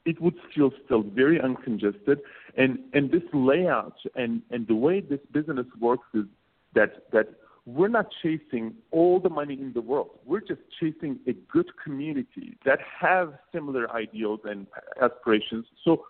it 0.05 0.21
would 0.21 0.35
feel 0.53 0.71
still 0.85 1.03
very 1.03 1.39
uncongested. 1.39 2.19
And 2.57 2.79
and 2.93 3.11
this 3.11 3.23
layout 3.33 3.97
and 4.15 4.41
and 4.51 4.67
the 4.67 4.75
way 4.75 5.01
this 5.01 5.19
business 5.31 5.67
works 5.79 6.07
is 6.13 6.25
that 6.73 7.11
that 7.11 7.27
we're 7.65 7.87
not 7.87 8.07
chasing 8.21 8.75
all 8.91 9.19
the 9.19 9.29
money 9.29 9.55
in 9.55 9.73
the 9.73 9.81
world. 9.81 10.11
We're 10.23 10.39
just 10.39 10.61
chasing 10.79 11.19
a 11.27 11.33
good 11.51 11.71
community 11.83 12.57
that 12.63 12.79
have 12.99 13.33
similar 13.51 13.91
ideals 13.91 14.41
and 14.43 14.67
aspirations. 15.01 15.65
So 15.83 16.05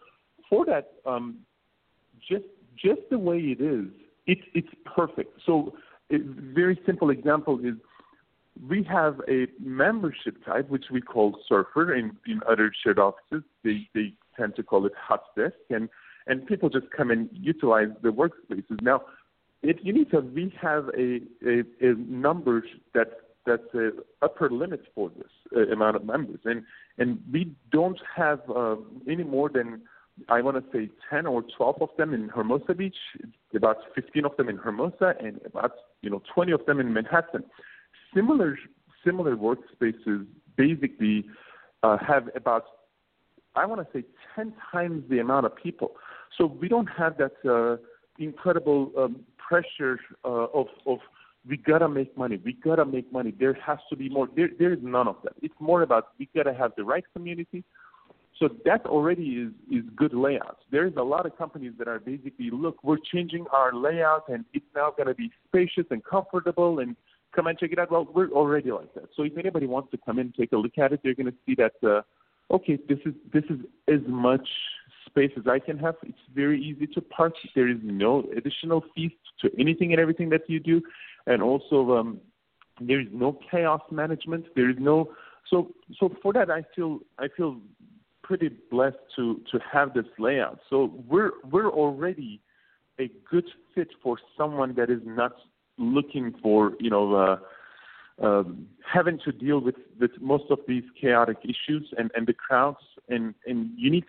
for 0.49 0.65
that, 0.65 0.91
um, 1.05 1.37
just 2.29 2.45
just 2.75 3.01
the 3.09 3.17
way 3.17 3.37
it 3.37 3.61
is, 3.61 3.87
it's 4.27 4.41
it's 4.53 4.73
perfect. 4.85 5.39
So 5.45 5.75
a 6.11 6.17
very 6.19 6.79
simple 6.85 7.09
example 7.09 7.59
is 7.59 7.75
we 8.69 8.83
have 8.83 9.19
a 9.27 9.47
membership 9.59 10.43
type 10.45 10.69
which 10.69 10.85
we 10.91 11.01
call 11.01 11.39
Surfer. 11.47 11.95
In 11.95 12.17
in 12.27 12.41
other 12.49 12.71
shared 12.83 12.99
offices, 12.99 13.43
they 13.63 13.87
they 13.93 14.13
tend 14.37 14.55
to 14.55 14.63
call 14.63 14.85
it 14.85 14.93
Hot 14.99 15.23
Desk, 15.35 15.55
and 15.69 15.89
and 16.27 16.45
people 16.45 16.69
just 16.69 16.89
come 16.95 17.11
and 17.11 17.29
utilize 17.31 17.89
the 18.01 18.09
workspaces. 18.09 18.81
Now 18.81 19.01
it, 19.61 19.79
you 19.83 19.93
need 19.93 20.11
to 20.11 20.19
we 20.19 20.53
have 20.61 20.89
a, 20.97 21.21
a, 21.45 21.63
a 21.81 21.95
number 21.95 22.63
that 22.93 23.07
that's 23.45 23.73
a 23.73 23.91
upper 24.21 24.49
limit 24.49 24.81
for 24.95 25.11
this 25.17 25.31
uh, 25.55 25.71
amount 25.71 25.95
of 25.95 26.05
members, 26.05 26.39
and 26.45 26.63
and 26.97 27.21
we 27.31 27.51
don't 27.71 27.99
have 28.15 28.41
uh, 28.49 28.75
any 29.07 29.23
more 29.23 29.49
than 29.49 29.81
I 30.29 30.41
want 30.41 30.57
to 30.57 30.63
say 30.71 30.89
10 31.09 31.25
or 31.25 31.43
12 31.57 31.81
of 31.81 31.89
them 31.97 32.13
in 32.13 32.29
Hermosa 32.29 32.73
Beach, 32.73 32.95
about 33.53 33.77
15 33.95 34.25
of 34.25 34.37
them 34.37 34.49
in 34.49 34.57
Hermosa, 34.57 35.13
and 35.19 35.41
about 35.45 35.71
you 36.01 36.09
know 36.09 36.21
20 36.33 36.51
of 36.51 36.65
them 36.65 36.79
in 36.79 36.93
Manhattan. 36.93 37.43
Similar 38.13 38.57
similar 39.03 39.35
workspaces 39.35 40.25
basically 40.55 41.25
uh, 41.83 41.97
have 41.97 42.29
about 42.35 42.65
I 43.55 43.65
want 43.65 43.81
to 43.81 43.87
say 43.97 44.05
10 44.35 44.53
times 44.71 45.03
the 45.09 45.19
amount 45.19 45.45
of 45.45 45.55
people. 45.55 45.91
So 46.37 46.45
we 46.45 46.67
don't 46.67 46.87
have 46.87 47.17
that 47.17 47.33
uh, 47.49 47.77
incredible 48.17 48.91
um, 48.97 49.21
pressure 49.37 49.99
uh, 50.23 50.47
of 50.53 50.67
of 50.85 50.99
we 51.47 51.57
gotta 51.57 51.87
make 51.87 52.17
money, 52.17 52.39
we 52.43 52.53
gotta 52.53 52.85
make 52.85 53.11
money. 53.11 53.33
There 53.37 53.53
has 53.53 53.77
to 53.89 53.95
be 53.95 54.09
more. 54.09 54.27
There 54.35 54.49
there 54.57 54.73
is 54.73 54.79
none 54.81 55.07
of 55.07 55.17
that. 55.23 55.33
It's 55.41 55.53
more 55.59 55.81
about 55.83 56.09
we 56.19 56.29
gotta 56.35 56.53
have 56.53 56.71
the 56.75 56.83
right 56.83 57.03
community. 57.13 57.63
So 58.39 58.49
that 58.65 58.85
already 58.85 59.23
is 59.23 59.51
is 59.71 59.83
good 59.95 60.13
layouts. 60.13 60.61
There's 60.69 60.93
a 60.97 61.03
lot 61.03 61.25
of 61.25 61.37
companies 61.37 61.73
that 61.77 61.87
are 61.87 61.99
basically 61.99 62.49
look, 62.51 62.83
we're 62.83 62.97
changing 63.13 63.45
our 63.51 63.73
layout 63.73 64.27
and 64.27 64.43
it's 64.53 64.65
now 64.75 64.93
gonna 64.97 65.13
be 65.13 65.31
spacious 65.47 65.85
and 65.89 66.03
comfortable 66.03 66.79
and 66.79 66.95
come 67.33 67.47
and 67.47 67.57
check 67.57 67.71
it 67.71 67.79
out. 67.79 67.91
Well, 67.91 68.07
we're 68.13 68.31
already 68.31 68.71
like 68.71 68.93
that. 68.95 69.09
So 69.15 69.23
if 69.23 69.37
anybody 69.37 69.67
wants 69.67 69.91
to 69.91 69.97
come 70.05 70.19
in 70.19 70.27
and 70.27 70.35
take 70.35 70.51
a 70.51 70.57
look 70.57 70.77
at 70.77 70.91
it, 70.91 70.99
they're 71.03 71.15
gonna 71.15 71.33
see 71.45 71.55
that. 71.55 71.73
Uh, 71.81 72.01
okay, 72.53 72.77
this 72.89 72.99
is 73.05 73.13
this 73.33 73.43
is 73.49 73.59
as 73.87 74.01
much 74.07 74.47
space 75.05 75.31
as 75.37 75.47
I 75.47 75.59
can 75.59 75.77
have. 75.79 75.95
It's 76.03 76.17
very 76.33 76.61
easy 76.61 76.87
to 76.87 77.01
park. 77.01 77.33
There 77.55 77.69
is 77.69 77.77
no 77.83 78.25
additional 78.35 78.83
fees 78.93 79.11
to 79.41 79.49
anything 79.57 79.93
and 79.93 80.01
everything 80.01 80.29
that 80.29 80.49
you 80.49 80.59
do, 80.59 80.81
and 81.25 81.41
also 81.41 81.95
um, 81.97 82.19
there 82.81 82.99
is 82.99 83.07
no 83.11 83.39
chaos 83.49 83.81
management. 83.91 84.45
There 84.55 84.69
is 84.69 84.77
no 84.79 85.13
so 85.49 85.71
so 85.99 86.13
for 86.21 86.33
that 86.33 86.51
I 86.51 86.63
feel 86.75 86.99
I 87.17 87.27
feel 87.35 87.57
pretty 88.27 88.49
blessed 88.71 89.03
to 89.15 89.41
to 89.51 89.59
have 89.71 89.93
this 89.93 90.09
layout. 90.17 90.59
So 90.69 90.77
we're 91.07 91.31
we're 91.51 91.69
already 91.69 92.41
a 92.99 93.09
good 93.29 93.45
fit 93.73 93.89
for 94.01 94.17
someone 94.37 94.73
that 94.75 94.89
is 94.89 95.01
not 95.05 95.33
looking 95.77 96.33
for 96.41 96.73
you 96.79 96.89
know. 96.89 97.15
Uh, 97.15 97.37
um, 98.23 98.67
having 98.93 99.19
to 99.25 99.31
deal 99.33 99.59
with, 99.59 99.75
with 99.99 100.11
most 100.21 100.45
of 100.49 100.59
these 100.69 100.85
chaotic 101.01 101.35
issues 101.43 101.93
and, 101.97 102.11
and 102.15 102.25
the 102.25 102.33
crowds 102.33 102.77
and, 103.09 103.35
and 103.45 103.75
need 103.75 104.05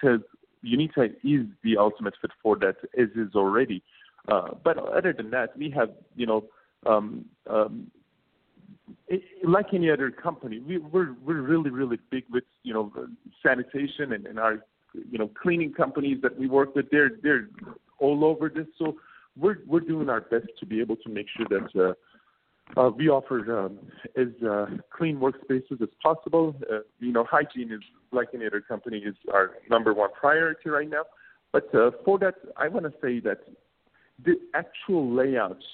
UNITA 0.65 1.07
is 1.25 1.47
the 1.65 1.77
ultimate 1.77 2.15
fit 2.21 2.31
for 2.43 2.57
that, 2.59 2.77
as 2.99 3.09
is 3.17 3.35
already. 3.35 3.83
Uh, 4.29 4.49
but 4.65 4.79
other 4.79 5.13
than 5.13 5.31
that, 5.31 5.57
we 5.57 5.71
have, 5.71 5.91
you 6.17 6.27
know, 6.27 6.45
um, 6.87 7.25
um, 7.49 7.91
like 9.45 9.67
any 9.73 9.91
other 9.91 10.11
company, 10.11 10.61
we, 10.61 10.79
we're 10.79 11.15
we're 11.25 11.43
really 11.43 11.71
really 11.71 11.99
big 12.11 12.25
with 12.31 12.45
you 12.63 12.73
know 12.73 12.93
sanitation 13.43 14.13
and, 14.13 14.27
and 14.27 14.39
our 14.39 14.65
you 15.11 15.19
know 15.19 15.31
cleaning 15.41 15.73
companies 15.73 16.19
that 16.23 16.39
we 16.39 16.49
work 16.49 16.75
with. 16.75 16.87
They're 16.91 17.11
they're 17.23 17.49
all 17.99 18.25
over 18.25 18.49
this, 18.49 18.67
so 18.79 18.97
we're 19.37 19.59
we're 19.67 19.81
doing 19.81 20.09
our 20.09 20.21
best 20.21 20.47
to 20.61 20.67
be 20.67 20.81
able 20.81 20.97
to 20.97 21.09
make 21.09 21.27
sure 21.37 21.47
that. 21.49 21.89
Uh, 21.89 21.95
uh, 22.77 22.91
we 22.91 23.09
offer 23.09 23.65
um, 23.65 23.79
as 24.17 24.27
uh, 24.45 24.67
clean 24.91 25.19
workspaces 25.19 25.81
as 25.81 25.89
possible. 26.03 26.53
Uh, 26.69 26.79
you 26.99 27.13
know, 27.13 27.25
hygiene 27.25 27.71
is 27.71 27.81
like 28.11 28.27
any 28.35 28.45
other 28.45 28.61
company 28.61 28.99
is 28.99 29.15
our 29.33 29.53
number 29.71 29.95
one 29.95 30.11
priority 30.19 30.69
right 30.69 30.91
now. 30.91 31.05
But 31.53 31.73
uh, 31.73 31.93
for 32.05 32.19
that, 32.19 32.35
I 32.57 32.67
want 32.67 32.87
to 32.87 32.93
say 33.01 33.21
that 33.21 33.39
the 34.25 34.35
actual 34.55 35.09
layouts 35.15 35.65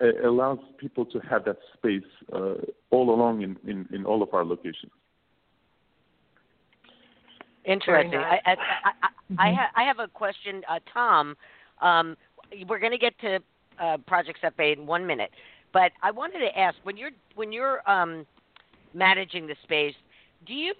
allows 0.00 0.58
people 0.78 1.04
to 1.06 1.18
have 1.20 1.44
that 1.44 1.56
space 1.76 2.02
uh, 2.32 2.54
all 2.90 3.14
along 3.14 3.42
in, 3.42 3.56
in, 3.68 3.86
in 3.92 4.04
all 4.04 4.22
of 4.22 4.32
our 4.32 4.44
locations. 4.44 4.92
Interesting. 7.64 8.18
I, 8.18 8.40
I, 8.44 8.50
I, 8.50 8.56
I, 9.02 9.48
I, 9.48 9.52
ha- 9.54 9.70
I 9.74 9.82
have 9.84 9.98
a 9.98 10.08
question, 10.08 10.62
uh, 10.68 10.80
Tom. 10.92 11.34
Um, 11.80 12.16
we're 12.68 12.78
going 12.78 12.92
to 12.92 12.98
get 12.98 13.18
to 13.20 13.38
uh, 13.80 13.96
Project 14.06 14.38
FA 14.56 14.72
in 14.72 14.86
one 14.86 15.06
minute, 15.06 15.30
but 15.72 15.92
I 16.02 16.10
wanted 16.10 16.40
to 16.40 16.58
ask 16.58 16.76
when 16.82 16.96
you're 16.96 17.10
when 17.34 17.52
you're 17.52 17.88
um, 17.90 18.26
managing 18.92 19.46
the 19.46 19.56
space, 19.64 19.94
do 20.46 20.52
you 20.52 20.74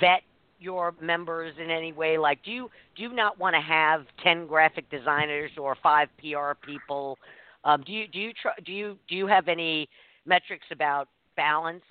vet 0.00 0.22
your 0.60 0.94
members 1.00 1.54
in 1.62 1.70
any 1.70 1.92
way? 1.92 2.18
Like, 2.18 2.44
do 2.44 2.50
you 2.50 2.70
do 2.96 3.02
you 3.02 3.12
not 3.12 3.38
want 3.38 3.54
to 3.54 3.60
have 3.60 4.04
ten 4.22 4.46
graphic 4.46 4.90
designers 4.90 5.50
or 5.58 5.76
five 5.82 6.08
PR 6.18 6.52
people? 6.62 7.18
Um, 7.64 7.82
do 7.86 7.92
you 7.92 8.06
do 8.08 8.18
you 8.18 8.32
try, 8.40 8.52
do 8.64 8.72
you 8.72 8.98
do 9.08 9.16
you 9.16 9.26
have 9.26 9.48
any 9.48 9.88
metrics 10.26 10.66
about 10.70 11.08
balance? 11.36 11.82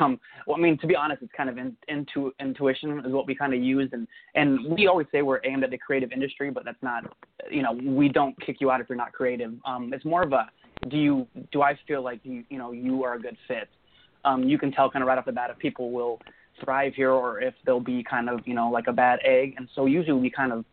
Um, 0.00 0.18
well, 0.46 0.56
I 0.56 0.60
mean, 0.60 0.76
to 0.78 0.88
be 0.88 0.96
honest, 0.96 1.22
it's 1.22 1.32
kind 1.36 1.48
of 1.48 1.56
in, 1.56 1.76
intu, 1.88 2.32
intuition 2.40 2.98
is 3.06 3.12
what 3.12 3.28
we 3.28 3.34
kind 3.36 3.54
of 3.54 3.62
use, 3.62 3.88
and 3.92 4.08
and 4.34 4.76
we 4.76 4.88
always 4.88 5.06
say 5.12 5.22
we're 5.22 5.40
aimed 5.44 5.62
at 5.62 5.70
the 5.70 5.78
creative 5.78 6.10
industry, 6.10 6.50
but 6.50 6.64
that's 6.64 6.82
not, 6.82 7.04
you 7.50 7.62
know, 7.62 7.72
we 7.72 8.08
don't 8.08 8.34
kick 8.44 8.56
you 8.60 8.70
out 8.72 8.80
if 8.80 8.88
you're 8.88 8.98
not 8.98 9.12
creative. 9.12 9.52
Um, 9.64 9.92
it's 9.94 10.04
more 10.04 10.22
of 10.22 10.32
a, 10.32 10.48
do 10.88 10.96
you 10.96 11.26
do 11.52 11.62
I 11.62 11.78
feel 11.86 12.02
like 12.02 12.20
you 12.24 12.42
you 12.48 12.58
know 12.58 12.72
you 12.72 13.04
are 13.04 13.14
a 13.14 13.20
good 13.20 13.36
fit? 13.46 13.68
Um, 14.24 14.42
you 14.44 14.58
can 14.58 14.72
tell 14.72 14.90
kind 14.90 15.02
of 15.02 15.06
right 15.06 15.16
off 15.16 15.26
the 15.26 15.32
bat 15.32 15.50
if 15.50 15.58
people 15.58 15.92
will 15.92 16.20
thrive 16.64 16.94
here 16.94 17.12
or 17.12 17.40
if 17.40 17.54
they'll 17.64 17.78
be 17.78 18.02
kind 18.02 18.28
of 18.28 18.40
you 18.46 18.54
know 18.54 18.68
like 18.70 18.88
a 18.88 18.92
bad 18.92 19.20
egg. 19.24 19.54
And 19.58 19.68
so 19.76 19.86
usually 19.86 20.20
we 20.20 20.28
kind 20.28 20.52
of 20.52 20.64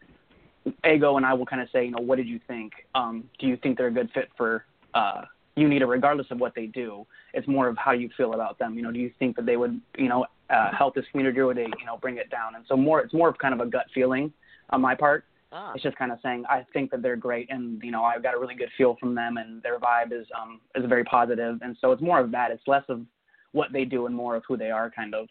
Ego 0.90 1.18
and 1.18 1.26
I 1.26 1.34
will 1.34 1.46
kind 1.46 1.62
of 1.62 1.68
say, 1.72 1.86
you 1.86 1.92
know, 1.92 2.02
what 2.02 2.18
did 2.18 2.28
you 2.28 2.40
think? 2.48 2.74
Um, 2.96 3.24
do 3.40 3.48
you 3.48 3.58
think 3.58 3.78
they're 3.78 3.88
a 3.88 3.92
good 3.92 4.10
fit 4.14 4.30
for 4.38 4.66
uh, 4.94 5.22
UNITA, 5.58 5.88
regardless 5.88 6.28
of 6.32 6.40
what 6.40 6.54
they 6.56 6.66
do? 6.66 7.06
It's 7.34 7.48
more 7.48 7.68
of 7.68 7.78
how 7.78 7.92
you 7.92 8.10
feel 8.18 8.34
about 8.34 8.58
them. 8.60 8.76
You 8.76 8.82
know, 8.82 8.92
do 8.92 9.00
you 9.00 9.12
think 9.20 9.36
that 9.36 9.46
they 9.46 9.58
would, 9.58 9.80
you 9.98 10.10
know, 10.10 10.26
uh, 10.50 10.72
help 10.78 10.96
this 10.96 11.06
community 11.12 11.40
or 11.40 11.48
would 11.48 11.58
they, 11.58 11.68
you 11.80 11.86
know, 11.86 11.98
bring 11.98 12.18
it 12.18 12.30
down? 12.30 12.56
And 12.56 12.66
so 12.68 12.76
more, 12.76 13.00
it's 13.02 13.14
more 13.14 13.30
of 13.30 13.38
kind 13.38 13.54
of 13.54 13.60
a 13.60 13.70
gut 13.70 13.86
feeling 13.94 14.34
on 14.72 14.82
my 14.82 14.96
part. 14.96 15.26
Ah. 15.52 15.72
It's 15.74 15.84
just 15.84 15.96
kind 15.96 16.12
of 16.12 16.20
saying 16.22 16.44
I 16.50 16.66
think 16.74 16.92
that 16.92 17.02
they're 17.02 17.16
great, 17.16 17.50
and 17.50 17.82
you 17.82 17.92
know 17.92 18.04
I've 18.04 18.22
got 18.22 18.36
a 18.36 18.40
really 18.40 18.56
good 18.56 18.70
feel 18.78 18.98
from 19.00 19.16
them, 19.16 19.38
and 19.38 19.64
their 19.64 19.80
vibe 19.80 20.12
is 20.12 20.28
um 20.38 20.60
is 20.76 20.84
very 20.90 21.06
positive, 21.06 21.60
and 21.62 21.78
so 21.80 21.94
it's 21.94 22.02
more 22.02 22.20
of 22.20 22.30
that. 22.32 22.52
It's 22.52 22.64
less 22.68 22.84
of 22.90 23.06
what 23.54 23.72
they 23.72 23.86
do 23.86 24.06
and 24.06 24.14
more 24.14 24.36
of 24.36 24.44
who 24.48 24.58
they 24.58 24.70
are, 24.70 24.92
kind 24.92 25.16
of. 25.16 25.28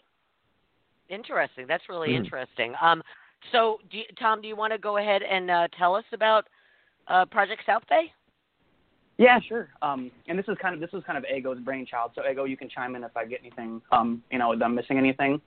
Interesting. 1.10 1.66
That's 1.66 1.88
really 1.90 2.10
mm. 2.10 2.16
interesting. 2.16 2.72
Um, 2.80 3.02
so, 3.52 3.78
do 3.90 3.98
you, 3.98 4.04
Tom, 4.18 4.40
do 4.40 4.48
you 4.48 4.56
want 4.56 4.72
to 4.72 4.78
go 4.78 4.98
ahead 4.98 5.22
and 5.22 5.50
uh, 5.50 5.68
tell 5.78 5.94
us 5.94 6.04
about 6.12 6.46
uh, 7.08 7.24
Project 7.26 7.62
South 7.66 7.82
Bay? 7.88 8.12
Yeah, 9.16 9.38
sure. 9.48 9.68
Um, 9.80 10.10
and 10.26 10.38
this 10.38 10.46
is 10.48 10.56
kind 10.60 10.74
of 10.74 10.80
this 10.80 10.90
was 10.92 11.04
kind 11.06 11.16
of 11.16 11.24
Ego's 11.24 11.58
brainchild. 11.60 12.12
So 12.14 12.22
Ego, 12.28 12.44
you 12.44 12.56
can 12.56 12.68
chime 12.68 12.96
in 12.96 13.04
if 13.04 13.16
I 13.16 13.24
get 13.24 13.40
anything, 13.40 13.80
um, 13.92 14.22
you 14.30 14.38
know, 14.38 14.52
if 14.52 14.60
I'm 14.60 14.74
missing 14.74 14.98
anything. 14.98 15.40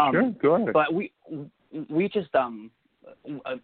Um, 0.00 0.12
sure, 0.12 0.30
go 0.42 0.54
ahead. 0.56 0.72
But 0.72 0.92
we 0.92 1.12
we 1.88 2.08
just 2.08 2.34
um, 2.34 2.70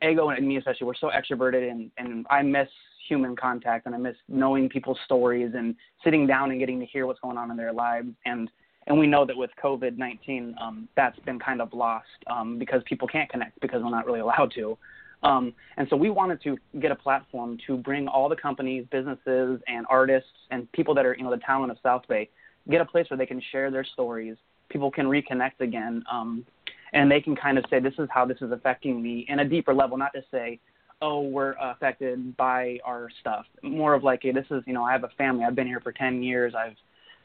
Ego 0.03 0.29
and 0.29 0.47
me 0.47 0.57
especially, 0.57 0.87
we're 0.87 0.95
so 0.95 1.11
extroverted, 1.11 1.69
and 1.69 1.91
and 1.99 2.27
I 2.31 2.43
miss 2.43 2.69
human 3.09 3.35
contact, 3.35 3.87
and 3.87 3.95
I 3.95 3.99
miss 3.99 4.17
knowing 4.29 4.69
people's 4.69 4.99
stories 5.05 5.53
and 5.55 5.75
sitting 6.03 6.27
down 6.27 6.51
and 6.51 6.61
getting 6.61 6.79
to 6.81 6.87
hear 6.87 7.07
what's 7.07 7.21
going 7.21 7.37
on 7.37 7.51
in 7.51 7.57
their 7.57 7.73
lives. 7.73 8.09
And 8.25 8.49
and 8.87 8.99
we 8.99 9.07
know 9.07 9.25
that 9.25 9.37
with 9.37 9.51
COVID 9.63 9.97
19, 9.97 10.55
um, 10.61 10.89
that's 10.97 11.19
been 11.21 11.39
kind 11.39 11.61
of 11.61 11.73
lost 11.73 12.07
um, 12.27 12.59
because 12.59 12.83
people 12.85 13.09
can't 13.09 13.31
connect 13.31 13.59
because 13.61 13.83
we're 13.83 13.91
not 13.91 14.07
really 14.07 14.21
allowed 14.21 14.53
to. 14.55 14.77
Um, 15.23 15.55
and 15.79 15.89
so 15.89 15.97
we 15.97 16.11
wanted 16.11 16.43
to 16.43 16.59
get 16.81 16.91
a 16.91 16.95
platform 16.95 17.57
to 17.67 17.79
bring 17.79 18.07
all 18.07 18.29
the 18.29 18.37
companies, 18.37 18.85
businesses, 18.91 19.61
and 19.67 19.87
artists 19.89 20.29
and 20.51 20.71
people 20.73 20.95
that 20.95 21.07
are, 21.07 21.15
you 21.17 21.25
know, 21.25 21.31
the 21.31 21.39
talent 21.39 21.73
of 21.73 21.79
South 21.83 22.03
Bay, 22.09 22.29
get 22.71 22.83
a 22.83 22.85
place 22.85 23.07
where 23.09 23.17
they 23.17 23.25
can 23.27 23.41
share 23.51 23.71
their 23.71 23.85
stories. 23.85 24.37
People 24.69 24.91
can 24.91 25.07
reconnect 25.07 25.61
again, 25.61 26.05
um, 26.13 26.45
and 26.93 27.11
they 27.11 27.21
can 27.21 27.35
kind 27.35 27.57
of 27.57 27.65
say, 27.71 27.81
"This 27.81 27.95
is 27.99 28.09
how 28.11 28.27
this 28.27 28.41
is 28.43 28.53
affecting 28.53 29.03
me," 29.03 29.25
in 29.29 29.39
a 29.39 29.45
deeper 29.45 29.73
level, 29.73 29.97
not 29.97 30.13
just 30.15 30.31
say, 30.31 30.61
"Oh, 31.01 31.21
we're 31.23 31.55
affected 31.61 32.37
by 32.37 32.79
our 32.85 33.09
stuff." 33.21 33.47
More 33.63 33.95
of 33.95 34.05
like, 34.05 34.23
"Hey, 34.23 34.33
this 34.33 34.47
is, 34.51 34.63
you 34.67 34.75
know, 34.75 34.85
I 34.85 34.93
have 34.93 35.05
a 35.05 35.11
family. 35.17 35.45
I've 35.45 35.55
been 35.55 35.67
here 35.67 35.81
for 35.81 35.93
10 35.93 36.23
years. 36.23 36.55
I've 36.55 36.77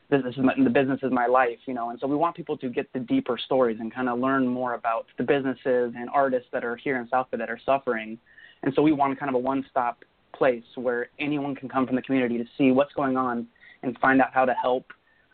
business 0.10 0.36
is 0.36 0.43
my, 0.43 0.53
the 0.62 0.70
business 0.70 0.99
is 1.03 1.12
my 1.12 1.28
life, 1.28 1.60
you 1.66 1.74
know. 1.74 1.89
And 1.89 1.99
so 1.99 2.07
we 2.07 2.16
want 2.16 2.36
people 2.36 2.57
to 2.57 2.70
get 2.70 2.91
the 2.93 2.99
deeper 2.99 3.38
stories 3.38 3.78
and 3.80 3.93
kind 3.93 4.10
of 4.10 4.20
learn 4.20 4.47
more 4.47 4.74
about 4.74 5.05
the 5.18 5.24
businesses 5.24 5.93
and 5.97 6.10
artists 6.14 6.49
that 6.51 6.64
are 6.64 6.76
here 6.76 6.99
in 6.99 7.07
South 7.10 7.30
Bay 7.32 7.38
that 7.38 7.49
are 7.49 7.60
suffering. 7.66 8.18
And 8.64 8.74
so 8.76 8.82
we 8.82 8.91
want 8.91 9.20
kind 9.20 9.30
of 9.30 9.36
a 9.36 9.39
one-stop 9.39 10.03
place 10.34 10.64
where 10.76 11.10
anyone 11.20 11.55
can 11.55 11.70
come 11.70 11.86
from 11.86 11.95
the 11.95 12.01
community 12.01 12.38
to 12.38 12.45
see 12.57 12.72
what's 12.72 12.93
going 12.93 13.18
on 13.18 13.47
and 13.84 13.97
find 13.99 14.22
out 14.22 14.34
how 14.34 14.45
to 14.45 14.53
help 14.53 14.86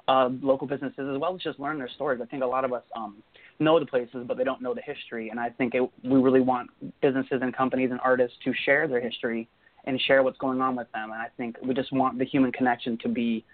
uh, 0.07 0.29
local 0.41 0.67
businesses 0.67 1.09
as 1.11 1.17
well 1.19 1.35
as 1.35 1.41
just 1.41 1.59
learn 1.59 1.79
their 1.79 1.89
stories. 1.89 2.19
I 2.21 2.25
think 2.25 2.43
a 2.43 2.45
lot 2.45 2.63
of 2.63 2.73
us 2.73 2.83
um, 2.95 3.23
know 3.59 3.79
the 3.79 3.85
places, 3.85 4.25
but 4.27 4.37
they 4.37 4.43
don't 4.43 4.61
know 4.61 4.73
the 4.73 4.81
history. 4.81 5.29
And 5.29 5.39
I 5.39 5.49
think 5.49 5.73
it, 5.73 5.89
we 6.03 6.19
really 6.19 6.41
want 6.41 6.69
businesses 7.01 7.39
and 7.41 7.55
companies 7.55 7.89
and 7.91 7.99
artists 8.03 8.37
to 8.43 8.53
share 8.65 8.87
their 8.87 9.01
history 9.01 9.47
and 9.85 9.99
share 10.01 10.21
what's 10.21 10.37
going 10.37 10.61
on 10.61 10.75
with 10.75 10.91
them. 10.91 11.11
And 11.11 11.21
I 11.21 11.27
think 11.37 11.57
we 11.63 11.73
just 11.73 11.91
want 11.91 12.19
the 12.19 12.25
human 12.25 12.51
connection 12.51 12.97
to 12.99 13.09
be 13.09 13.45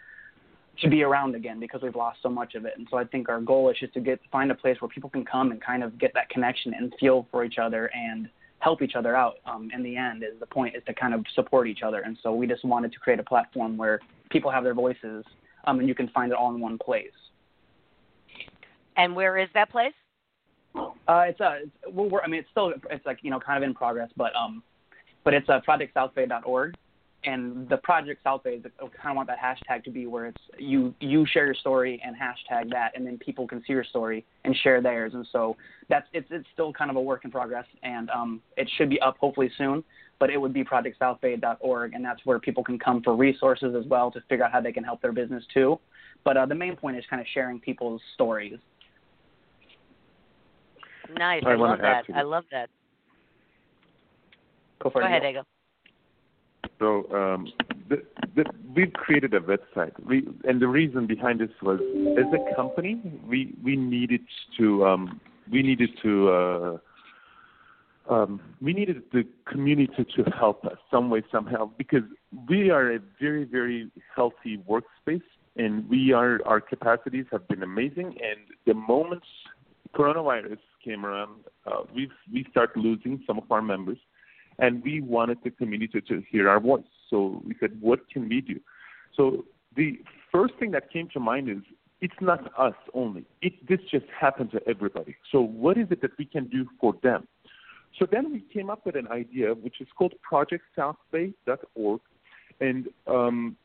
to 0.80 0.90
be 0.90 1.04
around 1.04 1.36
again 1.36 1.60
because 1.60 1.82
we've 1.82 1.96
lost 1.96 2.20
so 2.24 2.30
much 2.30 2.56
of 2.56 2.66
it. 2.66 2.74
And 2.78 2.88
so 2.90 2.98
I 2.98 3.04
think 3.04 3.30
our 3.30 3.42
goal 3.42 3.70
is 3.70 3.78
just 3.80 3.94
to 3.94 4.00
get 4.00 4.20
find 4.32 4.52
a 4.52 4.56
place 4.56 4.78
where 4.80 4.90
people 4.90 5.10
can 5.10 5.26
come 5.26 5.52
and 5.52 5.62
kind 5.62 5.84
of 5.84 6.00
get 6.00 6.14
that 6.14 6.30
connection 6.30 6.74
and 6.74 6.94
feel 7.00 7.28
for 7.32 7.44
each 7.44 7.58
other 7.58 7.92
and 7.94 8.30
help 8.60 8.82
each 8.82 8.96
other 8.96 9.16
out. 9.16 9.36
Um, 9.46 9.70
in 9.74 9.84
the 9.84 9.98
end, 9.98 10.24
is 10.24 10.40
the 10.40 10.46
point 10.46 10.76
is 10.76 10.84
to 10.86 10.94
kind 10.94 11.14
of 11.14 11.26
support 11.36 11.68
each 11.68 11.82
other. 11.84 12.02
And 12.02 12.18
so 12.24 12.34
we 12.34 12.48
just 12.48 12.64
wanted 12.64 12.94
to 12.94 13.00
create 13.00 13.20
a 13.20 13.24
platform 13.24 13.76
where 13.78 14.00
people 14.30 14.50
have 14.52 14.64
their 14.64 14.74
voices 14.74 15.26
um, 15.66 15.80
and 15.80 15.88
you 15.88 15.96
can 15.96 16.08
find 16.10 16.32
it 16.32 16.38
all 16.38 16.54
in 16.54 16.60
one 16.60 16.78
place. 16.78 17.12
And 18.98 19.16
where 19.16 19.38
is 19.38 19.50
that 19.54 19.70
place? 19.70 19.94
Uh, 20.76 21.26
it's 21.28 21.40
a, 21.40 21.46
uh, 21.46 21.54
it's, 21.64 21.72
well, 21.92 22.10
we're, 22.10 22.22
I 22.22 22.28
mean, 22.28 22.40
it's 22.40 22.50
still, 22.50 22.74
it's 22.90 23.06
like, 23.06 23.20
you 23.22 23.32
know, 23.32 23.40
kind 23.40 23.62
of 23.62 23.68
in 23.68 23.76
progress, 23.76 24.10
but, 24.16 24.32
um, 24.36 24.64
but 25.24 25.34
it's 25.34 25.50
uh, 25.50 25.60
projectsouthbay.org 25.68 26.76
and 27.24 27.70
the 27.70 27.78
project 27.78 28.24
South 28.24 28.44
Bay, 28.44 28.60
I 28.64 28.80
kind 28.80 29.12
of 29.12 29.16
want 29.16 29.30
that 29.30 29.38
hashtag 29.38 29.84
to 29.84 29.92
be 29.92 30.08
where 30.08 30.28
it's 30.28 30.42
you 30.58 30.94
you 31.00 31.26
share 31.32 31.46
your 31.46 31.56
story 31.56 32.02
and 32.04 32.16
hashtag 32.16 32.72
that, 32.72 32.92
and 32.96 33.06
then 33.06 33.18
people 33.18 33.48
can 33.48 33.60
see 33.60 33.74
your 33.74 33.84
story 33.84 34.26
and 34.44 34.56
share 34.64 34.82
theirs. 34.82 35.14
And 35.14 35.28
so 35.32 35.56
that's 35.90 36.08
it's 36.14 36.28
it's 36.32 36.48
still 36.54 36.74
kind 36.74 36.90
of 36.90 36.98
a 36.98 37.02
work 37.02 37.26
in 37.26 37.32
progress, 37.32 37.66
and 37.84 38.10
um, 38.10 38.42
it 38.58 38.70
should 38.78 38.90
be 38.90 39.00
up 39.02 39.18
hopefully 39.20 39.52
soon. 39.58 39.84
But 40.20 40.30
it 40.30 40.40
would 40.40 40.54
be 40.54 40.64
projectsouthbay.org, 40.64 41.94
and 41.94 42.06
that's 42.06 42.22
where 42.26 42.40
people 42.40 42.64
can 42.64 42.78
come 42.78 43.02
for 43.02 43.16
resources 43.16 43.76
as 43.76 43.86
well 43.88 44.12
to 44.12 44.22
figure 44.30 44.46
out 44.46 44.52
how 44.52 44.62
they 44.62 44.72
can 44.72 44.84
help 44.84 45.02
their 45.02 45.12
business 45.12 45.44
too. 45.54 45.80
But 46.24 46.38
uh, 46.38 46.46
the 46.46 46.56
main 46.56 46.76
point 46.76 46.98
is 46.98 47.04
kind 47.10 47.20
of 47.20 47.28
sharing 47.34 47.60
people's 47.60 48.02
stories. 48.14 48.60
Nice, 51.18 51.44
I, 51.46 51.52
I 51.52 51.56
love 51.56 51.80
that. 51.80 52.04
I 52.16 52.22
love 52.22 52.44
that. 52.52 52.70
Go 54.82 54.90
for 54.90 55.02
it. 55.02 55.06
Go 55.06 55.08
ahead, 55.08 55.24
Ego. 55.24 55.44
So 56.82 57.06
um, 57.14 57.48
the, 57.90 58.02
the, 58.36 58.44
we've 58.76 58.92
created 58.94 59.36
a 59.36 59.40
website, 59.40 59.92
we, 60.04 60.28
and 60.46 60.60
the 60.60 60.68
reason 60.68 61.06
behind 61.06 61.40
this 61.40 61.52
was, 61.62 61.80
as 62.18 62.26
a 62.34 62.56
company, 62.56 63.00
we 63.28 63.54
we 63.64 63.76
needed 63.76 64.22
to 64.58 64.84
um, 64.88 65.22
we 65.52 65.62
needed 65.62 65.92
to 66.02 66.30
uh, 66.32 66.78
um, 68.12 68.42
we 68.60 68.74
needed 68.74 69.04
the 69.14 69.28
community 69.46 70.08
to 70.16 70.24
help 70.32 70.66
us 70.66 70.78
some 70.90 71.12
way 71.12 71.22
somehow 71.32 71.70
because 71.78 72.04
we 72.50 72.72
are 72.72 72.94
a 72.94 73.00
very 73.20 73.44
very 73.44 73.92
healthy 74.16 74.58
workspace, 74.68 75.22
and 75.58 75.88
we 75.88 76.14
are 76.14 76.40
our 76.48 76.60
capacities 76.60 77.26
have 77.32 77.48
been 77.48 77.62
amazing, 77.62 78.08
and 78.08 78.40
the 78.66 78.74
moment 78.74 79.22
coronavirus 79.94 80.58
came 80.84 81.06
around, 81.06 81.44
uh, 81.68 81.84
we 81.94 82.10
we 82.34 82.44
start 82.50 82.76
losing 82.76 83.22
some 83.28 83.38
of 83.38 83.52
our 83.52 83.62
members 83.62 84.00
and 84.60 84.84
we 84.84 85.02
wanted 85.02 85.40
the 85.44 85.52
community 85.52 86.02
to 86.02 86.24
hear 86.30 86.50
our 86.50 86.60
voice. 86.60 86.84
So 87.10 87.42
we 87.46 87.56
said, 87.60 87.78
what 87.82 88.10
can 88.10 88.30
we 88.30 88.42
do? 88.42 88.60
So 89.16 89.46
the 89.76 90.00
first 90.32 90.54
thing 90.60 90.72
that 90.72 90.92
came 90.92 91.10
to 91.14 91.20
mind 91.20 91.50
is 91.50 91.58
it's 92.00 92.14
not 92.20 92.52
us 92.58 92.74
only. 92.94 93.26
It, 93.42 93.68
this 93.68 93.80
just 93.92 94.06
happened 94.20 94.52
to 94.52 94.62
everybody. 94.68 95.16
So 95.32 95.42
what 95.42 95.78
is 95.78 95.88
it 95.92 96.02
that 96.02 96.12
we 96.18 96.26
can 96.26 96.48
do 96.48 96.66
for 96.80 96.96
them? 97.04 97.28
So 98.00 98.08
then 98.10 98.32
we 98.32 98.42
came 98.54 98.70
up 98.70 98.86
with 98.86 98.96
an 98.96 99.08
idea 99.10 99.54
which 99.54 99.82
is 99.82 99.88
called 99.98 100.14
ProjectSouthBay.org, 100.30 102.02
and 102.60 102.88
um, 103.06 103.58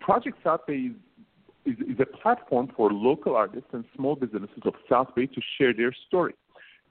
Project 0.00 0.38
South 0.42 0.66
Bay 0.66 0.90
is, 0.90 0.92
is, 1.64 1.78
is 1.80 2.00
a 2.00 2.06
platform 2.06 2.70
for 2.76 2.92
local 2.92 3.36
artists 3.36 3.68
and 3.72 3.84
small 3.94 4.16
businesses 4.16 4.62
of 4.64 4.74
South 4.88 5.14
Bay 5.14 5.26
to 5.26 5.40
share 5.56 5.72
their 5.72 5.94
story 6.08 6.34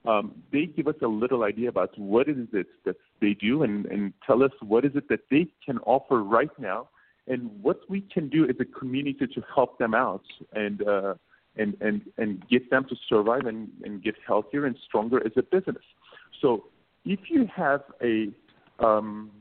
um, 0.07 0.41
they 0.51 0.65
give 0.65 0.87
us 0.87 0.95
a 1.03 1.07
little 1.07 1.43
idea 1.43 1.69
about 1.69 1.97
what 1.99 2.29
is 2.29 2.37
it 2.53 2.67
that 2.85 2.95
they 3.21 3.33
do 3.33 3.63
and, 3.63 3.85
and 3.87 4.13
tell 4.25 4.41
us 4.41 4.51
what 4.61 4.85
is 4.85 4.91
it 4.95 5.09
that 5.09 5.21
they 5.29 5.47
can 5.65 5.77
offer 5.79 6.23
right 6.23 6.57
now 6.57 6.87
and 7.27 7.51
what 7.61 7.81
we 7.89 8.01
can 8.01 8.29
do 8.29 8.45
as 8.45 8.55
a 8.59 8.65
community 8.65 9.27
to 9.27 9.41
help 9.53 9.77
them 9.77 9.93
out 9.93 10.23
and 10.53 10.87
uh, 10.87 11.15
and, 11.57 11.75
and, 11.81 12.03
and 12.17 12.47
get 12.49 12.69
them 12.69 12.85
to 12.87 12.95
survive 13.09 13.47
and, 13.47 13.69
and 13.83 14.03
get 14.03 14.13
healthier 14.25 14.65
and 14.65 14.77
stronger 14.85 15.25
as 15.25 15.31
a 15.37 15.41
business. 15.41 15.83
So 16.39 16.65
if 17.03 17.19
you 17.29 17.49
have 17.55 17.81
a 18.01 18.29
um, 18.79 19.31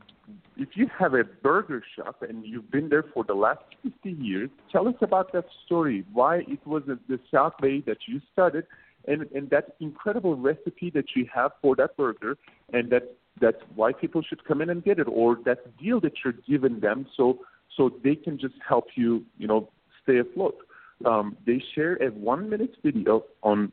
if 0.57 0.69
you 0.73 0.87
have 0.97 1.13
a 1.13 1.23
burger 1.23 1.81
shop 1.95 2.23
and 2.27 2.45
you've 2.45 2.69
been 2.71 2.89
there 2.89 3.05
for 3.13 3.23
the 3.23 3.33
last 3.33 3.61
50 3.83 4.11
years, 4.11 4.49
tell 4.71 4.87
us 4.87 4.95
about 5.01 5.31
that 5.33 5.45
story. 5.65 6.03
Why 6.11 6.37
it 6.47 6.65
was 6.65 6.83
the 6.85 7.19
South 7.31 7.53
Bay 7.61 7.81
that 7.81 7.99
you 8.07 8.19
started, 8.33 8.65
and 9.07 9.23
and 9.33 9.49
that 9.49 9.75
incredible 9.79 10.35
recipe 10.35 10.89
that 10.91 11.15
you 11.15 11.27
have 11.33 11.51
for 11.61 11.75
that 11.75 11.95
burger, 11.97 12.37
and 12.73 12.89
that 12.91 13.15
that's 13.39 13.61
why 13.75 13.93
people 13.93 14.21
should 14.21 14.43
come 14.45 14.61
in 14.61 14.69
and 14.69 14.83
get 14.83 14.99
it, 14.99 15.07
or 15.07 15.37
that 15.45 15.77
deal 15.77 15.99
that 16.01 16.13
you're 16.23 16.33
giving 16.47 16.79
them, 16.79 17.07
so 17.15 17.39
so 17.75 17.91
they 18.03 18.15
can 18.15 18.37
just 18.37 18.55
help 18.67 18.85
you, 18.95 19.23
you 19.37 19.47
know, 19.47 19.69
stay 20.03 20.17
afloat. 20.17 20.57
Um, 21.05 21.37
they 21.45 21.61
share 21.75 21.95
a 22.01 22.07
one-minute 22.07 22.77
video 22.83 23.23
on 23.43 23.71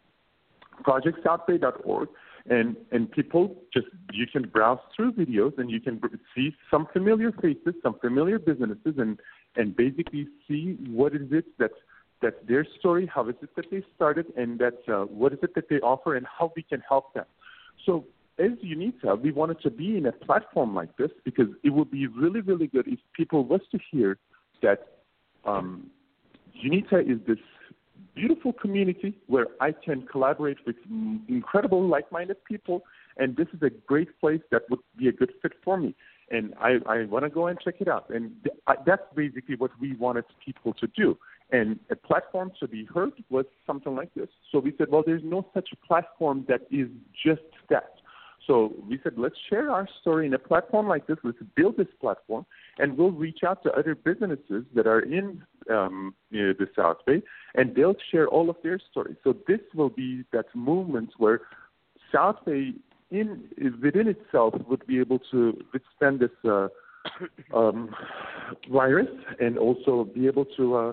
projectsouthbay.org, 0.83 2.09
and 2.47 2.77
and 2.93 3.11
people 3.11 3.57
just 3.73 3.87
you 4.13 4.27
can 4.27 4.49
browse 4.49 4.79
through 4.95 5.13
videos 5.13 5.57
and 5.59 5.71
you 5.71 5.81
can 5.81 6.01
see 6.35 6.55
some 6.71 6.87
familiar 6.93 7.33
faces, 7.33 7.75
some 7.83 7.99
familiar 8.01 8.39
businesses, 8.39 8.95
and 8.99 9.19
and 9.57 9.75
basically 9.77 10.27
see 10.47 10.77
what 10.89 11.15
is 11.15 11.29
it 11.31 11.47
that's 11.59 11.75
that's 12.25 12.43
their 12.49 12.67
story, 12.79 13.05
how 13.15 13.29
is 13.29 13.37
it 13.43 13.53
that 13.57 13.67
they 13.71 13.83
started, 13.95 14.27
and 14.41 14.59
that's 14.59 14.85
uh, 14.89 15.05
what 15.21 15.31
is 15.37 15.41
it 15.47 15.55
that 15.57 15.69
they 15.69 15.81
offer, 15.93 16.11
and 16.17 16.27
how 16.39 16.47
we 16.57 16.63
can 16.63 16.81
help 16.93 17.07
them. 17.17 17.27
So 17.87 17.93
as 18.39 18.53
UNITA, 18.73 19.21
we 19.21 19.31
wanted 19.41 19.61
to 19.67 19.71
be 19.71 19.89
in 19.99 20.07
a 20.07 20.13
platform 20.13 20.75
like 20.75 20.97
this 20.97 21.13
because 21.29 21.51
it 21.63 21.71
would 21.71 21.91
be 21.91 22.07
really, 22.07 22.41
really 22.41 22.67
good 22.67 22.87
if 22.89 22.99
people 23.21 23.45
was 23.45 23.61
to 23.73 23.79
hear 23.91 24.11
that 24.63 24.79
um, 25.45 25.91
UNITA 26.65 26.99
is 27.13 27.19
this 27.27 27.43
beautiful 28.15 28.53
community 28.53 29.11
where 29.27 29.49
I 29.61 29.71
can 29.73 30.07
collaborate 30.07 30.59
with 30.67 30.77
incredible 31.29 31.87
like-minded 31.87 32.39
people, 32.45 32.85
and 33.19 33.37
this 33.37 33.49
is 33.55 33.61
a 33.63 33.71
great 33.71 34.19
place 34.21 34.41
that 34.51 34.63
would 34.71 34.81
be 34.97 35.09
a 35.09 35.13
good 35.13 35.33
fit 35.43 35.53
for 35.65 35.77
me. 35.77 35.95
And 36.31 36.55
I, 36.59 36.79
I 36.87 37.05
want 37.05 37.25
to 37.25 37.31
go 37.31 37.49
and 37.49 37.59
check 37.61 37.77
it 37.81 37.89
out. 37.89 38.07
And 38.09 38.33
th- 38.45 38.57
I, 38.67 38.75
that's 38.87 39.03
basically 39.15 39.57
what 39.57 39.73
we 39.81 39.95
wanted 39.95 40.25
people 40.45 40.73
to 40.75 40.87
do. 40.87 41.19
And 41.51 41.79
a 41.91 41.97
platform 41.97 42.53
to 42.61 42.67
be 42.67 42.85
heard 42.87 43.13
was 43.31 43.45
something 43.67 43.95
like 43.95 44.13
this. 44.15 44.29
So 44.51 44.59
we 44.59 44.75
said, 44.79 44.89
well, 44.91 45.03
there's 45.05 45.23
no 45.25 45.47
such 45.55 45.69
platform 45.87 46.45
that 46.49 46.63
is 46.71 46.89
just 47.25 47.43
that. 47.71 47.95
So 48.47 48.73
we 48.89 48.99
said, 49.03 49.15
let's 49.17 49.37
share 49.49 49.71
our 49.71 49.89
story 50.01 50.27
in 50.27 50.35
a 50.35 50.39
platform 50.39 50.87
like 50.87 51.07
this. 51.07 51.17
Let's 51.23 51.39
build 51.55 51.77
this 51.77 51.89
platform, 52.01 52.45
and 52.79 52.97
we'll 52.97 53.11
reach 53.11 53.41
out 53.47 53.63
to 53.63 53.73
other 53.73 53.95
businesses 53.95 54.65
that 54.75 54.87
are 54.87 55.01
in 55.01 55.43
um, 55.71 56.15
the 56.31 56.69
South 56.77 56.99
Bay, 57.07 57.23
and 57.55 57.75
they'll 57.75 57.97
share 58.11 58.29
all 58.29 58.51
of 58.51 58.57
their 58.63 58.79
stories. 58.91 59.17
So 59.25 59.35
this 59.49 59.61
will 59.75 59.89
be 59.89 60.25
that 60.33 60.47
movement 60.55 61.11
where 61.19 61.41
South 62.13 62.37
Bay, 62.45 62.75
in 63.11 63.49
within 63.83 64.09
itself, 64.09 64.55
would 64.69 64.87
be 64.87 64.99
able 64.99 65.21
to 65.31 65.59
withstand 65.73 66.21
this 66.21 66.31
uh, 66.45 66.69
um, 67.57 67.95
virus, 68.71 69.09
and 69.41 69.59
also 69.59 70.05
be 70.05 70.27
able 70.27 70.45
to. 70.57 70.75
Uh, 70.75 70.93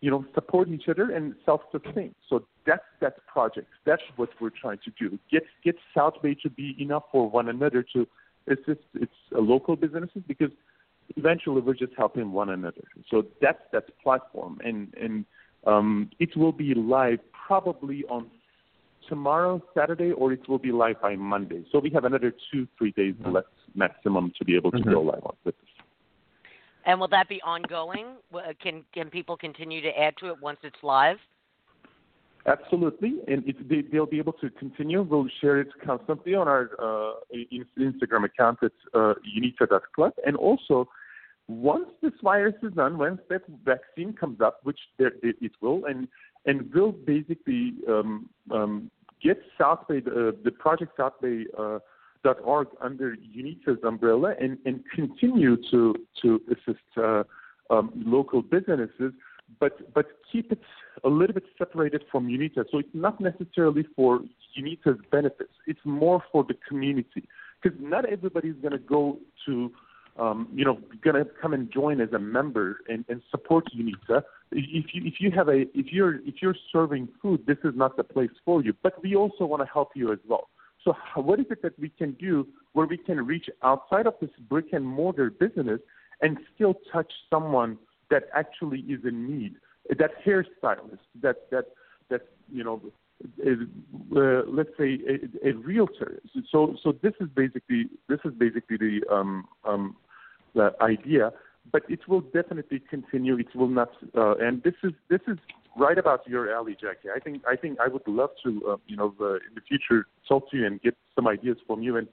you 0.00 0.10
know, 0.10 0.24
support 0.34 0.68
each 0.68 0.88
other 0.88 1.10
and 1.10 1.34
self-sustain. 1.44 2.14
So 2.28 2.44
that's 2.66 2.82
that 3.00 3.26
project. 3.26 3.68
That's 3.84 4.02
what 4.16 4.30
we're 4.40 4.50
trying 4.50 4.78
to 4.84 4.90
do. 4.98 5.18
Get 5.30 5.44
get 5.62 5.76
South 5.94 6.14
Bay 6.22 6.34
to 6.42 6.50
be 6.50 6.76
enough 6.78 7.04
for 7.12 7.28
one 7.28 7.48
another 7.48 7.84
to 7.92 8.06
assist 8.48 8.80
its 8.94 9.12
uh, 9.34 9.40
local 9.40 9.76
businesses 9.76 10.22
because 10.26 10.50
eventually 11.16 11.60
we're 11.60 11.74
just 11.74 11.92
helping 11.96 12.32
one 12.32 12.50
another. 12.50 12.82
So 13.10 13.26
that's 13.40 13.62
that 13.72 13.84
platform, 14.02 14.58
and 14.64 14.94
and 15.00 15.24
um, 15.66 16.10
it 16.18 16.36
will 16.36 16.52
be 16.52 16.74
live 16.74 17.18
probably 17.46 18.04
on 18.08 18.30
tomorrow, 19.08 19.62
Saturday, 19.76 20.12
or 20.12 20.32
it 20.32 20.48
will 20.48 20.58
be 20.58 20.72
live 20.72 21.00
by 21.02 21.16
Monday. 21.16 21.64
So 21.72 21.78
we 21.78 21.90
have 21.90 22.04
another 22.04 22.32
two, 22.52 22.66
three 22.78 22.92
days 22.92 23.14
mm-hmm. 23.14 23.32
left 23.32 23.48
maximum 23.74 24.32
to 24.38 24.44
be 24.44 24.56
able 24.56 24.70
to 24.70 24.78
mm-hmm. 24.78 24.92
go 24.92 25.02
live 25.02 25.24
on 25.24 25.36
with 25.44 25.56
this. 25.60 25.69
And 26.86 26.98
will 26.98 27.08
that 27.08 27.28
be 27.28 27.40
ongoing? 27.42 28.16
Can 28.62 28.84
can 28.94 29.10
people 29.10 29.36
continue 29.36 29.80
to 29.82 29.88
add 29.88 30.14
to 30.18 30.28
it 30.28 30.40
once 30.40 30.58
it's 30.62 30.82
live? 30.82 31.18
Absolutely, 32.46 33.16
and 33.28 33.46
it, 33.46 33.68
they, 33.68 33.98
will 33.98 34.06
be 34.06 34.18
able 34.18 34.32
to 34.34 34.48
continue. 34.50 35.02
We'll 35.02 35.28
share 35.42 35.60
it 35.60 35.68
constantly 35.84 36.34
on 36.34 36.48
our 36.48 36.70
uh, 36.78 37.12
Instagram 37.78 38.24
account 38.24 38.60
at 38.62 38.72
uh, 38.94 39.14
unita.club, 39.38 40.14
and 40.24 40.36
also 40.36 40.88
once 41.48 41.86
this 42.00 42.12
virus 42.22 42.54
is 42.62 42.72
done, 42.72 42.96
once 42.96 43.20
that 43.28 43.42
vaccine 43.64 44.14
comes 44.14 44.40
up, 44.40 44.60
which 44.62 44.78
there, 44.98 45.12
it, 45.22 45.36
it 45.42 45.52
will, 45.60 45.84
and 45.84 46.08
and 46.46 46.72
will 46.72 46.92
basically 46.92 47.74
um, 47.86 48.30
um, 48.50 48.90
get 49.22 49.38
South 49.60 49.86
Bay, 49.86 49.98
uh, 49.98 50.32
the 50.42 50.52
project 50.58 50.92
South 50.96 51.20
Bay. 51.20 51.44
Uh, 51.58 51.80
.org 52.24 52.68
under 52.80 53.16
UNITA's 53.16 53.82
umbrella 53.84 54.34
and, 54.40 54.58
and 54.64 54.82
continue 54.94 55.56
to 55.70 55.94
to 56.22 56.40
assist 56.50 56.84
uh, 56.96 57.22
um, 57.70 57.92
local 57.94 58.42
businesses, 58.42 59.12
but 59.58 59.92
but 59.94 60.06
keep 60.30 60.52
it 60.52 60.60
a 61.04 61.08
little 61.08 61.34
bit 61.34 61.44
separated 61.56 62.04
from 62.10 62.28
UNITA. 62.28 62.64
So 62.70 62.78
it's 62.78 62.88
not 62.94 63.20
necessarily 63.20 63.84
for 63.96 64.20
UNITA's 64.58 65.00
benefits. 65.10 65.52
It's 65.66 65.80
more 65.84 66.22
for 66.32 66.44
the 66.44 66.54
community 66.68 67.28
because 67.62 67.78
not 67.80 68.04
everybody 68.06 68.48
is 68.48 68.56
going 68.60 68.72
to 68.72 68.78
go 68.78 69.18
to 69.46 69.72
um, 70.18 70.48
you 70.54 70.64
know, 70.64 70.78
going 71.02 71.16
to 71.16 71.30
come 71.40 71.54
and 71.54 71.72
join 71.72 72.00
as 72.00 72.12
a 72.12 72.18
member 72.18 72.80
and, 72.88 73.04
and 73.08 73.22
support 73.30 73.64
UNITA. 73.74 74.22
If 74.52 74.92
you 74.92 75.02
if 75.04 75.14
you 75.20 75.30
have 75.30 75.48
a 75.48 75.62
if 75.78 75.92
you're 75.92 76.16
if 76.26 76.42
you're 76.42 76.56
serving 76.72 77.08
food, 77.22 77.44
this 77.46 77.58
is 77.64 77.72
not 77.76 77.96
the 77.96 78.04
place 78.04 78.30
for 78.44 78.62
you. 78.62 78.74
But 78.82 79.00
we 79.02 79.14
also 79.14 79.46
want 79.46 79.62
to 79.62 79.68
help 79.72 79.90
you 79.94 80.12
as 80.12 80.18
well. 80.28 80.48
So 80.84 80.94
what 81.14 81.40
is 81.40 81.46
it 81.50 81.62
that 81.62 81.78
we 81.78 81.90
can 81.90 82.12
do 82.12 82.46
where 82.72 82.86
we 82.86 82.96
can 82.96 83.24
reach 83.26 83.50
outside 83.62 84.06
of 84.06 84.14
this 84.20 84.30
brick 84.48 84.66
and 84.72 84.86
mortar 84.86 85.30
business 85.30 85.80
and 86.22 86.38
still 86.54 86.74
touch 86.92 87.12
someone 87.28 87.78
that 88.10 88.24
actually 88.34 88.80
is 88.80 89.00
in 89.04 89.28
need? 89.28 89.56
That 89.88 90.10
hairstylist, 90.24 90.98
that 91.22 91.50
that 91.50 91.66
that 92.08 92.22
you 92.50 92.64
know 92.64 92.80
is, 93.38 93.58
uh, 94.16 94.42
let's 94.46 94.70
say 94.78 95.00
a, 95.08 95.48
a 95.48 95.52
realtor. 95.52 96.20
So 96.50 96.76
so 96.82 96.92
this 97.02 97.12
is 97.20 97.28
basically 97.34 97.86
this 98.08 98.20
is 98.24 98.32
basically 98.38 98.76
the 98.76 99.00
um, 99.12 99.46
um, 99.64 99.96
the 100.54 100.72
idea, 100.80 101.32
but 101.72 101.82
it 101.88 102.08
will 102.08 102.20
definitely 102.20 102.80
continue. 102.88 103.38
It 103.38 103.54
will 103.54 103.68
not, 103.68 103.90
uh, 104.16 104.36
and 104.36 104.62
this 104.62 104.74
is 104.82 104.92
this 105.08 105.20
is 105.26 105.38
right 105.76 105.98
about 105.98 106.26
your 106.26 106.52
alley, 106.52 106.76
Jackie. 106.80 107.08
I 107.14 107.20
think 107.20 107.42
I 107.48 107.56
think 107.56 107.78
I 107.80 107.88
would 107.88 108.06
love 108.06 108.30
to 108.44 108.62
uh, 108.72 108.76
you 108.86 108.96
know 108.96 109.14
uh, 109.20 109.34
in 109.34 109.54
the 109.54 109.60
future 109.66 110.06
talk 110.28 110.50
to 110.50 110.56
you 110.56 110.66
and 110.66 110.80
get 110.82 110.96
some 111.14 111.26
ideas 111.26 111.56
from 111.66 111.82
you 111.82 111.96
and 111.96 112.08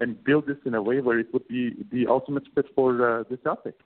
and 0.00 0.22
build 0.24 0.46
this 0.46 0.56
in 0.64 0.74
a 0.74 0.82
way 0.82 1.00
where 1.00 1.18
it 1.18 1.32
would 1.32 1.46
be 1.48 1.74
the 1.90 2.06
ultimate 2.06 2.44
fit 2.54 2.66
for 2.74 3.20
uh, 3.20 3.24
this 3.28 3.38
outfit. 3.46 3.76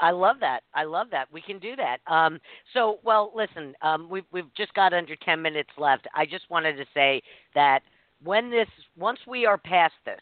I 0.00 0.12
love 0.12 0.36
that. 0.40 0.60
I 0.74 0.84
love 0.84 1.08
that. 1.10 1.26
We 1.32 1.40
can 1.40 1.58
do 1.58 1.74
that. 1.74 1.98
Um, 2.06 2.38
so, 2.72 3.00
well, 3.02 3.32
listen, 3.34 3.74
um, 3.82 4.08
we've 4.08 4.26
we've 4.32 4.52
just 4.56 4.72
got 4.74 4.92
under 4.92 5.16
ten 5.16 5.42
minutes 5.42 5.70
left. 5.76 6.06
I 6.14 6.24
just 6.24 6.48
wanted 6.50 6.76
to 6.76 6.84
say 6.94 7.22
that 7.54 7.80
when 8.22 8.50
this, 8.50 8.68
once 8.96 9.18
we 9.26 9.46
are 9.46 9.58
past 9.58 9.94
this, 10.04 10.20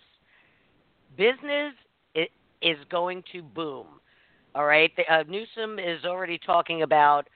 business 1.17 1.75
is 2.63 2.77
going 2.91 3.23
to 3.33 3.43
boom. 3.43 3.87
All 4.55 4.65
right, 4.65 4.91
uh, 5.11 5.25
Newsom 5.29 5.79
is 5.79 6.05
already 6.05 6.39
talking 6.39 6.83
about 6.83 7.29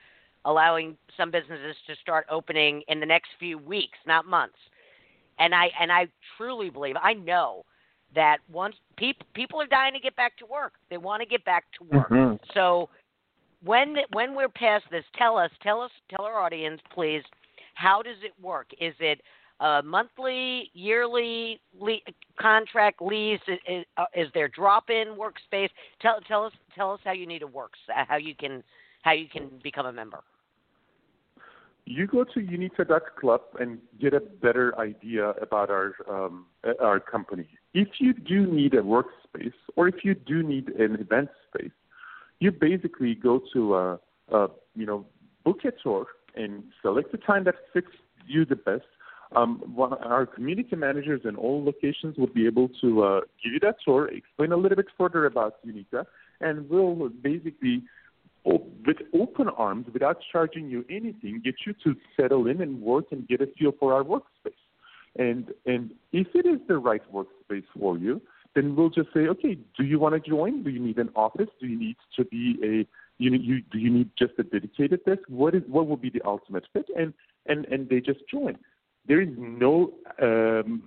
allowing 0.45 0.97
some 1.17 1.31
businesses 1.31 1.75
to 1.87 1.95
start 2.01 2.25
opening 2.29 2.81
in 2.87 2.99
the 2.99 3.05
next 3.05 3.29
few 3.39 3.57
weeks, 3.57 3.97
not 4.05 4.25
months. 4.25 4.57
And 5.39 5.55
I 5.55 5.69
and 5.79 5.91
I 5.91 6.07
truly 6.37 6.69
believe, 6.69 6.95
I 7.01 7.13
know 7.13 7.65
that 8.15 8.37
once 8.51 8.75
people 8.97 9.25
people 9.33 9.61
are 9.61 9.67
dying 9.67 9.93
to 9.93 9.99
get 9.99 10.15
back 10.15 10.37
to 10.37 10.45
work. 10.45 10.73
They 10.89 10.97
want 10.97 11.21
to 11.21 11.27
get 11.27 11.43
back 11.45 11.65
to 11.79 11.95
work. 11.95 12.09
Mm-hmm. 12.09 12.35
So 12.53 12.89
when 13.63 13.95
when 14.11 14.35
we're 14.35 14.49
past 14.49 14.85
this, 14.91 15.05
tell 15.17 15.37
us, 15.37 15.51
tell 15.61 15.81
us, 15.81 15.91
tell 16.09 16.25
our 16.25 16.39
audience, 16.39 16.81
please, 16.93 17.23
how 17.75 18.01
does 18.01 18.17
it 18.23 18.33
work? 18.41 18.67
Is 18.79 18.93
it 18.99 19.21
a 19.59 19.81
monthly, 19.83 20.69
yearly 20.73 21.59
le- 21.79 21.99
contract 22.39 23.01
lease? 23.01 23.39
Is, 23.47 23.59
is, 23.67 23.85
uh, 23.97 24.05
is 24.15 24.27
there 24.33 24.47
drop-in 24.47 25.15
workspace? 25.15 25.69
Tell 26.01 26.19
tell 26.27 26.45
us 26.45 26.53
tell 26.75 26.91
us 26.91 26.99
how 27.03 27.13
you 27.13 27.25
need 27.25 27.41
it 27.41 27.51
works. 27.51 27.79
How 27.89 28.17
you 28.17 28.35
can 28.35 28.63
how 29.03 29.13
you 29.13 29.27
can 29.27 29.49
become 29.63 29.85
a 29.85 29.93
member 29.93 30.19
you 31.91 32.07
go 32.07 32.23
to 32.23 32.39
unita.club 32.39 33.41
and 33.59 33.79
get 33.99 34.13
a 34.13 34.19
better 34.19 34.77
idea 34.79 35.31
about 35.41 35.69
our 35.69 35.93
um, 36.09 36.45
our 36.79 36.99
company. 36.99 37.47
If 37.73 37.89
you 37.99 38.13
do 38.13 38.45
need 38.47 38.73
a 38.73 38.81
workspace 38.81 39.59
or 39.75 39.87
if 39.87 39.95
you 40.03 40.15
do 40.15 40.41
need 40.41 40.69
an 40.69 40.95
event 40.95 41.29
space, 41.47 41.71
you 42.39 42.51
basically 42.51 43.15
go 43.15 43.41
to 43.53 43.73
uh, 43.73 43.97
uh, 44.31 44.47
you 44.75 44.85
know 44.85 45.05
book 45.43 45.59
a 45.65 45.71
tour 45.83 46.05
and 46.35 46.63
select 46.81 47.11
the 47.11 47.17
time 47.17 47.43
that 47.45 47.55
fits 47.73 47.93
you 48.25 48.45
the 48.45 48.55
best. 48.55 48.83
Um, 49.33 49.77
our 49.77 50.25
community 50.25 50.75
managers 50.75 51.21
in 51.23 51.37
all 51.37 51.63
locations 51.63 52.17
will 52.17 52.27
be 52.27 52.45
able 52.45 52.69
to 52.81 53.03
uh, 53.03 53.21
give 53.41 53.53
you 53.53 53.59
that 53.61 53.77
tour, 53.85 54.09
explain 54.09 54.51
a 54.51 54.57
little 54.57 54.75
bit 54.75 54.87
further 54.97 55.25
about 55.25 55.65
Unita, 55.65 56.03
and 56.41 56.69
we'll 56.69 57.09
basically 57.09 57.83
with 58.43 58.97
open 59.13 59.47
arms, 59.49 59.87
without 59.93 60.17
charging 60.31 60.69
you 60.69 60.83
anything, 60.89 61.41
get 61.43 61.55
you 61.65 61.73
to 61.83 61.95
settle 62.19 62.47
in 62.47 62.61
and 62.61 62.81
work 62.81 63.05
and 63.11 63.27
get 63.27 63.41
a 63.41 63.47
feel 63.57 63.71
for 63.79 63.93
our 63.93 64.03
workspace. 64.03 64.53
And 65.17 65.51
and 65.65 65.91
if 66.11 66.27
it 66.33 66.45
is 66.45 66.59
the 66.67 66.77
right 66.77 67.01
workspace 67.13 67.65
for 67.77 67.97
you, 67.97 68.21
then 68.55 68.75
we'll 68.75 68.89
just 68.89 69.09
say, 69.13 69.27
okay, 69.27 69.57
do 69.77 69.83
you 69.83 69.99
want 69.99 70.15
to 70.15 70.29
join? 70.29 70.63
Do 70.63 70.69
you 70.69 70.79
need 70.79 70.97
an 70.97 71.09
office? 71.15 71.49
Do 71.59 71.67
you 71.67 71.77
need 71.77 71.97
to 72.15 72.25
be 72.25 72.57
a 72.63 72.87
you, 73.21 73.31
you 73.33 73.61
do 73.71 73.77
you 73.77 73.89
need 73.89 74.09
just 74.17 74.33
a 74.39 74.43
dedicated 74.43 75.03
desk? 75.05 75.21
What 75.27 75.53
is 75.53 75.63
what 75.67 75.87
will 75.87 75.97
be 75.97 76.09
the 76.09 76.21
ultimate 76.25 76.63
fit? 76.73 76.85
And 76.97 77.13
and 77.45 77.65
and 77.65 77.89
they 77.89 77.99
just 77.99 78.21
join. 78.29 78.57
There 79.07 79.21
is 79.21 79.29
no 79.37 79.93
um, 80.21 80.83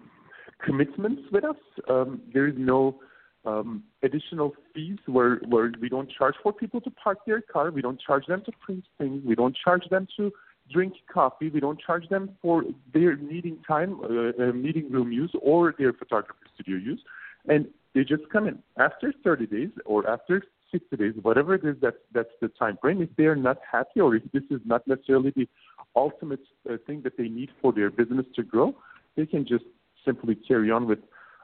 commitments 0.64 1.22
with 1.30 1.44
us. 1.44 1.56
Um, 1.88 2.22
there 2.32 2.46
is 2.46 2.54
no 2.56 3.00
um, 3.44 3.84
additional 4.02 4.54
fees 4.74 4.98
where, 5.06 5.36
where 5.48 5.70
we 5.80 5.88
don't 5.88 6.10
charge 6.10 6.34
for 6.42 6.52
people 6.52 6.80
to 6.80 6.90
park 6.90 7.18
their 7.26 7.40
car, 7.40 7.70
we 7.70 7.82
don't 7.82 8.00
charge 8.00 8.26
them 8.26 8.42
to 8.46 8.52
print 8.64 8.84
things, 8.98 9.22
we 9.24 9.34
don't 9.34 9.56
charge 9.62 9.88
them 9.90 10.06
to 10.16 10.32
drink 10.72 10.94
coffee, 11.12 11.50
we 11.50 11.60
don't 11.60 11.80
charge 11.80 12.08
them 12.08 12.30
for 12.40 12.64
their 12.92 13.16
meeting 13.16 13.58
time, 13.66 14.00
uh, 14.02 14.42
uh, 14.42 14.52
meeting 14.52 14.90
room 14.90 15.12
use, 15.12 15.32
or 15.42 15.74
their 15.78 15.92
photography 15.92 16.40
studio 16.54 16.76
use, 16.76 17.00
and 17.48 17.66
they 17.94 18.02
just 18.02 18.28
come 18.32 18.48
in 18.48 18.58
after 18.78 19.12
30 19.22 19.46
days 19.46 19.70
or 19.84 20.08
after 20.08 20.42
60 20.72 20.96
days, 20.96 21.14
whatever 21.22 21.54
it 21.54 21.64
is 21.64 21.76
that 21.82 21.94
that's 22.12 22.34
the 22.40 22.48
time 22.48 22.76
frame. 22.80 23.00
If 23.00 23.10
they 23.16 23.24
are 23.24 23.36
not 23.36 23.58
happy 23.70 24.00
or 24.00 24.16
if 24.16 24.22
this 24.32 24.42
is 24.50 24.60
not 24.64 24.86
necessarily 24.88 25.32
the 25.36 25.48
ultimate 25.94 26.40
uh, 26.68 26.76
thing 26.86 27.02
that 27.02 27.16
they 27.16 27.28
need 27.28 27.50
for 27.62 27.72
their 27.72 27.90
business 27.90 28.26
to 28.34 28.42
grow, 28.42 28.74
they 29.16 29.26
can 29.26 29.46
just 29.46 29.64
simply 30.04 30.34
carry 30.34 30.70
on 30.70 30.88
with 30.88 30.98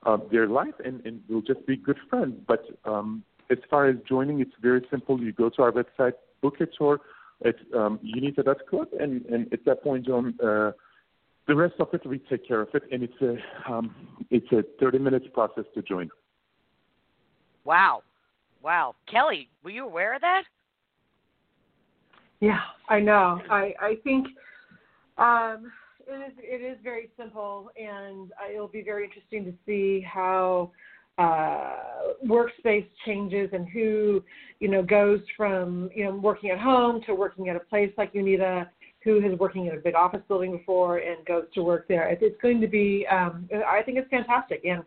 uh, 0.05 0.19
their 0.31 0.47
life 0.47 0.75
and, 0.85 1.05
and 1.05 1.21
we'll 1.29 1.43
just 1.43 1.65
be 1.67 1.77
good 1.77 1.99
friends. 2.09 2.35
But 2.47 2.65
um, 2.85 3.23
as 3.51 3.59
far 3.69 3.89
as 3.89 3.97
joining, 4.09 4.41
it's 4.41 4.53
very 4.61 4.87
simple. 4.91 5.21
You 5.21 5.33
go 5.33 5.49
to 5.51 5.63
our 5.63 5.73
website, 5.73 6.13
book 6.41 6.55
a 6.61 6.67
tour 6.67 7.01
at 7.45 7.57
um, 7.75 7.99
unita.club, 8.05 8.89
and, 8.99 9.25
and 9.27 9.53
at 9.53 9.65
that 9.65 9.83
point, 9.83 10.07
John, 10.07 10.35
uh, 10.43 10.73
the 11.49 11.55
rest 11.55 11.75
of 11.81 11.89
it 11.93 12.07
we 12.07 12.19
take 12.19 12.47
care 12.47 12.61
of 12.61 12.69
it, 12.75 12.83
and 12.93 13.03
it's 13.03 13.21
a 13.21 13.73
um, 13.73 13.95
it's 14.31 14.51
a 14.53 14.63
30 14.79 14.99
minutes 14.99 15.27
process 15.33 15.65
to 15.75 15.83
join. 15.83 16.09
Wow, 17.65 18.03
wow, 18.63 18.95
Kelly, 19.11 19.49
were 19.65 19.71
you 19.71 19.85
aware 19.85 20.15
of 20.15 20.21
that? 20.21 20.43
Yeah, 22.41 22.61
I 22.89 23.01
know. 23.01 23.41
I 23.51 23.75
I 23.81 23.95
think 24.05 24.29
um, 25.19 25.73
it 26.07 26.33
is 26.33 26.33
it 26.39 26.63
is 26.65 26.79
very 26.83 27.11
simple, 27.19 27.71
and 27.77 28.31
it'll 28.53 28.69
be 28.69 28.83
very 28.83 29.05
interesting 29.05 29.45
to 29.45 29.53
see 29.67 30.01
how 30.01 30.71
uh, 31.19 31.77
workspace 32.27 32.87
changes 33.05 33.51
and 33.53 33.69
who 33.69 34.23
you 34.59 34.69
know 34.69 34.83
goes 34.83 35.21
from 35.37 35.91
you 35.95 36.05
know 36.05 36.15
working 36.17 36.51
at 36.51 36.59
home 36.59 37.01
to 37.07 37.15
working 37.15 37.49
at 37.49 37.57
a 37.57 37.61
place 37.61 37.93
like 37.99 38.13
Unita, 38.15 38.67
who 39.03 39.21
has 39.21 39.39
working 39.39 39.67
in 39.67 39.75
a 39.75 39.81
big 39.81 39.95
office 39.95 40.23
building 40.29 40.53
before 40.53 40.99
and 40.99 41.25
goes 41.27 41.45
to 41.55 41.63
work 41.63 41.87
there. 41.89 42.09
It's 42.09 42.41
going 42.41 42.61
to 42.61 42.69
be 42.69 43.07
um, 43.11 43.49
I 43.67 43.83
think 43.83 43.99
it's 43.99 44.09
fantastic, 44.11 44.65
and 44.65 44.83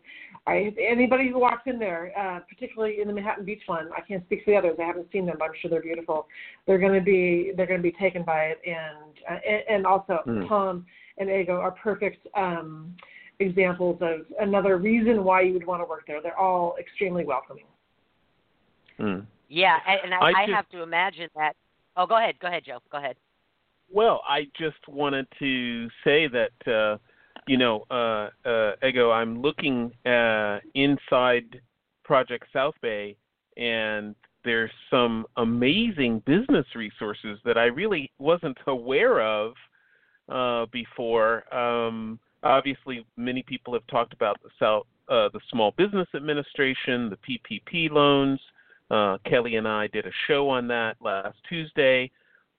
I, 0.46 0.74
anybody 0.78 1.30
who 1.30 1.38
walks 1.38 1.62
in 1.66 1.78
there, 1.78 2.12
uh, 2.18 2.40
particularly 2.40 3.00
in 3.00 3.08
the 3.08 3.14
Manhattan 3.14 3.44
Beach 3.44 3.62
one, 3.66 3.88
I 3.96 4.02
can't 4.02 4.24
speak 4.26 4.42
for 4.44 4.50
the 4.50 4.56
others. 4.58 4.76
I 4.78 4.86
haven't 4.86 5.08
seen 5.10 5.24
them, 5.24 5.36
but 5.38 5.46
I'm 5.46 5.54
sure 5.60 5.70
they're 5.70 5.80
beautiful. 5.80 6.26
They're 6.66 6.78
going 6.78 6.98
to 6.98 7.04
be 7.04 7.52
they're 7.56 7.66
going 7.66 7.80
to 7.80 7.82
be 7.82 7.96
taken 7.98 8.24
by 8.24 8.46
it, 8.46 8.60
and 8.66 9.14
uh, 9.30 9.40
and, 9.48 9.62
and 9.68 9.86
also 9.86 10.18
mm. 10.26 10.48
Tom 10.48 10.84
and 11.18 11.30
Ego 11.30 11.54
are 11.54 11.70
perfect 11.70 12.26
um, 12.36 12.94
examples 13.40 13.98
of 14.00 14.20
another 14.40 14.76
reason 14.78 15.24
why 15.24 15.42
you 15.42 15.52
would 15.54 15.66
want 15.66 15.82
to 15.82 15.86
work 15.86 16.04
there. 16.06 16.20
They're 16.22 16.38
all 16.38 16.76
extremely 16.78 17.24
welcoming. 17.24 17.64
Mm. 18.98 19.26
Yeah, 19.48 19.78
and, 19.86 20.12
and 20.12 20.14
I, 20.14 20.18
I, 20.18 20.44
I 20.44 20.54
have 20.54 20.68
to 20.70 20.82
imagine 20.82 21.28
that. 21.36 21.54
Oh, 21.96 22.06
go 22.06 22.16
ahead, 22.16 22.38
go 22.40 22.48
ahead, 22.48 22.64
Joe. 22.66 22.78
Go 22.90 22.98
ahead. 22.98 23.16
Well, 23.92 24.22
I 24.28 24.44
just 24.58 24.88
wanted 24.88 25.26
to 25.38 25.88
say 26.04 26.26
that 26.28 26.72
uh, 26.72 26.98
you 27.46 27.58
know, 27.58 27.84
uh, 27.90 28.30
uh, 28.48 28.72
Ego, 28.86 29.10
I'm 29.10 29.42
looking 29.42 29.92
uh, 30.06 30.58
inside 30.74 31.60
Project 32.04 32.46
South 32.52 32.74
Bay, 32.80 33.16
and 33.56 34.14
there's 34.44 34.70
some 34.90 35.26
amazing 35.36 36.22
business 36.26 36.66
resources 36.74 37.38
that 37.44 37.58
I 37.58 37.64
really 37.64 38.10
wasn't 38.18 38.58
aware 38.66 39.20
of 39.20 39.54
uh, 40.28 40.66
before. 40.72 41.44
Um, 41.54 42.18
obviously, 42.42 43.04
many 43.16 43.42
people 43.42 43.72
have 43.74 43.86
talked 43.88 44.12
about 44.12 44.42
the 44.42 44.50
South, 44.58 44.86
uh, 45.08 45.28
the 45.32 45.40
Small 45.50 45.72
Business 45.76 46.08
Administration, 46.14 47.10
the 47.10 47.18
PPP 47.26 47.90
loans, 47.90 48.40
Uh, 48.90 49.16
Kelly 49.24 49.56
and 49.56 49.66
I 49.66 49.88
did 49.88 50.04
a 50.06 50.12
show 50.26 50.48
on 50.50 50.68
that 50.68 50.96
last 51.00 51.38
Tuesday, 51.48 52.10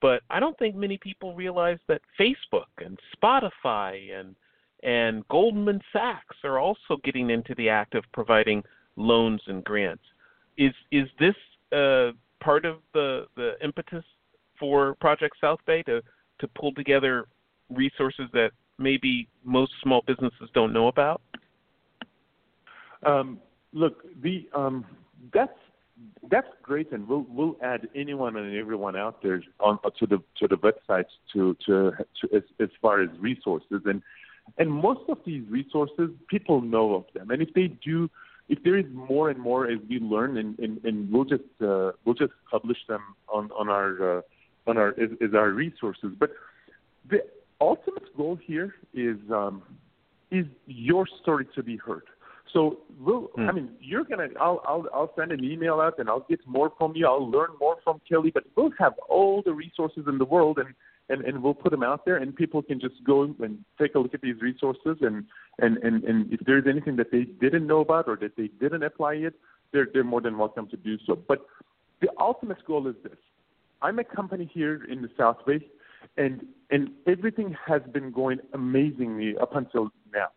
but 0.01 0.23
I 0.29 0.39
don't 0.39 0.57
think 0.57 0.75
many 0.75 0.97
people 0.97 1.35
realize 1.35 1.77
that 1.87 2.01
Facebook 2.19 2.71
and 2.83 2.99
Spotify 3.15 4.19
and 4.19 4.35
and 4.83 5.27
Goldman 5.29 5.81
Sachs 5.93 6.35
are 6.43 6.59
also 6.59 6.97
getting 7.03 7.29
into 7.29 7.53
the 7.55 7.69
act 7.69 7.95
of 7.95 8.03
providing 8.11 8.63
loans 8.95 9.41
and 9.47 9.63
grants. 9.63 10.03
Is 10.57 10.73
is 10.91 11.07
this 11.19 11.35
uh, 11.71 12.11
part 12.39 12.65
of 12.65 12.77
the 12.93 13.27
the 13.35 13.53
impetus 13.63 14.05
for 14.59 14.95
Project 14.95 15.35
South 15.39 15.59
Bay 15.65 15.83
to 15.83 16.01
to 16.39 16.47
pull 16.59 16.73
together 16.73 17.27
resources 17.69 18.25
that 18.33 18.51
maybe 18.77 19.27
most 19.43 19.71
small 19.81 20.03
businesses 20.05 20.49
don't 20.53 20.73
know 20.73 20.87
about? 20.87 21.21
Um, 23.05 23.39
look, 23.73 24.03
the 24.21 24.47
um, 24.53 24.85
that's 25.33 25.57
that's 26.29 26.47
great, 26.63 26.91
and 26.91 27.07
we'll 27.07 27.25
we'll 27.29 27.57
add 27.61 27.87
anyone 27.95 28.35
and 28.35 28.55
everyone 28.55 28.95
out 28.95 29.21
there 29.21 29.41
on 29.59 29.79
to 29.99 30.07
the 30.07 30.17
to 30.39 30.47
the 30.47 30.57
websites 30.57 31.13
to 31.33 31.55
to, 31.65 31.91
to 32.21 32.35
as, 32.35 32.43
as 32.59 32.69
far 32.81 33.01
as 33.01 33.09
resources 33.19 33.81
and 33.85 34.01
and 34.57 34.71
most 34.71 35.01
of 35.09 35.19
these 35.25 35.47
resources 35.49 36.09
people 36.27 36.61
know 36.61 36.95
of 36.95 37.05
them, 37.13 37.31
and 37.31 37.41
if 37.41 37.53
they 37.53 37.67
do. 37.67 38.09
If 38.47 38.61
there 38.61 38.77
is 38.77 38.85
more 38.93 39.31
and 39.31 39.39
more 39.39 39.65
as 39.65 39.79
we 39.89 39.97
learn, 39.97 40.37
and, 40.37 40.59
and, 40.59 40.79
and 40.85 41.11
we'll 41.11 41.25
just 41.25 41.41
uh, 41.63 41.93
we'll 42.05 42.13
just 42.13 42.33
publish 42.51 42.77
them 42.87 43.01
on 43.27 43.49
on 43.57 43.69
our 43.69 44.19
uh, 44.19 44.21
on 44.67 44.77
our 44.77 44.91
is, 44.91 45.09
is 45.19 45.33
our 45.33 45.49
resources. 45.49 46.11
But 46.19 46.29
the 47.09 47.25
ultimate 47.61 48.15
goal 48.17 48.37
here 48.41 48.75
is 48.93 49.17
um, 49.31 49.63
is 50.31 50.45
your 50.65 51.07
story 51.21 51.47
to 51.55 51.63
be 51.63 51.77
heard. 51.77 52.03
So 52.53 52.79
we'll, 52.99 53.31
I 53.37 53.51
Hmm. 53.51 53.55
mean, 53.55 53.69
you're 53.81 54.05
gonna, 54.05 54.29
I'll, 54.39 54.61
I'll, 54.65 54.85
I'll 54.93 55.13
send 55.15 55.31
an 55.31 55.43
email 55.43 55.81
out 55.81 55.99
and 55.99 56.09
I'll 56.09 56.25
get 56.29 56.39
more 56.47 56.71
from 56.77 56.95
you. 56.95 57.05
I'll 57.05 57.29
learn 57.29 57.49
more 57.59 57.77
from 57.83 57.99
Kelly, 58.07 58.31
but 58.31 58.43
we'll 58.55 58.71
have 58.79 58.93
all 59.09 59.41
the 59.43 59.53
resources 59.53 60.05
in 60.07 60.17
the 60.17 60.25
world 60.25 60.59
and, 60.59 60.73
and, 61.09 61.25
and 61.25 61.43
we'll 61.43 61.53
put 61.53 61.71
them 61.71 61.83
out 61.83 62.05
there 62.05 62.17
and 62.17 62.35
people 62.35 62.61
can 62.61 62.79
just 62.79 63.03
go 63.03 63.23
and 63.23 63.63
take 63.79 63.95
a 63.95 63.99
look 63.99 64.13
at 64.13 64.21
these 64.21 64.39
resources 64.41 64.97
and, 65.01 65.25
and, 65.59 65.77
and, 65.79 66.03
and 66.05 66.31
if 66.31 66.39
there's 66.45 66.65
anything 66.65 66.95
that 66.95 67.11
they 67.11 67.23
didn't 67.23 67.67
know 67.67 67.81
about 67.81 68.07
or 68.07 68.15
that 68.17 68.37
they 68.37 68.47
didn't 68.47 68.83
apply 68.83 69.13
yet, 69.13 69.33
they're, 69.73 69.87
they're 69.91 70.03
more 70.03 70.21
than 70.21 70.37
welcome 70.37 70.67
to 70.69 70.77
do 70.77 70.97
so. 71.05 71.15
But 71.15 71.45
the 71.99 72.09
ultimate 72.19 72.63
goal 72.65 72.87
is 72.87 72.95
this. 73.03 73.17
I'm 73.81 73.99
a 73.99 74.03
company 74.03 74.49
here 74.51 74.85
in 74.85 75.01
the 75.01 75.09
South 75.17 75.37
Bay 75.45 75.59
and, 76.17 76.45
and 76.69 76.89
everything 77.07 77.55
has 77.67 77.81
been 77.91 78.11
going 78.11 78.39
amazingly 78.53 79.35
up 79.37 79.55
until 79.55 79.89
now. 80.13 80.27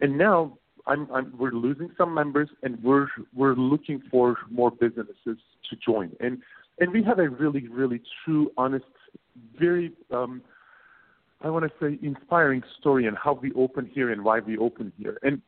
And 0.00 0.18
now 0.18 0.58
I'm, 0.86 1.08
I'm, 1.12 1.32
we're 1.38 1.52
losing 1.52 1.90
some 1.96 2.12
members, 2.14 2.48
and 2.62 2.82
we're 2.82 3.06
we're 3.34 3.54
looking 3.54 4.02
for 4.10 4.36
more 4.50 4.70
businesses 4.70 5.38
to 5.70 5.76
join. 5.84 6.16
And 6.20 6.42
and 6.80 6.92
we 6.92 7.02
have 7.04 7.18
a 7.18 7.28
really, 7.28 7.68
really 7.68 8.02
true, 8.24 8.50
honest, 8.56 8.84
very 9.58 9.92
um, 10.10 10.42
I 11.42 11.50
want 11.50 11.64
to 11.64 11.72
say 11.80 11.98
inspiring 12.02 12.62
story 12.78 13.06
on 13.06 13.14
how 13.14 13.34
we 13.34 13.52
open 13.52 13.90
here 13.92 14.10
and 14.10 14.24
why 14.24 14.40
we 14.40 14.56
open 14.58 14.92
here. 14.98 15.18
And 15.22 15.42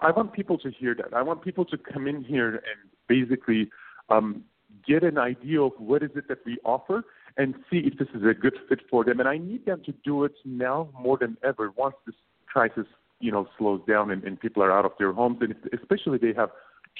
I 0.00 0.10
want 0.10 0.32
people 0.32 0.58
to 0.58 0.70
hear 0.70 0.94
that. 0.94 1.14
I 1.14 1.22
want 1.22 1.42
people 1.42 1.64
to 1.66 1.76
come 1.76 2.06
in 2.06 2.24
here 2.24 2.54
and 2.54 2.90
basically 3.06 3.70
um, 4.08 4.44
get 4.86 5.02
an 5.02 5.18
idea 5.18 5.60
of 5.60 5.72
what 5.78 6.02
is 6.02 6.10
it 6.14 6.28
that 6.28 6.38
we 6.44 6.58
offer 6.64 7.04
and 7.36 7.54
see 7.70 7.78
if 7.78 7.98
this 7.98 8.08
is 8.14 8.22
a 8.28 8.34
good 8.34 8.56
fit 8.68 8.80
for 8.90 9.04
them. 9.04 9.20
And 9.20 9.28
I 9.28 9.38
need 9.38 9.64
them 9.66 9.82
to 9.86 9.94
do 10.04 10.24
it 10.24 10.32
now 10.44 10.88
more 10.98 11.16
than 11.18 11.36
ever 11.44 11.72
once 11.76 11.94
this 12.06 12.14
crisis, 12.46 12.86
you 13.20 13.30
know, 13.30 13.46
slows 13.58 13.80
down 13.86 14.10
and, 14.10 14.24
and 14.24 14.38
people 14.38 14.62
are 14.62 14.72
out 14.72 14.84
of 14.84 14.92
their 14.98 15.12
homes. 15.12 15.38
And 15.40 15.52
if, 15.52 15.80
especially 15.80 16.18
they 16.18 16.34
have 16.36 16.50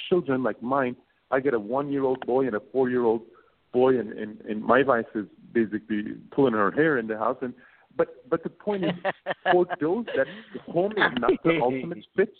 children 0.09 0.43
like 0.43 0.61
mine. 0.61 0.95
I 1.31 1.39
get 1.39 1.53
a 1.53 1.59
one-year-old 1.59 2.25
boy 2.25 2.47
and 2.47 2.55
a 2.55 2.61
four-year-old 2.71 3.21
boy, 3.71 3.97
and, 3.97 4.11
and, 4.13 4.41
and 4.41 4.63
my 4.63 4.83
wife 4.83 5.05
is 5.15 5.25
basically 5.53 6.03
pulling 6.31 6.53
her 6.53 6.71
hair 6.71 6.97
in 6.97 7.07
the 7.07 7.17
house. 7.17 7.37
And 7.41 7.53
but 7.95 8.29
but 8.29 8.43
the 8.43 8.49
point 8.49 8.85
is, 8.85 8.91
for 9.51 9.65
those 9.79 10.05
that 10.15 10.27
home 10.65 10.91
is 10.91 11.13
not 11.19 11.31
the 11.43 11.59
ultimate 11.61 12.05
fit, 12.15 12.33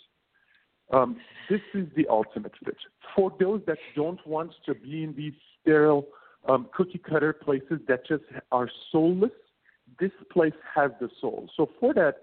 um, 0.91 1.17
this 1.49 1.61
is 1.73 1.87
the 1.95 2.07
ultimate 2.07 2.53
fit. 2.63 2.77
For 3.15 3.33
those 3.39 3.61
that 3.67 3.77
don't 3.95 4.25
want 4.25 4.51
to 4.65 4.75
be 4.75 5.03
in 5.03 5.13
these 5.15 5.33
sterile 5.61 6.07
um, 6.47 6.67
cookie 6.75 6.97
cutter 6.99 7.33
places 7.33 7.79
that 7.87 8.05
just 8.07 8.23
are 8.51 8.69
soulless, 8.91 9.31
this 9.99 10.11
place 10.31 10.53
has 10.73 10.91
the 10.99 11.09
soul. 11.19 11.49
So 11.55 11.69
for 11.79 11.93
that, 11.93 12.15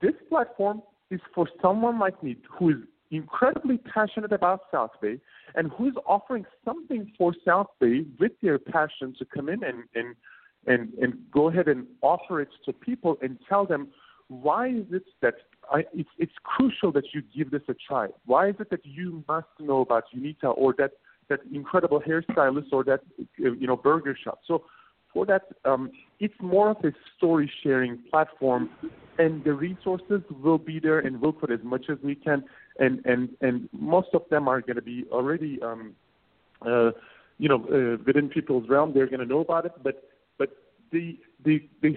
this 0.00 0.14
platform 0.28 0.82
is 1.10 1.20
for 1.34 1.48
someone 1.62 1.98
like 1.98 2.22
me 2.22 2.36
who 2.58 2.70
is 2.70 2.76
incredibly 3.10 3.78
passionate 3.78 4.32
about 4.32 4.62
South 4.72 4.90
Bay 5.00 5.18
and 5.54 5.70
who's 5.76 5.94
offering 6.06 6.44
something 6.64 7.12
for 7.16 7.34
South 7.44 7.68
Bay 7.80 8.04
with 8.18 8.32
their 8.42 8.58
passion 8.58 9.14
to 9.18 9.24
come 9.24 9.48
in 9.48 9.62
and, 9.62 9.84
and 9.94 10.16
and 10.66 10.92
and 10.94 11.14
go 11.30 11.48
ahead 11.48 11.68
and 11.68 11.86
offer 12.02 12.40
it 12.40 12.48
to 12.64 12.72
people 12.72 13.16
and 13.22 13.38
tell 13.48 13.64
them 13.64 13.88
why 14.28 14.68
is 14.68 14.86
it 14.90 15.04
that 15.22 15.34
I, 15.72 15.84
it's 15.92 16.08
it's 16.18 16.32
crucial 16.42 16.92
that 16.92 17.04
you 17.12 17.22
give 17.36 17.50
this 17.50 17.62
a 17.68 17.74
try. 17.74 18.08
Why 18.24 18.48
is 18.48 18.56
it 18.58 18.70
that 18.70 18.84
you 18.84 19.24
must 19.28 19.48
know 19.58 19.80
about 19.80 20.04
Unita 20.14 20.56
or 20.56 20.74
that 20.78 20.92
that 21.28 21.40
incredible 21.52 22.00
hairstylist 22.00 22.72
or 22.72 22.84
that 22.84 23.00
you 23.36 23.66
know 23.66 23.76
burger 23.76 24.16
shop? 24.22 24.40
So 24.46 24.64
for 25.12 25.26
that, 25.26 25.42
um, 25.64 25.90
it's 26.20 26.34
more 26.40 26.70
of 26.70 26.76
a 26.84 26.92
story 27.16 27.50
sharing 27.62 27.98
platform, 28.10 28.70
and 29.18 29.42
the 29.44 29.54
resources 29.54 30.20
will 30.42 30.58
be 30.58 30.78
there, 30.78 30.98
and 30.98 31.20
we'll 31.20 31.32
put 31.32 31.50
as 31.50 31.60
much 31.62 31.86
as 31.88 31.98
we 32.02 32.14
can, 32.14 32.44
and 32.78 33.04
and 33.06 33.30
and 33.40 33.68
most 33.72 34.08
of 34.12 34.22
them 34.30 34.48
are 34.48 34.60
going 34.60 34.76
to 34.76 34.82
be 34.82 35.04
already. 35.10 35.60
Um, 35.62 35.94
uh, 36.62 36.90
you 37.38 37.48
know, 37.48 37.64
uh, 37.64 38.02
within 38.06 38.28
people's 38.28 38.68
realm, 38.68 38.92
they're 38.94 39.06
going 39.06 39.20
to 39.20 39.26
know 39.26 39.40
about 39.40 39.66
it. 39.66 39.72
But 39.82 40.08
but 40.38 40.50
the 40.92 41.18
the 41.44 41.68
the 41.82 41.94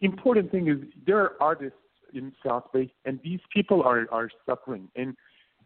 important 0.00 0.50
thing 0.50 0.68
is 0.68 0.78
there 1.06 1.18
are 1.18 1.32
artists 1.40 1.78
in 2.14 2.32
South 2.44 2.64
Bay, 2.72 2.92
and 3.04 3.20
these 3.22 3.40
people 3.52 3.82
are 3.82 4.06
are 4.10 4.28
suffering, 4.46 4.88
and 4.96 5.16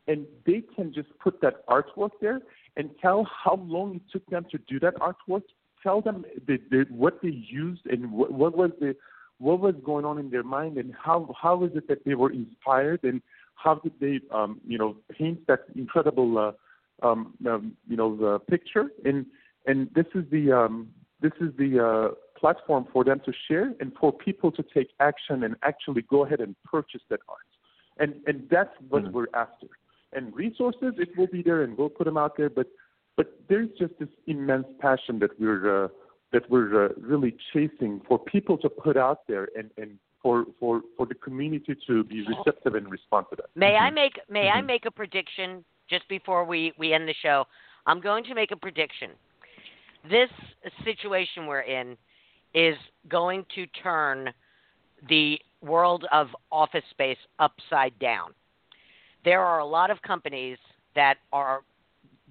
and 0.09 0.27
they 0.47 0.63
can 0.75 0.93
just 0.93 1.09
put 1.19 1.41
that 1.41 1.67
artwork 1.67 2.11
there 2.21 2.41
and 2.77 2.91
tell 3.01 3.25
how 3.45 3.57
long 3.67 3.97
it 3.97 4.03
took 4.13 4.25
them 4.27 4.47
to 4.51 4.59
do 4.69 4.79
that 4.81 4.95
artwork. 4.97 5.43
Tell 5.83 6.01
them 6.01 6.25
the, 6.47 6.59
the, 6.71 6.87
what 6.91 7.21
they 7.23 7.29
used 7.31 7.87
and 7.87 8.13
what, 8.13 8.33
what 8.33 8.57
was 8.57 8.71
the 8.81 8.97
what 9.39 9.61
was 9.61 9.75
going 9.85 10.05
on 10.05 10.19
in 10.19 10.31
their 10.31 10.43
mind 10.43 10.79
and 10.79 10.95
how 10.95 11.35
how 11.41 11.65
is 11.65 11.71
it 11.75 11.89
that 11.89 12.05
they 12.05 12.15
were 12.15 12.33
inspired 12.33 13.01
and 13.03 13.21
how 13.55 13.75
did 13.75 13.93
they 14.01 14.21
um, 14.33 14.61
you 14.67 14.79
know 14.79 14.97
paint 15.17 15.47
that 15.47 15.65
incredible 15.75 16.39
uh, 16.39 17.07
um, 17.07 17.35
um, 17.47 17.73
you 17.89 17.97
know 17.97 18.17
the 18.17 18.39
picture 18.51 18.87
and 19.05 19.27
and 19.67 19.91
this 19.95 20.07
is 20.15 20.25
the 20.31 20.51
um, 20.51 20.89
this 21.21 21.33
is 21.41 21.51
the 21.59 21.85
uh, 21.85 22.15
platform 22.37 22.87
for 22.93 23.03
them 23.05 23.21
to 23.25 23.33
share 23.49 23.73
and 23.81 23.93
for 24.01 24.13
people 24.13 24.51
to 24.53 24.63
take 24.75 24.89
action 25.01 25.45
and 25.45 25.55
actually 25.63 26.03
go 26.03 26.25
ahead 26.25 26.41
and 26.41 26.55
purchase 26.65 27.03
that 27.11 27.21
art 27.29 27.51
and 27.99 28.15
and 28.27 28.49
that's 28.51 28.75
what 28.89 29.03
Mhm. 29.05 29.13
we're 29.13 29.33
after 29.35 29.69
and 30.13 30.35
resources 30.35 30.95
it 30.99 31.11
will 31.17 31.27
be 31.39 31.43
there 31.43 31.63
and 31.63 31.77
we'll 31.77 31.89
put 32.01 32.05
them 32.05 32.17
out 32.17 32.37
there 32.37 32.51
but 32.51 32.69
but 33.17 33.27
there's 33.49 33.71
just 33.79 33.95
this 33.99 34.09
immense 34.27 34.67
passion 34.79 35.19
that 35.19 35.33
we're 35.41 35.85
uh, 35.85 35.89
that 36.33 36.45
we're 36.51 36.87
uh, 36.87 36.89
really 37.13 37.33
chasing 37.53 38.01
for 38.09 38.19
people 38.19 38.57
to 38.59 38.69
put 38.69 38.97
out 38.97 39.21
there 39.27 39.49
and 39.59 39.71
and 39.79 39.99
for 40.23 40.45
for 40.59 40.83
for 40.97 41.07
the 41.07 41.15
community 41.15 41.75
to 41.87 42.05
be 42.05 42.19
receptive 42.33 42.75
and 42.75 42.91
respond 42.91 43.25
to 43.31 43.37
that 43.37 43.49
May 43.55 43.77
I 43.77 43.91
make 43.91 44.17
may 44.29 44.51
I 44.51 44.61
Mhm. 44.61 44.67
make 44.67 44.85
a 44.87 44.91
prediction 44.91 45.65
just 45.89 46.07
before 46.09 46.43
we 46.45 46.73
we 46.79 46.93
end 46.93 47.07
the 47.09 47.15
show? 47.27 47.39
I'm 47.89 48.01
going 48.01 48.25
to 48.25 48.35
make 48.35 48.51
a 48.51 48.57
prediction. 48.57 49.11
This 50.17 50.31
situation 50.85 51.47
we're 51.47 51.61
in 51.81 51.97
is 52.57 52.77
going 53.09 53.45
to 53.55 53.67
turn 53.81 54.33
the 55.09 55.39
world 55.61 56.07
of 56.11 56.29
office 56.51 56.83
space 56.91 57.19
upside 57.39 57.97
down. 58.01 58.33
There 59.25 59.43
are 59.43 59.61
a 59.61 59.67
lot 59.67 59.91
of 59.91 60.03
companies 60.03 60.59
that 60.97 61.19
are 61.33 61.61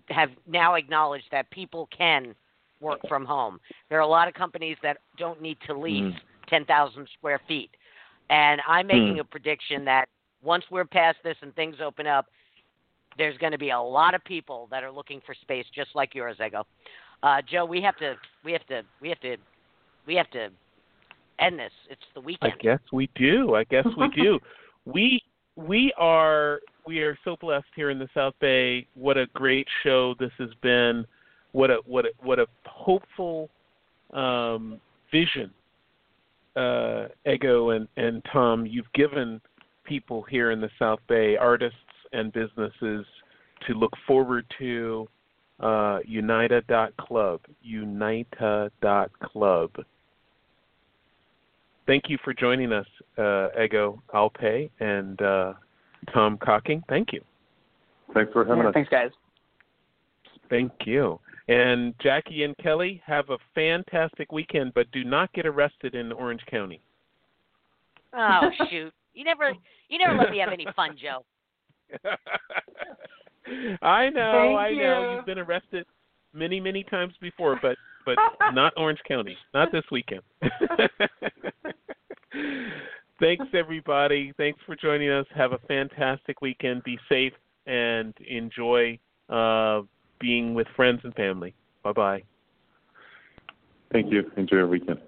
have 0.09 0.29
now 0.47 0.75
acknowledged 0.75 1.25
that 1.31 1.49
people 1.51 1.87
can 1.95 2.35
work 2.79 2.99
from 3.07 3.25
home. 3.25 3.59
There 3.89 3.97
are 3.97 4.01
a 4.01 4.07
lot 4.07 4.27
of 4.27 4.33
companies 4.33 4.77
that 4.83 4.97
don't 5.17 5.41
need 5.41 5.57
to 5.67 5.73
lease 5.73 6.13
Mm. 6.13 6.21
10,000 6.47 7.07
square 7.17 7.39
feet. 7.47 7.71
And 8.29 8.61
I'm 8.67 8.85
making 8.87 9.15
Mm. 9.15 9.21
a 9.21 9.23
prediction 9.23 9.85
that 9.85 10.09
once 10.43 10.69
we're 10.69 10.85
past 10.85 11.17
this 11.23 11.37
and 11.41 11.55
things 11.55 11.81
open 11.81 12.05
up, 12.05 12.27
there's 13.17 13.37
going 13.37 13.51
to 13.51 13.57
be 13.57 13.71
a 13.71 13.79
lot 13.79 14.13
of 14.13 14.23
people 14.23 14.67
that 14.67 14.83
are 14.83 14.91
looking 14.91 15.21
for 15.21 15.33
space 15.33 15.67
just 15.69 15.95
like 15.95 16.13
yours, 16.13 16.39
Ego. 16.39 16.67
Uh, 17.23 17.41
Joe, 17.41 17.65
we 17.65 17.81
have 17.81 17.97
to, 17.97 18.15
we 18.43 18.51
have 18.51 18.65
to, 18.67 18.83
we 19.01 19.09
have 19.09 19.19
to, 19.21 19.37
we 20.05 20.15
have 20.15 20.29
to 20.31 20.49
end 21.39 21.59
this. 21.59 21.71
It's 21.89 22.01
the 22.13 22.21
weekend. 22.21 22.53
I 22.53 22.61
guess 22.61 22.79
we 22.91 23.09
do. 23.15 23.55
I 23.55 23.63
guess 23.65 23.85
we 23.97 24.09
do. 24.09 24.39
we 24.85 25.21
we 25.55 25.93
are 25.97 26.59
we 26.85 26.99
are 26.99 27.17
so 27.23 27.35
blessed 27.39 27.65
here 27.75 27.89
in 27.89 27.99
the 27.99 28.09
South 28.13 28.33
Bay. 28.39 28.87
What 28.95 29.17
a 29.17 29.27
great 29.33 29.67
show 29.83 30.15
this 30.19 30.31
has 30.37 30.49
been. 30.61 31.05
What 31.51 31.71
a 31.71 31.77
what 31.85 32.05
a 32.05 32.09
what 32.21 32.39
a 32.39 32.47
hopeful 32.65 33.49
um, 34.13 34.79
vision, 35.11 35.51
uh, 36.55 37.07
Ego 37.31 37.71
and 37.71 37.87
and 37.97 38.23
Tom, 38.31 38.65
you've 38.65 38.91
given 38.93 39.41
people 39.83 40.23
here 40.23 40.51
in 40.51 40.61
the 40.61 40.69
South 40.79 40.99
Bay, 41.07 41.37
artists 41.37 41.77
and 42.11 42.33
businesses, 42.33 43.05
to 43.67 43.73
look 43.73 43.93
forward 44.07 44.45
to 44.59 45.07
uh, 45.59 45.99
unita.club. 46.09 47.41
Unita.club. 47.67 49.71
Thank 51.87 52.05
you 52.09 52.17
for 52.23 52.33
joining 52.33 52.71
us, 52.73 52.87
uh, 53.17 53.49
Ego 53.63 54.01
Alpay 54.13 54.69
and 54.79 55.21
uh, 55.21 55.53
Tom 56.13 56.37
Cocking. 56.43 56.83
Thank 56.89 57.13
you. 57.13 57.21
Thanks 58.13 58.31
for 58.33 58.43
having 58.43 58.63
Yeah, 58.63 58.69
us. 58.69 58.73
thanks, 58.73 58.89
guys. 58.89 59.11
Thank 60.49 60.71
you. 60.85 61.19
And 61.47 61.93
Jackie 62.01 62.43
and 62.43 62.57
Kelly, 62.57 63.01
have 63.05 63.29
a 63.29 63.37
fantastic 63.53 64.31
weekend, 64.31 64.73
but 64.73 64.91
do 64.91 65.03
not 65.03 65.31
get 65.33 65.45
arrested 65.45 65.93
in 65.93 66.11
Orange 66.11 66.41
County. 66.49 66.81
Oh 68.17 68.49
shoot! 68.69 68.93
You 69.13 69.23
never, 69.23 69.51
you 69.89 69.99
never 69.99 70.17
let 70.17 70.31
me 70.31 70.39
have 70.39 70.53
any 70.53 70.65
fun, 70.75 70.95
Joe. 70.99 71.23
I 73.81 74.09
know, 74.09 74.55
Thank 74.55 74.57
I 74.57 74.71
know. 74.71 75.15
You've 75.15 75.25
been 75.25 75.37
arrested 75.39 75.85
many, 76.33 76.59
many 76.59 76.83
times 76.83 77.13
before, 77.21 77.59
but 77.61 77.77
but 78.05 78.17
not 78.53 78.73
Orange 78.77 78.99
County. 79.07 79.37
Not 79.53 79.71
this 79.71 79.83
weekend. 79.91 80.21
Thanks 83.19 83.45
everybody. 83.53 84.33
Thanks 84.37 84.59
for 84.65 84.75
joining 84.75 85.09
us. 85.09 85.25
Have 85.35 85.53
a 85.53 85.59
fantastic 85.67 86.41
weekend. 86.41 86.83
Be 86.83 86.99
safe 87.07 87.33
and 87.65 88.13
enjoy 88.27 88.99
uh, 89.29 89.81
being 90.19 90.53
with 90.53 90.67
friends 90.75 90.99
and 91.03 91.13
family. 91.15 91.55
Bye 91.83 91.93
bye. 91.93 92.23
Thank 93.91 94.11
you. 94.11 94.29
Enjoy 94.35 94.57
your 94.57 94.67
weekend. 94.67 94.99